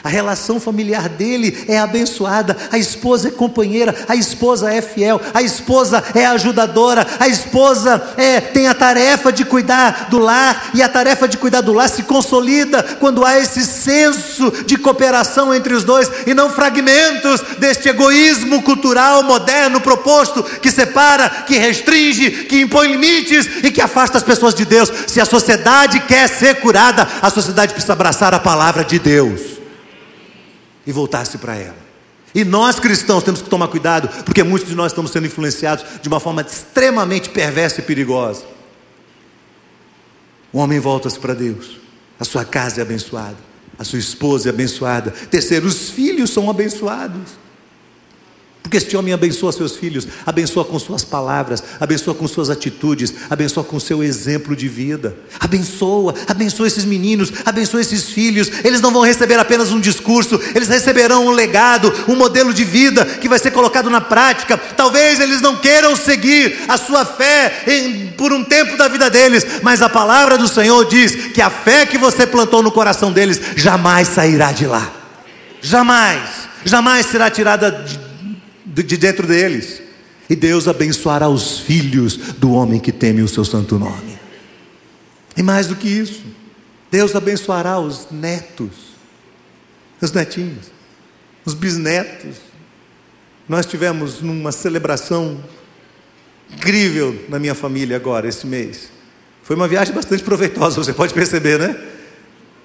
A 0.04 0.10
relação 0.10 0.60
familiar 0.60 1.08
dele 1.08 1.64
é 1.66 1.80
abençoada, 1.80 2.58
a 2.70 2.78
esposa 2.78 3.30
é 3.30 3.32
companheira, 3.32 3.95
a 4.10 4.18
esposa 4.18 4.70
é 4.70 4.82
fiel, 4.82 5.22
a 5.34 5.41
esposa 5.41 6.04
é 6.14 6.26
ajudadora, 6.26 7.08
a 7.22 7.30
esposa 7.30 8.04
é, 8.18 8.41
tem 8.41 8.68
a 8.68 8.74
tarefa 8.74 9.32
de 9.32 9.45
cuidar 9.45 10.08
do 10.10 10.20
lar, 10.20 10.72
e 10.74 10.84
a 10.84 10.89
tarefa 10.89 11.26
de 11.26 11.38
cuidar 11.38 11.62
do 11.62 11.72
lar 11.72 11.88
se 11.88 12.04
consolida 12.04 12.84
quando 12.99 13.24
há 13.24 13.39
esse 13.39 13.64
senso 13.64 14.51
de 14.66 14.76
cooperação 14.76 15.56
entre 15.56 15.74
os 15.74 15.86
dois 15.86 16.12
e 16.28 16.34
não 16.34 16.49
fragmentos 16.49 17.39
deste 17.58 17.88
egoísmo 17.88 18.62
cultural 18.62 19.24
moderno 19.24 19.80
proposto 19.80 20.43
que 20.43 20.70
separa, 20.70 21.30
que 21.47 21.58
restringe, 21.58 22.30
que 22.43 22.60
impõe 22.60 22.91
limites 22.91 23.64
e 23.64 23.72
que 23.72 23.80
afasta 23.80 24.18
as 24.18 24.24
pessoas 24.24 24.54
de 24.54 24.66
Deus. 24.66 24.91
Se 25.08 25.22
a 25.22 25.26
sociedade 25.26 26.01
quer 26.01 26.28
ser 26.28 26.60
curada, 26.60 27.08
a 27.22 27.30
sociedade 27.30 27.72
precisa 27.72 27.93
abraçar 27.93 28.34
a 28.34 28.39
palavra 28.39 28.84
de 28.84 28.99
Deus 28.99 29.62
e 30.86 30.91
voltasse 30.91 31.38
para 31.38 31.55
ela. 31.55 31.93
E 32.36 32.43
nós 32.43 32.79
cristãos 32.79 33.23
temos 33.23 33.41
que 33.41 33.49
tomar 33.49 33.67
cuidado, 33.67 34.09
porque 34.23 34.41
muitos 34.41 34.67
de 34.67 34.75
nós 34.75 34.91
estamos 34.91 35.11
sendo 35.11 35.27
influenciados 35.27 35.86
de 36.01 36.07
uma 36.07 36.19
forma 36.19 36.41
extremamente 36.41 37.29
perversa 37.29 37.79
e 37.79 37.84
perigosa. 37.84 38.43
O 40.51 40.57
homem 40.59 40.79
volta-se 40.79 41.19
para 41.19 41.34
Deus, 41.34 41.77
a 42.19 42.25
sua 42.25 42.43
casa 42.43 42.79
é 42.79 42.81
abençoada, 42.81 43.38
a 43.77 43.84
sua 43.84 43.99
esposa 43.99 44.49
é 44.49 44.51
abençoada. 44.51 45.11
Terceiro, 45.11 45.67
os 45.67 45.89
filhos 45.89 46.31
são 46.31 46.49
abençoados. 46.49 47.42
Porque 48.64 48.78
este 48.78 48.95
homem 48.95 49.14
abençoa 49.14 49.51
seus 49.51 49.76
filhos, 49.76 50.07
abençoa 50.26 50.64
com 50.64 50.80
suas 50.80 51.03
palavras, 51.03 51.61
abençoa 51.82 52.16
com 52.16 52.26
suas 52.30 52.49
atitudes, 52.49 53.14
abençoa 53.30 53.61
com 53.61 53.78
seu 53.78 54.01
exemplo 54.01 54.55
de 54.55 54.70
vida. 54.70 55.18
Abençoa, 55.38 56.16
abençoa 56.30 56.66
esses 56.66 56.86
meninos, 56.86 57.34
abençoa 57.43 57.82
esses 57.82 58.05
filhos. 58.05 58.49
Eles 58.64 58.80
não 58.80 58.91
vão 58.91 59.01
receber 59.01 59.38
apenas 59.38 59.74
um 59.74 59.82
discurso, 59.82 60.39
eles 60.55 60.70
receberão 60.70 61.28
um 61.28 61.32
legado, 61.32 61.93
um 62.07 62.16
modelo 62.16 62.53
de 62.53 62.64
vida 62.64 63.05
que 63.05 63.28
vai 63.28 63.38
ser 63.38 63.51
colocado 63.51 63.89
na 63.89 63.99
prática. 63.99 64.57
Talvez 64.57 65.20
eles 65.20 65.41
não 65.41 65.57
queiram 65.57 65.93
seguir 65.93 66.61
a 66.70 66.78
sua 66.78 67.03
fé 67.03 67.64
em, 67.68 68.07
por 68.18 68.32
um 68.32 68.45
tempo 68.45 68.78
da 68.78 68.88
vida 68.88 69.09
deles, 69.09 69.45
mas 69.61 69.82
a 69.82 69.89
palavra 69.89 70.38
do 70.38 70.47
Senhor 70.47 70.86
diz 70.86 71.28
que 71.34 71.41
a 71.41 71.49
fé 71.49 71.86
que 71.86 71.97
você 71.97 72.26
plantou 72.26 72.64
no 72.64 72.72
coração 72.72 73.11
deles 73.11 73.41
jamais 73.57 74.07
sairá 74.07 74.53
de 74.53 74.66
lá. 74.66 74.89
Jamais, 75.61 76.22
jamais 76.64 77.05
será 77.07 77.30
tirada 77.30 77.70
de 77.70 78.12
de 78.82 78.97
dentro 78.97 79.28
deles. 79.28 79.82
E 80.30 80.36
Deus 80.36 80.67
abençoará 80.67 81.28
os 81.28 81.59
filhos 81.59 82.15
do 82.38 82.51
homem 82.53 82.80
que 82.80 82.91
teme 82.91 83.21
o 83.21 83.28
seu 83.28 83.43
santo 83.43 83.78
nome. 83.78 84.17
E 85.36 85.43
mais 85.43 85.67
do 85.67 85.76
que 85.76 85.88
isso, 85.88 86.24
Deus 86.89 87.15
abençoará 87.15 87.80
os 87.80 88.07
netos, 88.09 88.71
os 90.01 90.11
netinhos, 90.11 90.71
os 91.43 91.53
bisnetos. 91.53 92.38
Nós 93.49 93.65
tivemos 93.65 94.21
numa 94.21 94.51
celebração 94.51 95.43
incrível 96.51 97.26
na 97.28 97.39
minha 97.39 97.55
família 97.55 97.97
agora, 97.97 98.28
esse 98.28 98.47
mês. 98.47 98.89
Foi 99.43 99.55
uma 99.55 99.67
viagem 99.67 99.93
bastante 99.93 100.24
proveitosa, 100.24 100.82
você 100.82 100.93
pode 100.93 101.13
perceber, 101.13 101.59
né? 101.59 101.92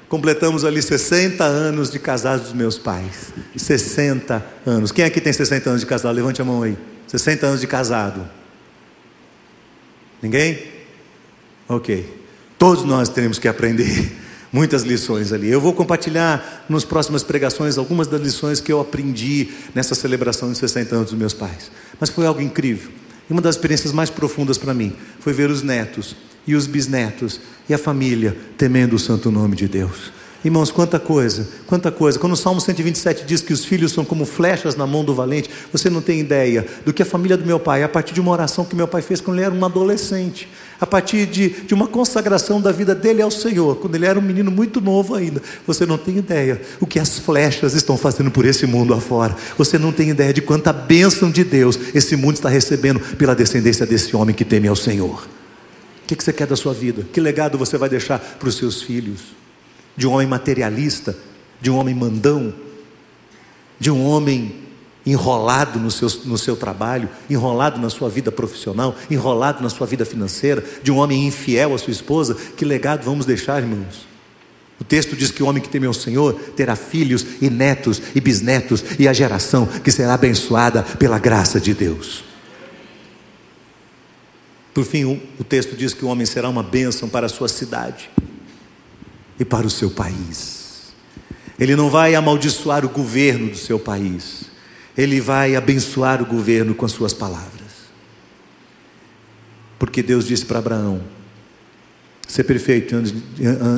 Completamos 0.09 0.64
ali 0.64 0.80
60 0.80 1.44
anos 1.44 1.90
de 1.90 1.98
casados 1.98 2.46
dos 2.46 2.54
meus 2.54 2.78
pais. 2.78 3.32
60 3.54 4.44
anos. 4.64 4.90
Quem 4.90 5.04
aqui 5.04 5.20
tem 5.20 5.32
60 5.32 5.68
anos 5.68 5.80
de 5.82 5.86
casado? 5.86 6.14
Levante 6.14 6.40
a 6.40 6.44
mão 6.44 6.62
aí. 6.62 6.78
60 7.06 7.46
anos 7.46 7.61
de 7.61 7.66
casado. 7.66 8.26
Ninguém? 10.22 10.62
Ok. 11.68 12.16
Todos 12.59 12.84
nós 12.84 13.11
temos 13.11 13.38
que 13.38 13.46
aprender 13.46 14.12
muitas 14.50 14.82
lições 14.82 15.30
ali. 15.30 15.50
Eu 15.50 15.61
vou 15.61 15.74
compartilhar 15.74 16.64
nas 16.70 16.86
próximas 16.86 17.22
pregações 17.22 17.76
algumas 17.76 18.06
das 18.06 18.20
lições 18.20 18.62
que 18.62 18.72
eu 18.72 18.80
aprendi 18.80 19.48
nessa 19.74 19.94
celebração 19.94 20.50
de 20.50 20.56
60 20.56 20.94
anos 20.94 21.11
dos 21.11 21.18
meus 21.18 21.34
pais. 21.34 21.70
Mas 22.00 22.09
foi 22.09 22.24
algo 22.24 22.40
incrível. 22.40 22.90
E 23.28 23.32
uma 23.32 23.42
das 23.42 23.56
experiências 23.56 23.92
mais 23.92 24.09
profundas 24.09 24.56
para 24.56 24.72
mim 24.72 24.96
foi 25.20 25.34
ver 25.34 25.50
os 25.50 25.62
netos 25.62 26.16
e 26.49 26.57
os 26.57 26.66
bisnetos 26.66 27.38
e 27.68 27.74
a 27.74 27.78
família 27.78 28.34
temendo 28.57 28.96
o 28.96 28.99
santo 28.99 29.30
nome 29.30 29.55
de 29.55 29.68
Deus. 29.68 30.18
Irmãos, 30.44 30.70
quanta 30.70 31.01
coisa, 31.01 31.49
quanta 31.66 31.90
coisa. 31.90 32.16
Quando 32.16 32.32
o 32.32 32.36
Salmo 32.36 32.61
127 32.61 33.24
diz 33.26 33.42
que 33.42 33.53
os 33.53 33.64
filhos 33.64 33.90
são 33.92 34.05
como 34.05 34.24
flechas 34.24 34.76
na 34.76 34.86
mão 34.86 35.05
do 35.05 35.12
valente, 35.12 35.51
você 35.72 35.90
não 35.90 36.01
tem 36.01 36.20
ideia 36.20 36.64
do 36.86 36.92
que 36.92 37.03
a 37.03 37.07
família 37.07 37.36
do 37.36 37.44
meu 37.44 37.59
pai, 37.59 37.82
a 37.82 37.88
partir 37.88 38.14
de 38.14 38.20
uma 38.20 38.30
oração 38.30 38.64
que 38.64 38.76
meu 38.76 38.86
pai 38.86 39.03
fez 39.03 39.20
quando 39.20 39.36
ele 39.36 39.46
era 39.46 39.55
um 39.55 39.64
adolescente, 39.64 40.49
a 40.80 40.86
partir 40.86 41.26
de, 41.26 41.51
de 41.51 41.74
uma 41.74 41.88
consagração 41.88 42.61
da 42.61 42.70
vida 42.70 42.94
dele 42.94 43.20
ao 43.20 43.32
Senhor, 43.32 43.76
quando 43.76 43.96
ele 43.96 44.07
era 44.07 44.18
um 44.18 44.22
menino 44.22 44.51
muito 44.51 44.80
novo 44.80 45.16
ainda. 45.16 45.42
Você 45.66 45.84
não 45.84 45.99
tem 45.99 46.16
ideia 46.16 46.62
o 46.80 46.86
que 46.86 47.01
as 47.01 47.18
flechas 47.18 47.74
estão 47.74 47.99
fazendo 47.99 48.30
por 48.30 48.46
esse 48.46 48.64
mundo 48.64 48.94
afora. 48.94 49.36
Você 49.59 49.76
não 49.76 49.92
tem 49.92 50.09
ideia 50.09 50.32
de 50.32 50.40
quanta 50.40 50.72
bênção 50.72 51.32
de 51.32 51.42
Deus 51.42 51.78
esse 51.92 52.14
mundo 52.14 52.36
está 52.36 52.49
recebendo 52.49 53.01
pela 53.16 53.34
descendência 53.34 53.84
desse 53.84 54.16
homem 54.16 54.34
que 54.34 54.44
teme 54.44 54.68
ao 54.68 54.76
Senhor 54.76 55.26
que, 56.09 56.16
que 56.16 56.24
você 56.24 56.32
quer 56.32 56.46
da 56.46 56.56
sua 56.56 56.72
vida? 56.72 57.06
Que 57.12 57.20
legado 57.20 57.59
você 57.59 57.76
vai 57.76 57.88
deixar 57.88 58.18
para 58.18 58.48
os 58.48 58.56
seus 58.56 58.80
filhos? 58.80 59.20
De 59.94 60.06
um 60.06 60.12
homem 60.12 60.26
materialista? 60.26 61.14
De 61.61 61.70
um 61.70 61.76
homem 61.76 61.94
mandão? 61.94 62.54
De 63.78 63.90
um 63.90 64.06
homem 64.06 64.54
enrolado 65.04 65.78
no 65.78 65.90
seu, 65.90 66.09
no 66.24 66.38
seu 66.38 66.56
trabalho, 66.56 67.11
enrolado 67.28 67.78
na 67.78 67.90
sua 67.90 68.09
vida 68.09 68.32
profissional, 68.32 68.96
enrolado 69.11 69.62
na 69.62 69.68
sua 69.68 69.86
vida 69.86 70.04
financeira, 70.04 70.64
de 70.82 70.90
um 70.90 70.96
homem 70.96 71.26
infiel 71.26 71.74
à 71.74 71.78
sua 71.78 71.92
esposa? 71.92 72.34
Que 72.56 72.64
legado 72.64 73.04
vamos 73.04 73.26
deixar, 73.26 73.62
irmãos? 73.62 74.06
O 74.80 74.84
texto 74.84 75.14
diz 75.14 75.30
que 75.30 75.42
o 75.42 75.46
homem 75.46 75.62
que 75.62 75.68
teme 75.68 75.86
ao 75.86 75.92
Senhor 75.92 76.32
terá 76.56 76.74
filhos 76.74 77.26
e 77.42 77.50
netos 77.50 78.00
e 78.14 78.20
bisnetos 78.20 78.82
e 78.98 79.06
a 79.06 79.12
geração 79.12 79.66
que 79.66 79.90
será 79.90 80.14
abençoada 80.14 80.82
pela 80.82 81.18
graça 81.18 81.61
de 81.61 81.74
Deus. 81.74 82.27
Por 84.78 84.84
fim, 84.84 85.20
o 85.40 85.42
texto 85.42 85.74
diz 85.74 85.92
que 85.92 86.04
o 86.04 86.08
homem 86.08 86.24
será 86.24 86.48
uma 86.48 86.62
bênção 86.62 87.08
para 87.08 87.26
a 87.26 87.28
sua 87.28 87.48
cidade 87.48 88.08
e 89.36 89.44
para 89.44 89.66
o 89.66 89.70
seu 89.70 89.90
país. 89.90 90.92
Ele 91.58 91.74
não 91.74 91.90
vai 91.90 92.14
amaldiçoar 92.14 92.84
o 92.84 92.88
governo 92.88 93.50
do 93.50 93.56
seu 93.56 93.76
país, 93.76 94.42
ele 94.96 95.20
vai 95.20 95.56
abençoar 95.56 96.22
o 96.22 96.26
governo 96.26 96.76
com 96.76 96.86
as 96.86 96.92
suas 96.92 97.12
palavras. 97.12 97.72
Porque 99.80 100.00
Deus 100.00 100.28
disse 100.28 100.46
para 100.46 100.60
Abraão: 100.60 101.02
Ser 102.28 102.44
perfeito, 102.44 102.94
ande, 102.94 103.20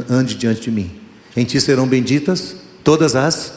ande 0.06 0.34
diante 0.34 0.60
de 0.60 0.70
mim. 0.70 1.00
Em 1.34 1.46
ti 1.46 1.62
serão 1.62 1.88
benditas 1.88 2.56
todas 2.84 3.16
as 3.16 3.54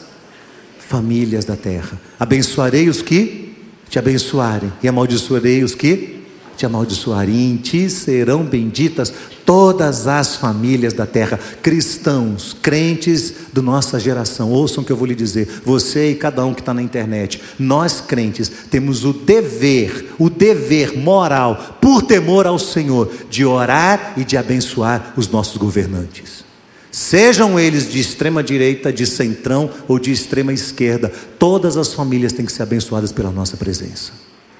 famílias 0.78 1.44
da 1.44 1.56
terra. 1.56 2.00
Abençoarei 2.18 2.88
os 2.88 3.02
que 3.02 3.54
te 3.90 3.98
abençoarem, 3.98 4.72
e 4.82 4.88
amaldiçoarei 4.88 5.62
os 5.62 5.74
que 5.74 6.23
te 6.56 6.66
amaldiçoarem. 6.66 7.52
Em 7.52 7.56
ti 7.56 7.88
serão 7.90 8.44
benditas 8.44 9.12
todas 9.44 10.06
as 10.06 10.36
famílias 10.36 10.92
da 10.92 11.06
terra, 11.06 11.38
cristãos, 11.62 12.56
crentes 12.60 13.34
da 13.52 13.62
nossa 13.62 14.00
geração. 14.00 14.50
Ouçam 14.50 14.82
o 14.82 14.86
que 14.86 14.92
eu 14.92 14.96
vou 14.96 15.06
lhe 15.06 15.14
dizer, 15.14 15.62
você 15.64 16.10
e 16.10 16.14
cada 16.14 16.44
um 16.44 16.54
que 16.54 16.60
está 16.60 16.72
na 16.72 16.82
internet. 16.82 17.40
Nós 17.58 18.00
crentes 18.00 18.50
temos 18.70 19.04
o 19.04 19.12
dever, 19.12 20.14
o 20.18 20.30
dever 20.30 20.96
moral, 20.96 21.78
por 21.80 22.02
temor 22.02 22.46
ao 22.46 22.58
Senhor, 22.58 23.12
de 23.28 23.44
orar 23.44 24.14
e 24.16 24.24
de 24.24 24.36
abençoar 24.36 25.12
os 25.16 25.28
nossos 25.28 25.56
governantes. 25.56 26.44
Sejam 26.90 27.58
eles 27.58 27.90
de 27.90 27.98
extrema 27.98 28.40
direita, 28.42 28.92
de 28.92 29.04
centrão 29.04 29.68
ou 29.88 29.98
de 29.98 30.12
extrema 30.12 30.52
esquerda, 30.52 31.12
todas 31.38 31.76
as 31.76 31.92
famílias 31.92 32.32
têm 32.32 32.46
que 32.46 32.52
ser 32.52 32.62
abençoadas 32.62 33.10
pela 33.10 33.32
nossa 33.32 33.56
presença, 33.56 34.12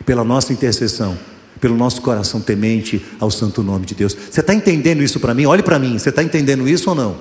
pela 0.05 0.25
nossa 0.25 0.53
intercessão 0.53 1.17
pelo 1.65 1.79
nosso 1.79 2.03
coração 2.03 2.43
temente 2.43 3.03
ao 3.19 3.31
santo 3.31 3.63
nome 3.63 3.87
de 3.87 3.95
Deus. 3.95 4.13
Você 4.13 4.41
está 4.41 4.53
entendendo 4.53 5.03
isso 5.03 5.19
para 5.19 5.33
mim? 5.33 5.47
Olhe 5.47 5.63
para 5.63 5.79
mim, 5.79 5.99
você 5.99 6.11
está 6.11 6.23
entendendo 6.23 6.69
isso 6.69 6.91
ou 6.91 6.95
não? 6.95 7.17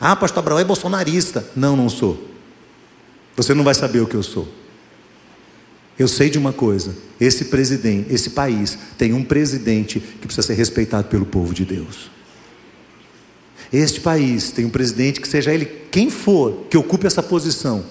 Ah, 0.00 0.16
pastor 0.16 0.38
Abraão 0.38 0.58
é 0.58 0.64
bolsonarista. 0.64 1.46
Não, 1.54 1.76
não 1.76 1.90
sou. 1.90 2.30
Você 3.36 3.52
não 3.52 3.62
vai 3.62 3.74
saber 3.74 4.00
o 4.00 4.06
que 4.06 4.14
eu 4.14 4.22
sou. 4.22 4.48
Eu 5.98 6.08
sei 6.08 6.30
de 6.30 6.38
uma 6.38 6.50
coisa: 6.50 6.96
esse 7.20 7.44
presidente, 7.44 8.10
esse 8.10 8.30
país 8.30 8.78
tem 8.96 9.12
um 9.12 9.22
presidente 9.22 10.00
que 10.00 10.26
precisa 10.26 10.46
ser 10.46 10.54
respeitado 10.54 11.08
pelo 11.08 11.26
povo 11.26 11.52
de 11.52 11.66
Deus. 11.66 12.10
Este 13.70 14.00
país 14.00 14.50
tem 14.50 14.64
um 14.64 14.70
presidente 14.70 15.20
que, 15.20 15.28
seja 15.28 15.52
ele 15.52 15.66
quem 15.90 16.08
for, 16.08 16.64
que 16.70 16.78
ocupe 16.78 17.06
essa 17.06 17.22
posição, 17.22 17.84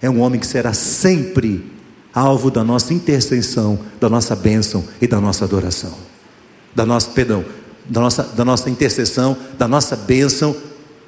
é 0.00 0.08
um 0.08 0.20
homem 0.20 0.40
que 0.40 0.46
será 0.46 0.72
sempre 0.72 1.76
alvo 2.18 2.50
da 2.50 2.64
nossa 2.64 2.92
intercessão, 2.92 3.78
da 4.00 4.08
nossa 4.08 4.34
bênção 4.34 4.84
e 5.00 5.06
da 5.06 5.20
nossa 5.20 5.44
adoração. 5.44 5.94
Da 6.74 6.84
nossa, 6.84 7.10
perdão, 7.10 7.44
da 7.84 8.00
nossa, 8.00 8.22
da 8.22 8.44
nossa 8.44 8.68
intercessão, 8.68 9.36
da 9.56 9.68
nossa 9.68 9.96
bênção 9.96 10.54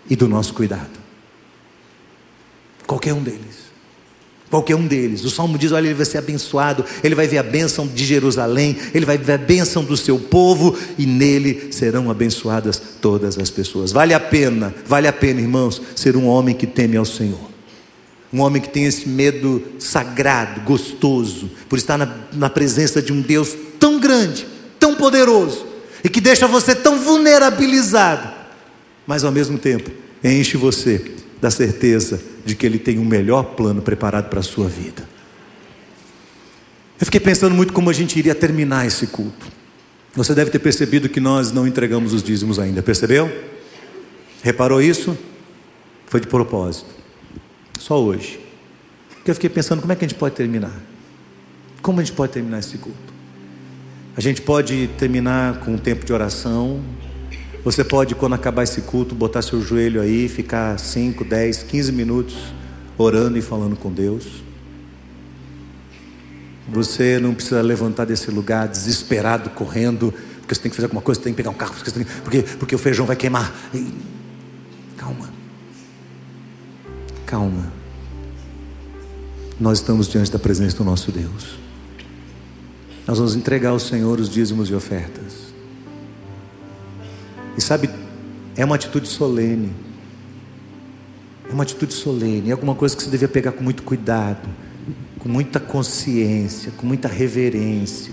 e 0.08 0.16
do 0.16 0.28
nosso 0.28 0.54
cuidado. 0.54 1.00
Qualquer 2.86 3.12
um 3.12 3.22
deles. 3.22 3.70
Qualquer 4.50 4.74
um 4.74 4.86
deles. 4.86 5.24
O 5.24 5.30
salmo 5.30 5.56
diz: 5.56 5.70
olha, 5.70 5.86
ele 5.86 5.94
vai 5.94 6.06
ser 6.06 6.18
abençoado, 6.18 6.84
ele 7.04 7.14
vai 7.14 7.28
ver 7.28 7.38
a 7.38 7.42
bênção 7.42 7.86
de 7.86 8.04
Jerusalém, 8.04 8.76
ele 8.92 9.06
vai 9.06 9.16
ver 9.16 9.34
a 9.34 9.38
bênção 9.38 9.84
do 9.84 9.96
seu 9.96 10.18
povo, 10.18 10.76
e 10.98 11.06
nele 11.06 11.72
serão 11.72 12.10
abençoadas 12.10 12.82
todas 13.00 13.38
as 13.38 13.48
pessoas. 13.48 13.92
Vale 13.92 14.12
a 14.12 14.18
pena, 14.18 14.74
vale 14.84 15.06
a 15.06 15.12
pena, 15.12 15.40
irmãos, 15.40 15.80
ser 15.94 16.16
um 16.16 16.26
homem 16.26 16.54
que 16.54 16.66
teme 16.66 16.96
ao 16.96 17.04
Senhor. 17.04 17.49
Um 18.32 18.40
homem 18.40 18.62
que 18.62 18.68
tem 18.68 18.84
esse 18.84 19.08
medo 19.08 19.62
sagrado, 19.78 20.60
gostoso, 20.60 21.50
por 21.68 21.78
estar 21.78 21.98
na, 21.98 22.08
na 22.32 22.48
presença 22.48 23.02
de 23.02 23.12
um 23.12 23.20
Deus 23.20 23.56
tão 23.78 23.98
grande, 23.98 24.46
tão 24.78 24.94
poderoso, 24.94 25.66
e 26.04 26.08
que 26.08 26.20
deixa 26.20 26.46
você 26.46 26.74
tão 26.74 27.00
vulnerabilizado, 27.00 28.32
mas 29.06 29.24
ao 29.24 29.32
mesmo 29.32 29.58
tempo 29.58 29.90
enche 30.22 30.56
você 30.56 31.12
da 31.40 31.50
certeza 31.50 32.20
de 32.44 32.54
que 32.54 32.64
Ele 32.64 32.78
tem 32.78 32.98
um 32.98 33.04
melhor 33.04 33.42
plano 33.54 33.82
preparado 33.82 34.28
para 34.28 34.40
a 34.40 34.42
sua 34.42 34.68
vida. 34.68 35.08
Eu 37.00 37.06
fiquei 37.06 37.20
pensando 37.20 37.54
muito 37.54 37.72
como 37.72 37.88
a 37.88 37.92
gente 37.92 38.18
iria 38.18 38.34
terminar 38.34 38.86
esse 38.86 39.06
culto. 39.06 39.46
Você 40.14 40.34
deve 40.34 40.50
ter 40.50 40.58
percebido 40.58 41.08
que 41.08 41.20
nós 41.20 41.50
não 41.50 41.66
entregamos 41.66 42.12
os 42.12 42.22
dízimos 42.22 42.58
ainda, 42.58 42.82
percebeu? 42.82 43.30
Reparou 44.42 44.82
isso? 44.82 45.16
Foi 46.06 46.20
de 46.20 46.26
propósito. 46.26 46.99
Só 47.80 47.98
hoje. 47.98 48.38
Porque 49.08 49.30
eu 49.30 49.34
fiquei 49.34 49.48
pensando 49.48 49.80
como 49.80 49.90
é 49.90 49.96
que 49.96 50.04
a 50.04 50.08
gente 50.08 50.18
pode 50.18 50.34
terminar? 50.34 50.78
Como 51.80 51.98
a 51.98 52.04
gente 52.04 52.14
pode 52.14 52.30
terminar 52.30 52.58
esse 52.58 52.76
culto? 52.76 52.98
A 54.14 54.20
gente 54.20 54.42
pode 54.42 54.88
terminar 54.98 55.60
com 55.60 55.72
um 55.72 55.78
tempo 55.78 56.04
de 56.04 56.12
oração. 56.12 56.82
Você 57.64 57.82
pode, 57.82 58.14
quando 58.14 58.34
acabar 58.34 58.64
esse 58.64 58.82
culto, 58.82 59.14
botar 59.14 59.40
seu 59.40 59.62
joelho 59.62 59.98
aí, 59.98 60.28
ficar 60.28 60.78
5, 60.78 61.24
10, 61.24 61.62
15 61.62 61.92
minutos 61.92 62.36
orando 62.98 63.38
e 63.38 63.42
falando 63.42 63.76
com 63.76 63.90
Deus. 63.90 64.26
Você 66.68 67.18
não 67.18 67.32
precisa 67.32 67.62
levantar 67.62 68.04
desse 68.04 68.30
lugar 68.30 68.68
desesperado, 68.68 69.48
correndo, 69.50 70.12
porque 70.40 70.54
você 70.54 70.60
tem 70.60 70.70
que 70.70 70.76
fazer 70.76 70.86
alguma 70.86 71.00
coisa, 71.00 71.18
você 71.18 71.24
tem 71.24 71.32
que 71.32 71.38
pegar 71.38 71.50
um 71.50 71.54
carro, 71.54 71.74
porque, 72.22 72.42
porque 72.58 72.74
o 72.74 72.78
feijão 72.78 73.06
vai 73.06 73.16
queimar. 73.16 73.50
Calma 74.98 75.39
calma. 77.30 77.72
Nós 79.60 79.78
estamos 79.78 80.08
diante 80.08 80.32
da 80.32 80.38
presença 80.38 80.76
do 80.76 80.84
nosso 80.84 81.12
Deus. 81.12 81.60
Nós 83.06 83.18
vamos 83.18 83.36
entregar 83.36 83.70
ao 83.70 83.78
Senhor 83.78 84.18
os 84.18 84.28
dízimos 84.28 84.68
e 84.68 84.74
ofertas. 84.74 85.52
E 87.56 87.60
sabe, 87.60 87.88
é 88.56 88.64
uma 88.64 88.74
atitude 88.74 89.06
solene. 89.06 89.72
É 91.48 91.52
uma 91.52 91.62
atitude 91.62 91.92
solene, 91.92 92.48
é 92.48 92.52
alguma 92.52 92.74
coisa 92.74 92.96
que 92.96 93.02
você 93.02 93.10
devia 93.10 93.28
pegar 93.28 93.52
com 93.52 93.62
muito 93.62 93.82
cuidado, 93.82 94.48
com 95.18 95.28
muita 95.28 95.58
consciência, 95.58 96.72
com 96.76 96.86
muita 96.86 97.06
reverência. 97.06 98.12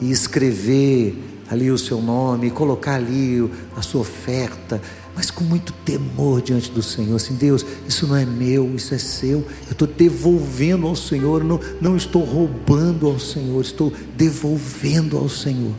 E 0.00 0.10
escrever 0.10 1.18
ali 1.50 1.70
o 1.70 1.78
seu 1.78 2.00
nome, 2.00 2.50
colocar 2.50 2.94
ali 2.94 3.50
a 3.76 3.82
sua 3.82 4.02
oferta, 4.02 4.80
mas 5.16 5.30
com 5.30 5.42
muito 5.42 5.72
temor 5.72 6.42
diante 6.42 6.70
do 6.70 6.82
Senhor. 6.82 7.16
Assim, 7.16 7.34
Deus, 7.34 7.64
isso 7.88 8.06
não 8.06 8.14
é 8.14 8.26
meu, 8.26 8.76
isso 8.76 8.94
é 8.94 8.98
seu. 8.98 9.38
Eu 9.64 9.72
estou 9.72 9.88
devolvendo 9.88 10.86
ao 10.86 10.94
Senhor, 10.94 11.42
não, 11.42 11.58
não 11.80 11.96
estou 11.96 12.22
roubando 12.22 13.06
ao 13.06 13.18
Senhor, 13.18 13.62
estou 13.62 13.90
devolvendo 14.14 15.16
ao 15.16 15.26
Senhor 15.26 15.72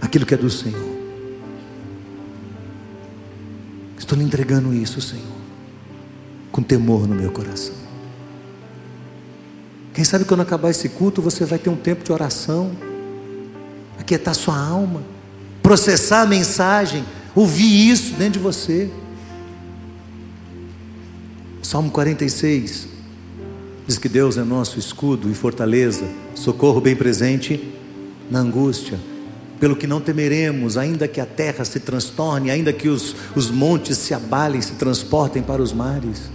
aquilo 0.00 0.26
que 0.26 0.34
é 0.34 0.36
do 0.36 0.50
Senhor. 0.50 0.92
Estou 3.96 4.18
lhe 4.18 4.24
entregando 4.24 4.74
isso, 4.74 5.00
Senhor, 5.00 5.22
com 6.50 6.60
temor 6.60 7.06
no 7.06 7.14
meu 7.14 7.30
coração. 7.30 7.76
Quem 9.94 10.02
sabe 10.02 10.24
quando 10.24 10.40
acabar 10.40 10.70
esse 10.70 10.88
culto 10.88 11.22
você 11.22 11.44
vai 11.44 11.60
ter 11.60 11.70
um 11.70 11.76
tempo 11.76 12.02
de 12.02 12.10
oração, 12.10 12.72
aquietar 14.00 14.34
sua 14.34 14.58
alma, 14.58 15.00
processar 15.62 16.22
a 16.22 16.26
mensagem 16.26 17.04
ouvir 17.34 17.90
isso 17.90 18.14
dentro 18.14 18.34
de 18.34 18.38
você. 18.38 18.90
Salmo 21.62 21.90
46 21.90 22.88
diz 23.86 23.98
que 23.98 24.08
Deus 24.08 24.36
é 24.36 24.44
nosso 24.44 24.78
escudo 24.78 25.30
e 25.30 25.34
fortaleza, 25.34 26.06
socorro 26.34 26.80
bem 26.80 26.96
presente 26.96 27.72
na 28.30 28.40
angústia. 28.40 28.98
Pelo 29.60 29.76
que 29.76 29.86
não 29.86 30.00
temeremos, 30.00 30.76
ainda 30.76 31.06
que 31.06 31.20
a 31.20 31.26
terra 31.26 31.64
se 31.64 31.80
transtorne, 31.80 32.50
ainda 32.50 32.72
que 32.72 32.88
os, 32.88 33.14
os 33.34 33.50
montes 33.50 33.98
se 33.98 34.12
abalem, 34.12 34.60
se 34.60 34.72
transportem 34.72 35.42
para 35.42 35.62
os 35.62 35.72
mares. 35.72 36.30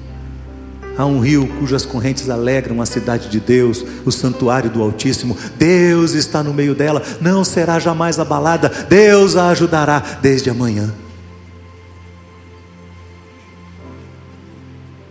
Há 1.00 1.06
um 1.06 1.22
rio 1.22 1.48
cujas 1.58 1.86
correntes 1.86 2.30
alegram 2.30 2.82
a 2.82 2.86
cidade 2.86 3.30
de 3.30 3.40
Deus, 3.40 3.86
o 4.06 4.12
santuário 4.12 4.70
do 4.70 4.84
Altíssimo. 4.84 5.38
Deus 5.56 6.12
está 6.12 6.44
no 6.44 6.54
meio 6.54 6.76
dela, 6.76 7.02
não 7.22 7.46
será 7.46 7.80
jamais 7.80 8.20
abalada. 8.20 8.68
Deus 8.68 9.38
a 9.38 9.48
ajudará 9.48 10.20
desde 10.22 10.50
amanhã. 10.50 10.94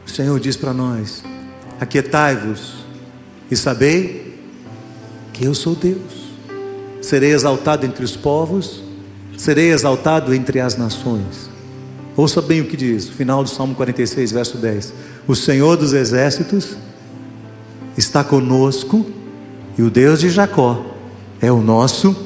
O 0.07 0.11
Senhor 0.11 0.39
diz 0.39 0.59
para 0.59 0.75
nós: 0.75 1.25
Aquietai-vos 1.81 2.85
e 3.51 3.57
sabei 3.57 4.39
que 5.33 5.47
eu 5.47 5.55
sou 5.55 5.75
Deus. 5.75 6.35
Serei 7.01 7.33
exaltado 7.33 7.87
entre 7.87 8.05
os 8.05 8.15
povos, 8.15 8.83
serei 9.39 9.73
exaltado 9.73 10.35
entre 10.35 10.61
as 10.61 10.77
nações. 10.77 11.49
Ouça 12.15 12.43
bem 12.43 12.61
o 12.61 12.67
que 12.67 12.77
diz, 12.77 13.09
final 13.09 13.43
do 13.43 13.49
Salmo 13.49 13.75
46, 13.75 14.33
verso 14.33 14.59
10. 14.59 14.93
O 15.29 15.37
Senhor 15.37 15.77
dos 15.77 15.93
exércitos 15.93 16.77
está 17.99 18.25
conosco 18.25 19.05
e 19.77 19.83
o 19.83 19.91
Deus 19.91 20.21
de 20.21 20.31
Jacó 20.31 20.87
é 21.39 21.53
o 21.53 21.61
nosso 21.61 22.17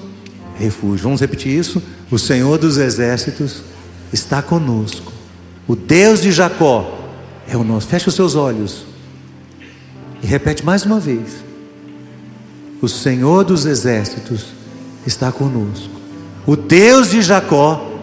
refúgio. 0.57 1.03
Vamos 1.03 1.21
repetir 1.21 1.53
isso? 1.53 1.83
O 2.13 2.19
Senhor 2.19 2.59
dos 2.59 2.79
exércitos 2.79 3.63
está 4.13 4.43
conosco 4.43 5.13
O 5.67 5.75
Deus 5.75 6.21
de 6.21 6.31
Jacó 6.31 6.99
é 7.49 7.57
o 7.57 7.65
nosso. 7.65 7.89
Feche 7.89 8.09
os 8.09 8.15
seus 8.15 8.37
olhos 8.37 8.85
e 10.23 10.27
repete 10.27 10.65
mais 10.65 10.85
uma 10.85 11.01
vez. 11.01 11.45
O 12.81 12.89
Senhor 12.89 13.45
dos 13.45 13.67
exércitos 13.67 14.47
está 15.07 15.33
conosco. 15.33 15.91
O 16.47 16.57
Deus 16.57 17.11
de 17.11 17.21
Jacó 17.21 18.01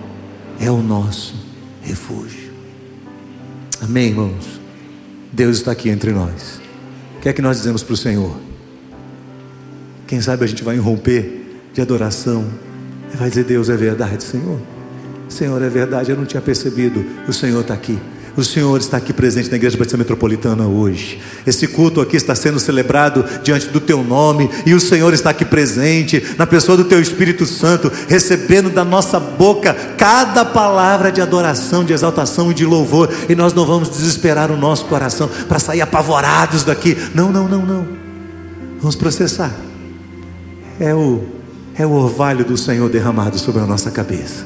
é 0.59 0.69
o 0.69 0.81
nosso 0.81 1.35
refúgio. 1.81 2.51
Amém, 3.81 4.07
irmãos? 4.07 4.58
Deus 5.31 5.57
está 5.57 5.71
aqui 5.71 5.89
entre 5.89 6.11
nós. 6.11 6.59
O 7.17 7.21
que 7.21 7.29
é 7.29 7.33
que 7.33 7.41
nós 7.41 7.57
dizemos 7.57 7.83
para 7.83 7.93
o 7.93 7.97
Senhor? 7.97 8.35
Quem 10.07 10.21
sabe 10.21 10.43
a 10.43 10.47
gente 10.47 10.63
vai 10.63 10.77
romper 10.77 11.61
de 11.73 11.81
adoração 11.81 12.45
e 13.13 13.17
vai 13.17 13.29
dizer: 13.29 13.43
Deus 13.43 13.69
é 13.69 13.77
verdade, 13.77 14.23
Senhor. 14.23 14.59
Senhor 15.27 15.61
é 15.61 15.69
verdade, 15.69 16.11
eu 16.11 16.17
não 16.17 16.25
tinha 16.25 16.41
percebido. 16.41 17.05
O 17.27 17.33
Senhor 17.33 17.61
está 17.61 17.73
aqui. 17.73 17.99
O 18.39 18.43
Senhor 18.43 18.79
está 18.79 18.95
aqui 18.95 19.11
presente 19.11 19.49
na 19.49 19.57
Igreja 19.57 19.77
Batista 19.77 19.97
Metropolitana 19.97 20.65
hoje. 20.65 21.19
Esse 21.45 21.67
culto 21.67 21.99
aqui 21.99 22.15
está 22.15 22.33
sendo 22.33 22.57
celebrado 22.57 23.25
diante 23.43 23.67
do 23.67 23.81
Teu 23.81 24.01
nome, 24.01 24.49
e 24.65 24.73
o 24.73 24.79
Senhor 24.79 25.13
está 25.13 25.31
aqui 25.31 25.43
presente, 25.43 26.23
na 26.37 26.47
pessoa 26.47 26.77
do 26.77 26.85
Teu 26.85 27.01
Espírito 27.01 27.45
Santo, 27.45 27.91
recebendo 28.07 28.69
da 28.69 28.85
nossa 28.85 29.19
boca 29.19 29.73
cada 29.97 30.45
palavra 30.45 31.11
de 31.11 31.19
adoração, 31.19 31.83
de 31.83 31.91
exaltação 31.91 32.49
e 32.49 32.53
de 32.53 32.65
louvor, 32.65 33.09
e 33.27 33.35
nós 33.35 33.53
não 33.53 33.65
vamos 33.65 33.89
desesperar 33.89 34.49
o 34.49 34.55
nosso 34.55 34.85
coração 34.85 35.29
para 35.49 35.59
sair 35.59 35.81
apavorados 35.81 36.63
daqui. 36.63 36.97
Não, 37.13 37.33
não, 37.33 37.45
não, 37.45 37.65
não. 37.65 37.87
Vamos 38.79 38.95
processar. 38.95 39.53
É 40.79 40.95
o, 40.95 41.25
é 41.75 41.85
o 41.85 41.91
orvalho 41.91 42.45
do 42.45 42.55
Senhor 42.55 42.89
derramado 42.89 43.37
sobre 43.37 43.61
a 43.61 43.65
nossa 43.65 43.91
cabeça. 43.91 44.45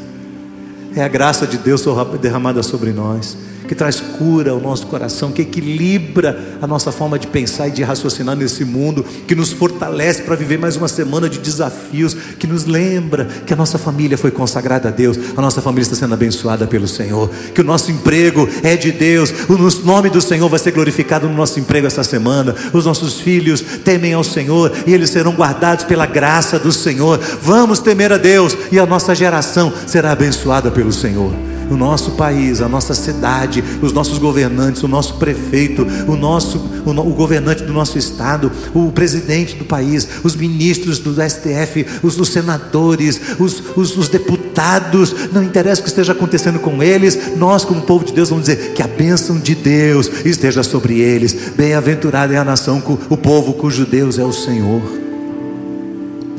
É 0.96 1.04
a 1.04 1.08
graça 1.08 1.46
de 1.46 1.60
Deus 1.60 1.86
derramada 2.20 2.64
sobre 2.64 2.91
nós 2.91 3.53
que 3.74 3.76
traz 3.76 3.99
cura 3.99 4.51
ao 4.51 4.59
nosso 4.59 4.86
coração, 4.86 5.32
que 5.32 5.41
equilibra 5.41 6.39
a 6.61 6.67
nossa 6.67 6.91
forma 6.91 7.17
de 7.17 7.26
pensar 7.26 7.67
e 7.67 7.71
de 7.71 7.82
raciocinar 7.82 8.36
nesse 8.36 8.63
mundo, 8.63 9.03
que 9.28 9.34
nos 9.34 9.51
fortalece 9.51 10.21
para 10.21 10.36
viver 10.36 10.59
mais 10.59 10.76
uma 10.76 10.88
semana 10.88 11.28
de 11.28 11.39
desafios, 11.39 12.13
que 12.38 12.45
nos 12.45 12.65
lembra 12.65 13.26
que 13.47 13.51
a 13.51 13.55
nossa 13.55 13.80
família 13.80 14.15
foi 14.15 14.30
consagrada 14.30 14.89
a 14.89 14.91
Deus, 14.91 15.17
a 15.36 15.41
nossa 15.41 15.59
família 15.59 15.82
está 15.82 15.95
sendo 15.95 16.13
abençoada 16.13 16.67
pelo 16.67 16.88
Senhor, 16.88 17.32
que 17.51 17.61
o 17.61 17.63
nosso 17.63 17.89
emprego 17.89 18.47
é 18.61 18.78
de 18.78 18.91
Deus, 18.91 19.34
o 19.49 19.57
nome 19.84 20.11
do 20.11 20.21
Senhor 20.21 20.47
vai 20.47 20.59
ser 20.59 20.71
glorificado 20.71 21.28
no 21.28 21.34
nosso 21.34 21.59
emprego 21.59 21.88
essa 21.88 22.03
semana, 22.03 22.53
os 22.74 22.86
nossos 22.86 23.21
filhos 23.21 23.63
temem 23.84 24.13
ao 24.13 24.24
Senhor 24.24 24.71
e 24.86 24.93
eles 24.93 25.09
serão 25.09 25.34
guardados 25.34 25.84
pela 25.84 26.05
graça 26.05 26.59
do 26.59 26.71
Senhor. 26.71 27.19
Vamos 27.41 27.80
temer 27.80 28.13
a 28.13 28.17
Deus 28.17 28.55
e 28.71 28.78
a 28.78 28.86
nossa 28.86 29.15
geração 29.15 29.74
será 29.88 30.11
abençoada 30.11 30.69
pelo 30.69 30.91
Senhor 30.91 31.53
o 31.74 31.78
nosso 31.78 32.11
país, 32.11 32.61
a 32.61 32.69
nossa 32.69 32.93
cidade, 32.93 33.63
os 33.82 33.91
nossos 33.91 34.17
governantes, 34.17 34.84
o 34.84 34.88
nosso 34.88 35.15
prefeito, 35.15 35.86
o 36.07 36.15
nosso 36.15 36.57
o, 36.86 36.91
o 36.91 37.13
governante 37.13 37.63
do 37.63 37.74
nosso 37.74 37.97
estado, 37.97 38.51
o 38.74 38.91
presidente 38.91 39.55
do 39.55 39.65
país, 39.65 40.07
os 40.24 40.36
ministros 40.36 40.99
do 40.99 41.13
STF, 41.13 41.86
os, 42.03 42.19
os 42.19 42.30
senadores, 42.30 43.19
os, 43.39 43.63
os, 43.76 43.97
os 43.97 44.09
deputados, 44.09 45.15
não 45.32 45.43
interessa 45.43 45.82
o 45.82 45.84
que 45.84 45.89
esteja 45.89 46.11
acontecendo 46.11 46.59
com 46.59 46.84
eles, 46.84 47.36
nós, 47.38 47.65
como 47.65 47.82
povo 47.82 48.05
de 48.05 48.13
Deus, 48.13 48.30
vamos 48.30 48.45
dizer 48.45 48.74
que 48.74 48.84
a 48.84 48.88
bênção 48.88 49.39
de 49.39 49.55
Deus 49.55 50.09
esteja 50.26 50.63
sobre 50.63 50.99
eles. 50.99 51.34
Bem-aventurada 51.55 52.34
é 52.34 52.38
a 52.38 52.43
nação, 52.43 52.82
o 53.09 53.17
povo 53.17 53.53
cujo 53.53 53.86
Deus 53.86 54.19
é 54.19 54.24
o 54.24 54.34
Senhor. 54.34 54.82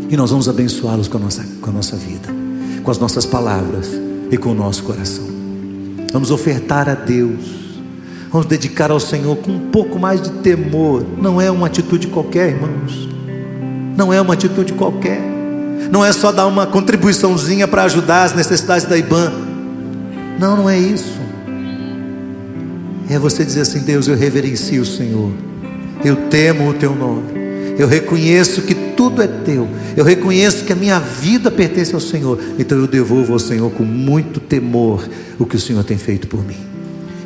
E 0.09 0.16
nós 0.16 0.30
vamos 0.30 0.49
abençoá-los 0.49 1.09
com 1.09 1.18
nossa, 1.18 1.45
com 1.61 1.70
a 1.70 1.72
nossa 1.72 1.97
vida, 1.97 2.28
com 2.82 2.91
as 2.91 2.99
nossas 2.99 3.26
palavras 3.26 4.04
e 4.31 4.37
com 4.37 4.51
o 4.51 4.55
nosso 4.55 4.83
coração. 4.83 5.25
Vamos 6.12 6.31
ofertar 6.31 6.89
a 6.89 6.95
Deus. 6.95 7.64
Vamos 8.31 8.47
dedicar 8.47 8.91
ao 8.91 9.01
Senhor 9.01 9.37
com 9.37 9.53
um 9.53 9.70
pouco 9.70 9.99
mais 9.99 10.20
de 10.20 10.31
temor. 10.31 11.05
Não 11.18 11.41
é 11.41 11.51
uma 11.51 11.66
atitude 11.66 12.09
qualquer, 12.09 12.51
irmãos. 12.51 13.09
Não 13.97 14.12
é 14.12 14.20
uma 14.20 14.35
atitude 14.35 14.72
qualquer. 14.72 15.20
Não 15.91 16.05
é 16.05 16.12
só 16.12 16.33
dar 16.33 16.47
uma 16.47 16.66
contribuiçãozinha 16.66 17.68
para 17.68 17.85
ajudar 17.85 18.25
as 18.25 18.35
necessidades 18.35 18.87
da 18.87 18.97
IBAN. 18.97 19.33
Não, 20.39 20.57
não 20.57 20.70
é 20.70 20.79
isso. 20.79 21.18
É 23.09 23.18
você 23.18 23.45
dizer 23.45 23.61
assim: 23.61 23.81
Deus, 23.81 24.09
eu 24.09 24.16
reverencio 24.16 24.83
o 24.83 24.87
Senhor. 24.87 25.31
Eu 26.05 26.16
temo 26.29 26.68
o 26.68 26.75
teu 26.75 26.95
nome. 26.95 27.35
Eu 27.79 27.87
reconheço 27.87 28.62
que 28.62 28.74
tudo 28.97 29.22
é 29.22 29.26
teu. 29.26 29.68
Eu 29.97 30.05
reconheço 30.05 30.64
que 30.64 30.72
a 30.72 30.76
minha 30.76 30.99
vida 30.99 31.51
pertence 31.51 31.95
ao 31.95 32.01
Senhor. 32.01 32.38
Então 32.59 32.78
eu 32.78 32.86
devolvo 32.86 33.32
ao 33.32 33.38
Senhor 33.38 33.70
com 33.70 33.84
muito 33.84 34.40
temor 34.40 35.09
o 35.38 35.47
que 35.47 35.57
o 35.57 35.61
Senhor 35.61 35.84
tem 35.84 35.99
feito 35.99 36.26
por 36.26 36.45
mim. 36.45 36.57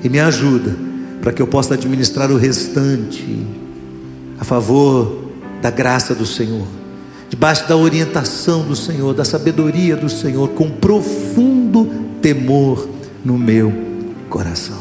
E 0.03 0.09
me 0.09 0.21
ajuda 0.21 0.77
para 1.21 1.33
que 1.33 1.43
eu 1.43 1.47
possa 1.47 1.75
administrar 1.75 2.31
o 2.31 2.37
restante 2.37 3.47
a 4.39 4.45
favor 4.45 5.31
da 5.61 5.71
graça 5.71 6.15
do 6.15 6.25
Senhor, 6.25 6.67
debaixo 7.29 7.69
da 7.69 7.77
orientação 7.77 8.63
do 8.63 8.77
Senhor, 8.77 9.13
da 9.13 9.25
sabedoria 9.25 9.97
do 9.97 10.09
Senhor, 10.09 10.49
com 10.51 10.71
profundo 10.71 11.91
temor 12.23 12.89
no 13.25 13.37
meu 13.37 13.73
coração. 14.31 14.79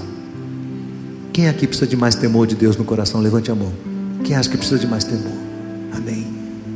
Quem 1.33 1.47
aqui 1.47 1.67
precisa 1.67 1.88
de 1.88 1.97
mais 1.97 2.15
temor 2.15 2.47
de 2.47 2.55
Deus 2.55 2.77
no 2.77 2.83
coração? 2.83 3.19
Levante 3.21 3.51
a 3.51 3.55
mão. 3.55 3.71
Quem 4.23 4.35
acha 4.35 4.49
que 4.49 4.57
precisa 4.57 4.79
de 4.79 4.88
mais 4.88 5.03
temor? 5.03 5.33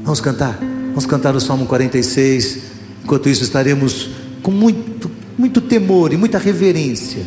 Vamos 0.03 0.19
cantar. 0.19 0.57
Vamos 0.89 1.05
cantar 1.05 1.35
o 1.35 1.39
Salmo 1.39 1.65
46. 1.65 2.59
Enquanto 3.03 3.29
isso, 3.29 3.43
estaremos 3.43 4.09
com 4.41 4.51
muito, 4.51 5.09
muito 5.37 5.61
temor 5.61 6.13
e 6.13 6.17
muita 6.17 6.37
reverência, 6.37 7.23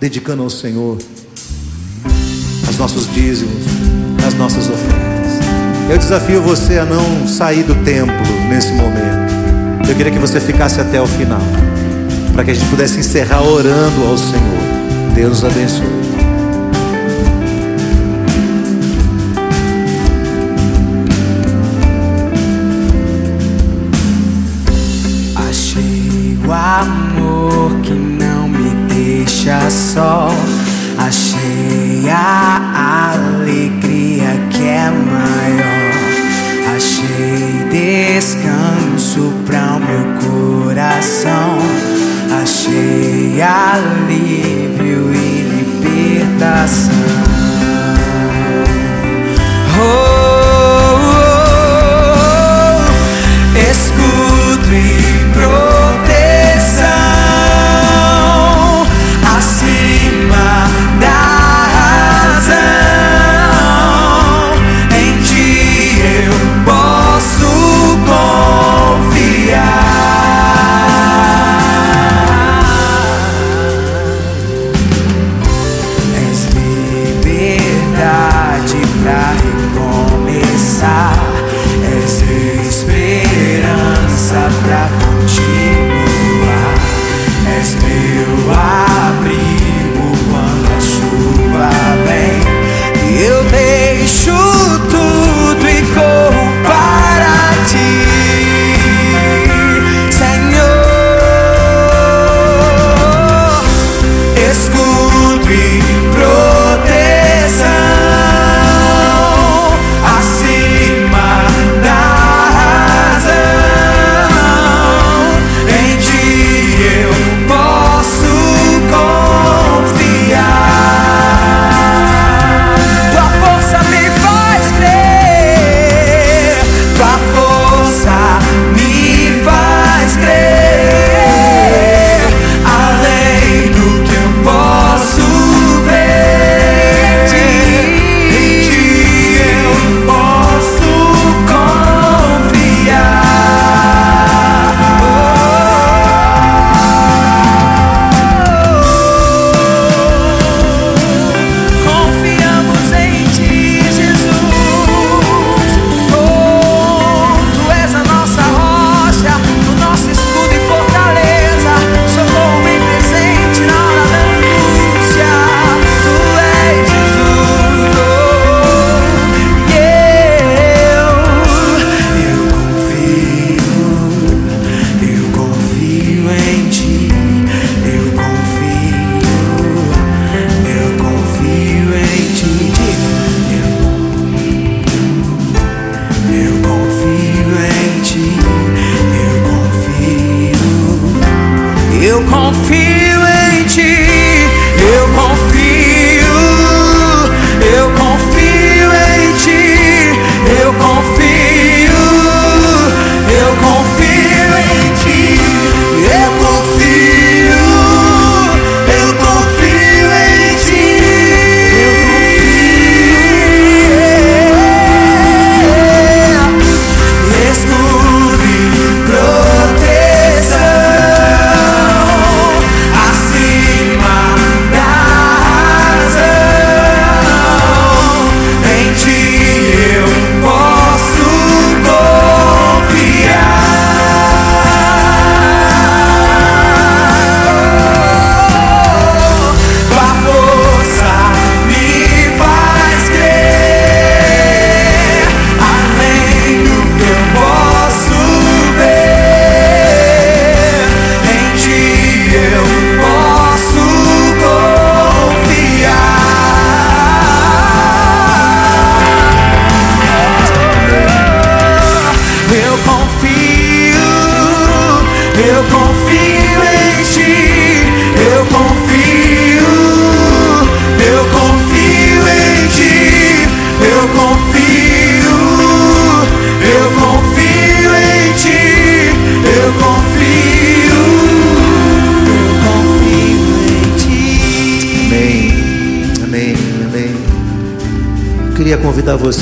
dedicando 0.00 0.42
ao 0.42 0.50
Senhor 0.50 0.98
os 2.68 2.78
nossos 2.78 3.12
dízimos, 3.12 3.64
as 4.26 4.34
nossas 4.34 4.68
ofertas. 4.68 5.08
Eu 5.90 5.98
desafio 5.98 6.42
você 6.42 6.78
a 6.78 6.84
não 6.84 7.26
sair 7.26 7.62
do 7.62 7.74
templo 7.84 8.14
nesse 8.48 8.72
momento. 8.72 9.88
Eu 9.88 9.94
queria 9.94 10.12
que 10.12 10.18
você 10.18 10.38
ficasse 10.38 10.80
até 10.80 11.00
o 11.00 11.06
final, 11.06 11.40
para 12.34 12.44
que 12.44 12.50
a 12.50 12.54
gente 12.54 12.68
pudesse 12.68 12.98
encerrar 12.98 13.42
orando 13.42 14.04
ao 14.04 14.18
Senhor. 14.18 15.14
Deus 15.14 15.42
abençoe. 15.42 16.07
Só. 29.98 30.30
Achei 30.96 32.08
a 32.08 33.14
alegria 33.14 34.30
que 34.50 34.62
é 34.64 34.90
maior. 34.90 35.92
Achei 36.76 37.66
descanso 37.68 39.32
para 39.44 39.76
o 39.76 39.80
meu 39.80 40.04
coração. 40.22 41.58
Achei 42.40 43.42
alívio 43.42 45.12
e 45.12 45.42
libertação. 45.56 46.94
Oh, 49.80 49.82
oh, 49.82 51.08
oh, 52.74 53.58
escuto 53.58 54.70
e 54.72 54.76
proteção. 55.32 55.67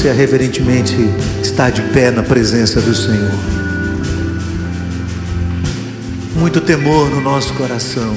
Você 0.07 0.11
a 0.11 0.13
reverentemente 0.13 0.95
estar 1.43 1.71
de 1.71 1.83
pé 1.93 2.11
na 2.11 2.23
presença 2.23 2.81
do 2.81 2.95
Senhor. 2.95 3.33
Muito 6.37 6.61
temor 6.61 7.11
no 7.11 7.21
nosso 7.21 7.53
coração. 7.55 8.15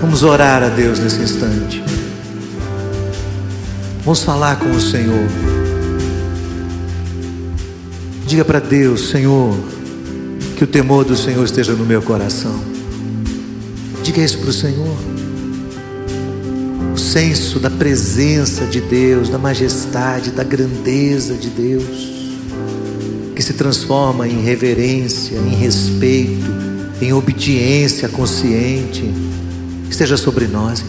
Vamos 0.00 0.24
orar 0.24 0.62
a 0.62 0.68
Deus 0.68 0.98
nesse 0.98 1.20
instante. 1.20 1.82
Vamos 4.04 4.22
falar 4.24 4.58
com 4.58 4.70
o 4.70 4.80
Senhor. 4.80 5.28
Diga 8.26 8.44
para 8.44 8.58
Deus, 8.58 9.10
Senhor, 9.10 9.56
que 10.56 10.64
o 10.64 10.66
temor 10.66 11.04
do 11.04 11.16
Senhor 11.16 11.44
esteja 11.44 11.74
no 11.74 11.84
meu 11.84 12.02
coração. 12.02 12.60
Diga 14.02 14.20
isso 14.20 14.38
para 14.38 14.50
o 14.50 14.52
Senhor. 14.52 15.17
Senso 17.08 17.58
da 17.58 17.70
presença 17.70 18.66
de 18.66 18.82
Deus, 18.82 19.30
da 19.30 19.38
majestade, 19.38 20.30
da 20.30 20.44
grandeza 20.44 21.32
de 21.36 21.48
Deus, 21.48 22.36
que 23.34 23.42
se 23.42 23.54
transforma 23.54 24.28
em 24.28 24.42
reverência, 24.42 25.38
em 25.38 25.54
respeito, 25.54 26.44
em 27.00 27.14
obediência 27.14 28.10
consciente, 28.10 29.10
esteja 29.88 30.18
sobre 30.18 30.46
nós. 30.48 30.84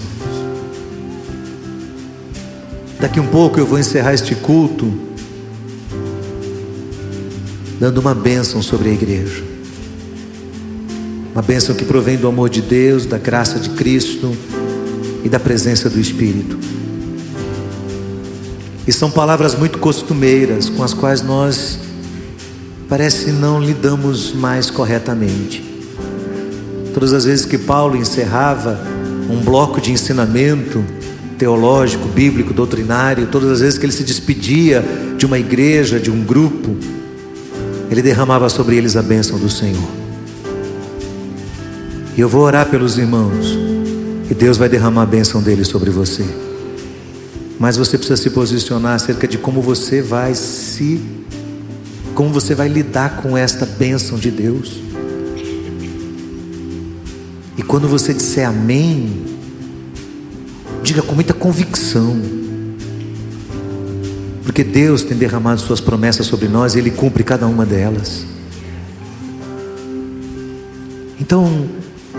Daqui 3.00 3.22
um 3.22 3.28
pouco 3.28 3.58
eu 3.58 3.66
vou 3.66 3.80
encerrar 3.80 4.14
este 4.14 4.36
culto 4.36 4.92
dando 7.80 8.00
uma 8.00 8.14
bênção 8.14 8.62
sobre 8.62 8.90
a 8.90 8.92
igreja. 8.92 9.42
Uma 11.32 11.42
bênção 11.42 11.74
que 11.74 11.86
provém 11.86 12.18
do 12.18 12.28
amor 12.28 12.50
de 12.50 12.62
Deus, 12.62 13.06
da 13.06 13.18
graça 13.18 13.58
de 13.58 13.70
Cristo 13.70 14.36
e 15.24 15.30
da 15.30 15.40
presença 15.40 15.90
do 15.90 16.00
Espírito. 16.00 16.58
E 18.88 18.92
são 18.92 19.12
palavras 19.12 19.56
muito 19.56 19.78
costumeiras 19.78 20.70
com 20.70 20.84
as 20.84 20.94
quais 20.94 21.22
nós 21.22 21.80
parece 22.88 23.32
não 23.32 23.62
lidamos 23.62 24.34
mais 24.34 24.72
corretamente. 24.72 25.64
Todas 26.94 27.14
as 27.14 27.26
vezes 27.26 27.46
que 27.46 27.58
Paulo 27.58 27.96
encerrava 27.96 28.80
um 29.30 29.42
bloco 29.42 29.80
de 29.80 29.92
ensinamento 29.92 30.84
teológico, 31.38 32.08
bíblico, 32.08 32.52
doutrinário, 32.52 33.28
todas 33.28 33.52
as 33.52 33.60
vezes 33.60 33.78
que 33.78 33.86
ele 33.86 33.94
se 33.94 34.04
despedia 34.04 34.84
de 35.18 35.26
uma 35.26 35.38
igreja, 35.38 36.00
de 36.00 36.10
um 36.10 36.24
grupo, 36.24 36.76
ele 37.92 38.02
derramava 38.02 38.50
sobre 38.50 38.76
eles 38.76 38.98
a 38.98 39.02
bênção 39.02 39.38
do 39.38 39.50
Senhor. 39.50 39.90
E 42.18 42.20
eu 42.20 42.28
vou 42.28 42.42
orar 42.42 42.70
pelos 42.70 42.98
irmãos. 42.98 43.69
E 44.30 44.34
Deus 44.34 44.58
vai 44.58 44.70
derramar 44.70 45.04
a 45.04 45.06
bênção 45.08 45.42
dele 45.42 45.66
sobre 45.66 45.90
você. 45.90 46.24
Mas 47.60 47.76
você 47.76 47.98
precisa 47.98 48.22
se 48.22 48.30
posicionar 48.30 48.94
acerca 48.94 49.28
de 49.28 49.38
como 49.38 49.62
você 49.62 50.02
vai 50.02 50.36
se. 50.36 51.02
Como 52.14 52.30
você 52.30 52.54
vai 52.54 52.68
lidar 52.68 53.22
com 53.22 53.36
esta 53.36 53.66
bênção 53.66 54.20
de 54.20 54.30
Deus. 54.30 54.82
E 57.58 57.62
quando 57.64 57.88
você 57.88 58.14
disser 58.14 58.48
amém, 58.48 59.26
diga 60.84 61.02
com 61.02 61.16
muita 61.16 61.34
convicção. 61.34 62.22
Porque 64.44 64.64
Deus 64.64 65.04
tem 65.04 65.18
derramado 65.18 65.60
suas 65.60 65.82
promessas 65.82 66.28
sobre 66.28 66.48
nós 66.48 66.76
e 66.76 66.80
Ele 66.80 66.92
cumpre 66.92 67.24
cada 67.24 67.48
uma 67.48 67.66
delas. 67.66 68.26
Então, 71.20 71.68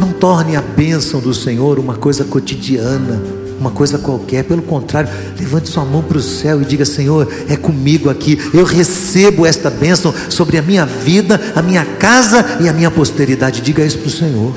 não 0.01 0.13
torne 0.13 0.57
a 0.57 0.63
bênção 0.63 1.21
do 1.21 1.35
Senhor 1.35 1.79
uma 1.79 1.95
coisa 1.95 2.25
cotidiana, 2.25 3.23
uma 3.61 3.71
coisa 3.71 3.99
qualquer. 3.99 4.43
Pelo 4.45 4.63
contrário, 4.63 5.11
levante 5.39 5.69
sua 5.69 5.85
mão 5.85 6.03
para 6.03 6.17
o 6.17 6.23
céu 6.23 6.63
e 6.63 6.65
diga: 6.65 6.87
Senhor, 6.87 7.29
é 7.47 7.57
comigo 7.57 8.09
aqui. 8.09 8.39
Eu 8.55 8.65
recebo 8.65 9.45
esta 9.45 9.69
bênção 9.69 10.13
sobre 10.31 10.57
a 10.57 10.63
minha 10.63 10.87
vida, 10.87 11.39
a 11.55 11.61
minha 11.61 11.85
casa 11.85 12.59
e 12.61 12.69
a 12.69 12.73
minha 12.73 12.91
posteridade. 12.91 13.61
Diga 13.61 13.85
isso 13.85 13.99
para 13.99 14.09
o 14.09 14.11
Senhor. 14.11 14.53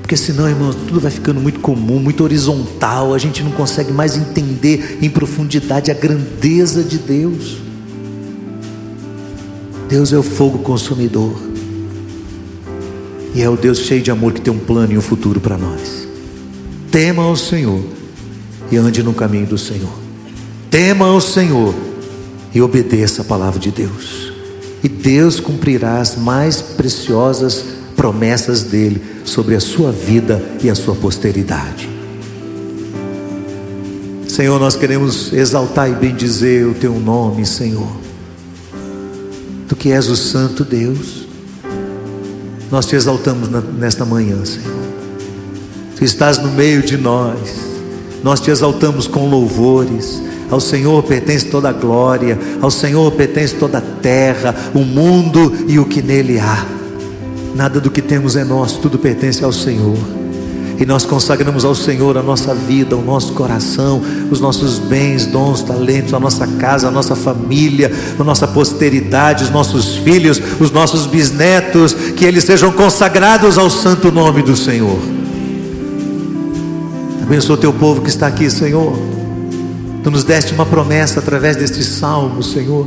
Porque 0.00 0.16
senão, 0.16 0.48
irmãos, 0.48 0.76
tudo 0.86 1.00
vai 1.00 1.10
ficando 1.10 1.40
muito 1.40 1.60
comum, 1.60 1.98
muito 1.98 2.24
horizontal. 2.24 3.12
A 3.12 3.18
gente 3.18 3.42
não 3.42 3.50
consegue 3.50 3.92
mais 3.92 4.16
entender 4.16 4.98
em 5.02 5.10
profundidade 5.10 5.90
a 5.90 5.94
grandeza 5.94 6.82
de 6.82 6.96
Deus. 6.96 7.58
Deus 9.88 10.12
é 10.12 10.16
o 10.16 10.22
fogo 10.22 10.58
consumidor. 10.58 11.45
E 13.36 13.42
é 13.42 13.50
o 13.50 13.54
Deus 13.54 13.80
cheio 13.80 14.00
de 14.00 14.10
amor 14.10 14.32
que 14.32 14.40
tem 14.40 14.50
um 14.50 14.58
plano 14.58 14.94
e 14.94 14.96
um 14.96 15.02
futuro 15.02 15.38
para 15.38 15.58
nós. 15.58 16.08
Tema 16.90 17.22
ao 17.22 17.36
Senhor 17.36 17.82
e 18.72 18.78
ande 18.78 19.02
no 19.02 19.12
caminho 19.12 19.44
do 19.44 19.58
Senhor. 19.58 19.92
Tema 20.70 21.08
ao 21.08 21.20
Senhor 21.20 21.74
e 22.54 22.62
obedeça 22.62 23.20
a 23.20 23.24
palavra 23.26 23.60
de 23.60 23.70
Deus. 23.70 24.32
E 24.82 24.88
Deus 24.88 25.38
cumprirá 25.38 26.00
as 26.00 26.16
mais 26.16 26.62
preciosas 26.62 27.62
promessas 27.94 28.62
dele 28.62 29.02
sobre 29.22 29.54
a 29.54 29.60
sua 29.60 29.92
vida 29.92 30.42
e 30.62 30.70
a 30.70 30.74
sua 30.74 30.94
posteridade. 30.94 31.90
Senhor, 34.26 34.58
nós 34.58 34.76
queremos 34.76 35.30
exaltar 35.34 35.90
e 35.90 35.94
bendizer 35.94 36.66
o 36.66 36.72
teu 36.72 36.98
nome, 36.98 37.44
Senhor. 37.44 37.98
Tu 39.68 39.76
que 39.76 39.92
és 39.92 40.08
o 40.08 40.16
Santo 40.16 40.64
Deus 40.64 41.25
nós 42.70 42.86
te 42.86 42.96
exaltamos 42.96 43.48
nesta 43.78 44.04
manhã, 44.04 44.44
Senhor. 44.44 44.76
Tu 45.96 46.04
estás 46.04 46.38
no 46.38 46.50
meio 46.50 46.82
de 46.82 46.96
nós. 46.96 47.38
Nós 48.22 48.40
te 48.40 48.50
exaltamos 48.50 49.06
com 49.06 49.28
louvores. 49.28 50.22
Ao 50.50 50.60
Senhor 50.60 51.02
pertence 51.02 51.46
toda 51.46 51.68
a 51.68 51.72
glória, 51.72 52.38
ao 52.62 52.70
Senhor 52.70 53.10
pertence 53.12 53.56
toda 53.56 53.78
a 53.78 53.80
terra, 53.80 54.54
o 54.74 54.80
mundo 54.80 55.52
e 55.66 55.78
o 55.78 55.84
que 55.84 56.00
nele 56.00 56.38
há. 56.38 56.64
Nada 57.54 57.80
do 57.80 57.90
que 57.90 58.00
temos 58.00 58.36
é 58.36 58.44
nosso, 58.44 58.78
tudo 58.80 58.98
pertence 58.98 59.42
ao 59.42 59.52
Senhor. 59.52 60.15
E 60.78 60.84
nós 60.84 61.06
consagramos 61.06 61.64
ao 61.64 61.74
Senhor 61.74 62.18
a 62.18 62.22
nossa 62.22 62.54
vida, 62.54 62.94
o 62.96 63.02
nosso 63.02 63.32
coração, 63.32 64.02
os 64.30 64.40
nossos 64.40 64.78
bens, 64.78 65.24
dons, 65.24 65.62
talentos, 65.62 66.12
a 66.12 66.20
nossa 66.20 66.46
casa, 66.46 66.88
a 66.88 66.90
nossa 66.90 67.16
família, 67.16 67.90
a 68.18 68.24
nossa 68.24 68.46
posteridade, 68.46 69.44
os 69.44 69.50
nossos 69.50 69.96
filhos, 69.96 70.40
os 70.60 70.70
nossos 70.70 71.06
bisnetos, 71.06 71.94
que 71.94 72.26
eles 72.26 72.44
sejam 72.44 72.70
consagrados 72.72 73.56
ao 73.56 73.70
santo 73.70 74.12
nome 74.12 74.42
do 74.42 74.54
Senhor. 74.54 74.98
Abençoa 77.22 77.56
o 77.56 77.58
teu 77.58 77.72
povo 77.72 78.02
que 78.02 78.10
está 78.10 78.26
aqui, 78.26 78.50
Senhor. 78.50 78.92
Tu 80.04 80.10
nos 80.10 80.24
deste 80.24 80.52
uma 80.52 80.66
promessa 80.66 81.20
através 81.20 81.56
deste 81.56 81.82
salmo, 81.82 82.42
Senhor. 82.42 82.86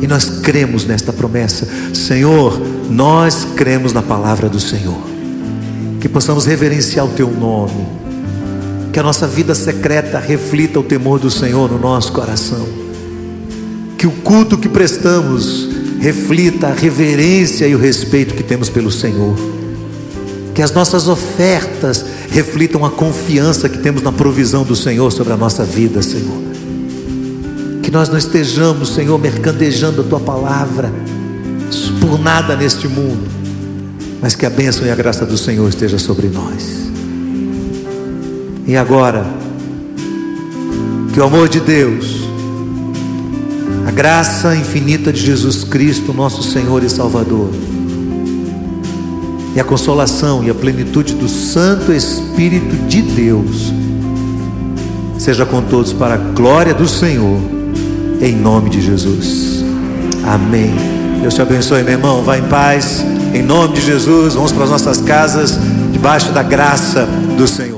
E 0.00 0.06
nós 0.06 0.40
cremos 0.42 0.86
nesta 0.86 1.12
promessa. 1.12 1.68
Senhor, 1.92 2.58
nós 2.90 3.46
cremos 3.54 3.92
na 3.92 4.02
palavra 4.02 4.48
do 4.48 4.58
Senhor 4.58 5.13
possamos 6.14 6.46
reverenciar 6.46 7.04
o 7.04 7.08
Teu 7.08 7.28
nome, 7.28 7.88
que 8.92 9.00
a 9.00 9.02
nossa 9.02 9.26
vida 9.26 9.52
secreta 9.52 10.20
reflita 10.20 10.78
o 10.78 10.82
temor 10.84 11.18
do 11.18 11.28
Senhor 11.28 11.68
no 11.68 11.76
nosso 11.76 12.12
coração, 12.12 12.68
que 13.98 14.06
o 14.06 14.12
culto 14.12 14.56
que 14.56 14.68
prestamos 14.68 15.68
reflita 16.00 16.68
a 16.68 16.72
reverência 16.72 17.66
e 17.66 17.74
o 17.74 17.78
respeito 17.78 18.34
que 18.34 18.44
temos 18.44 18.70
pelo 18.70 18.92
Senhor, 18.92 19.34
que 20.54 20.62
as 20.62 20.70
nossas 20.70 21.08
ofertas 21.08 22.06
reflitam 22.30 22.84
a 22.84 22.90
confiança 22.90 23.68
que 23.68 23.78
temos 23.78 24.00
na 24.00 24.12
provisão 24.12 24.62
do 24.62 24.76
Senhor 24.76 25.10
sobre 25.10 25.32
a 25.32 25.36
nossa 25.36 25.64
vida, 25.64 26.00
Senhor. 26.00 26.44
Que 27.82 27.90
nós 27.90 28.08
não 28.08 28.16
estejamos, 28.16 28.94
Senhor, 28.94 29.18
mercandejando 29.18 30.02
a 30.02 30.04
Tua 30.04 30.20
palavra 30.20 30.92
por 32.00 32.20
nada 32.20 32.54
neste 32.54 32.86
mundo, 32.86 33.33
mas 34.20 34.34
que 34.34 34.46
a 34.46 34.50
bênção 34.50 34.86
e 34.86 34.90
a 34.90 34.94
graça 34.94 35.24
do 35.24 35.36
Senhor 35.36 35.68
esteja 35.68 35.98
sobre 35.98 36.28
nós. 36.28 36.84
E 38.66 38.76
agora, 38.76 39.26
que 41.12 41.20
o 41.20 41.24
amor 41.24 41.48
de 41.48 41.60
Deus, 41.60 42.24
a 43.86 43.90
graça 43.90 44.56
infinita 44.56 45.12
de 45.12 45.20
Jesus 45.20 45.62
Cristo, 45.64 46.12
nosso 46.12 46.42
Senhor 46.42 46.82
e 46.82 46.88
Salvador, 46.88 47.50
e 49.54 49.60
a 49.60 49.64
consolação 49.64 50.42
e 50.42 50.50
a 50.50 50.54
plenitude 50.54 51.14
do 51.14 51.28
Santo 51.28 51.92
Espírito 51.92 52.74
de 52.88 53.02
Deus, 53.02 53.72
seja 55.18 55.46
com 55.46 55.62
todos 55.62 55.92
para 55.92 56.14
a 56.14 56.18
glória 56.18 56.74
do 56.74 56.88
Senhor, 56.88 57.38
em 58.20 58.34
nome 58.34 58.70
de 58.70 58.80
Jesus. 58.80 59.62
Amém. 60.24 60.74
Deus 61.20 61.34
te 61.34 61.42
abençoe, 61.42 61.82
meu 61.82 61.92
irmão. 61.92 62.22
Vá 62.22 62.38
em 62.38 62.42
paz. 62.42 63.04
Em 63.34 63.42
nome 63.42 63.74
de 63.74 63.80
Jesus, 63.80 64.34
vamos 64.34 64.52
para 64.52 64.62
as 64.62 64.70
nossas 64.70 65.00
casas, 65.00 65.58
debaixo 65.90 66.30
da 66.30 66.42
graça 66.42 67.04
do 67.36 67.48
Senhor. 67.48 67.73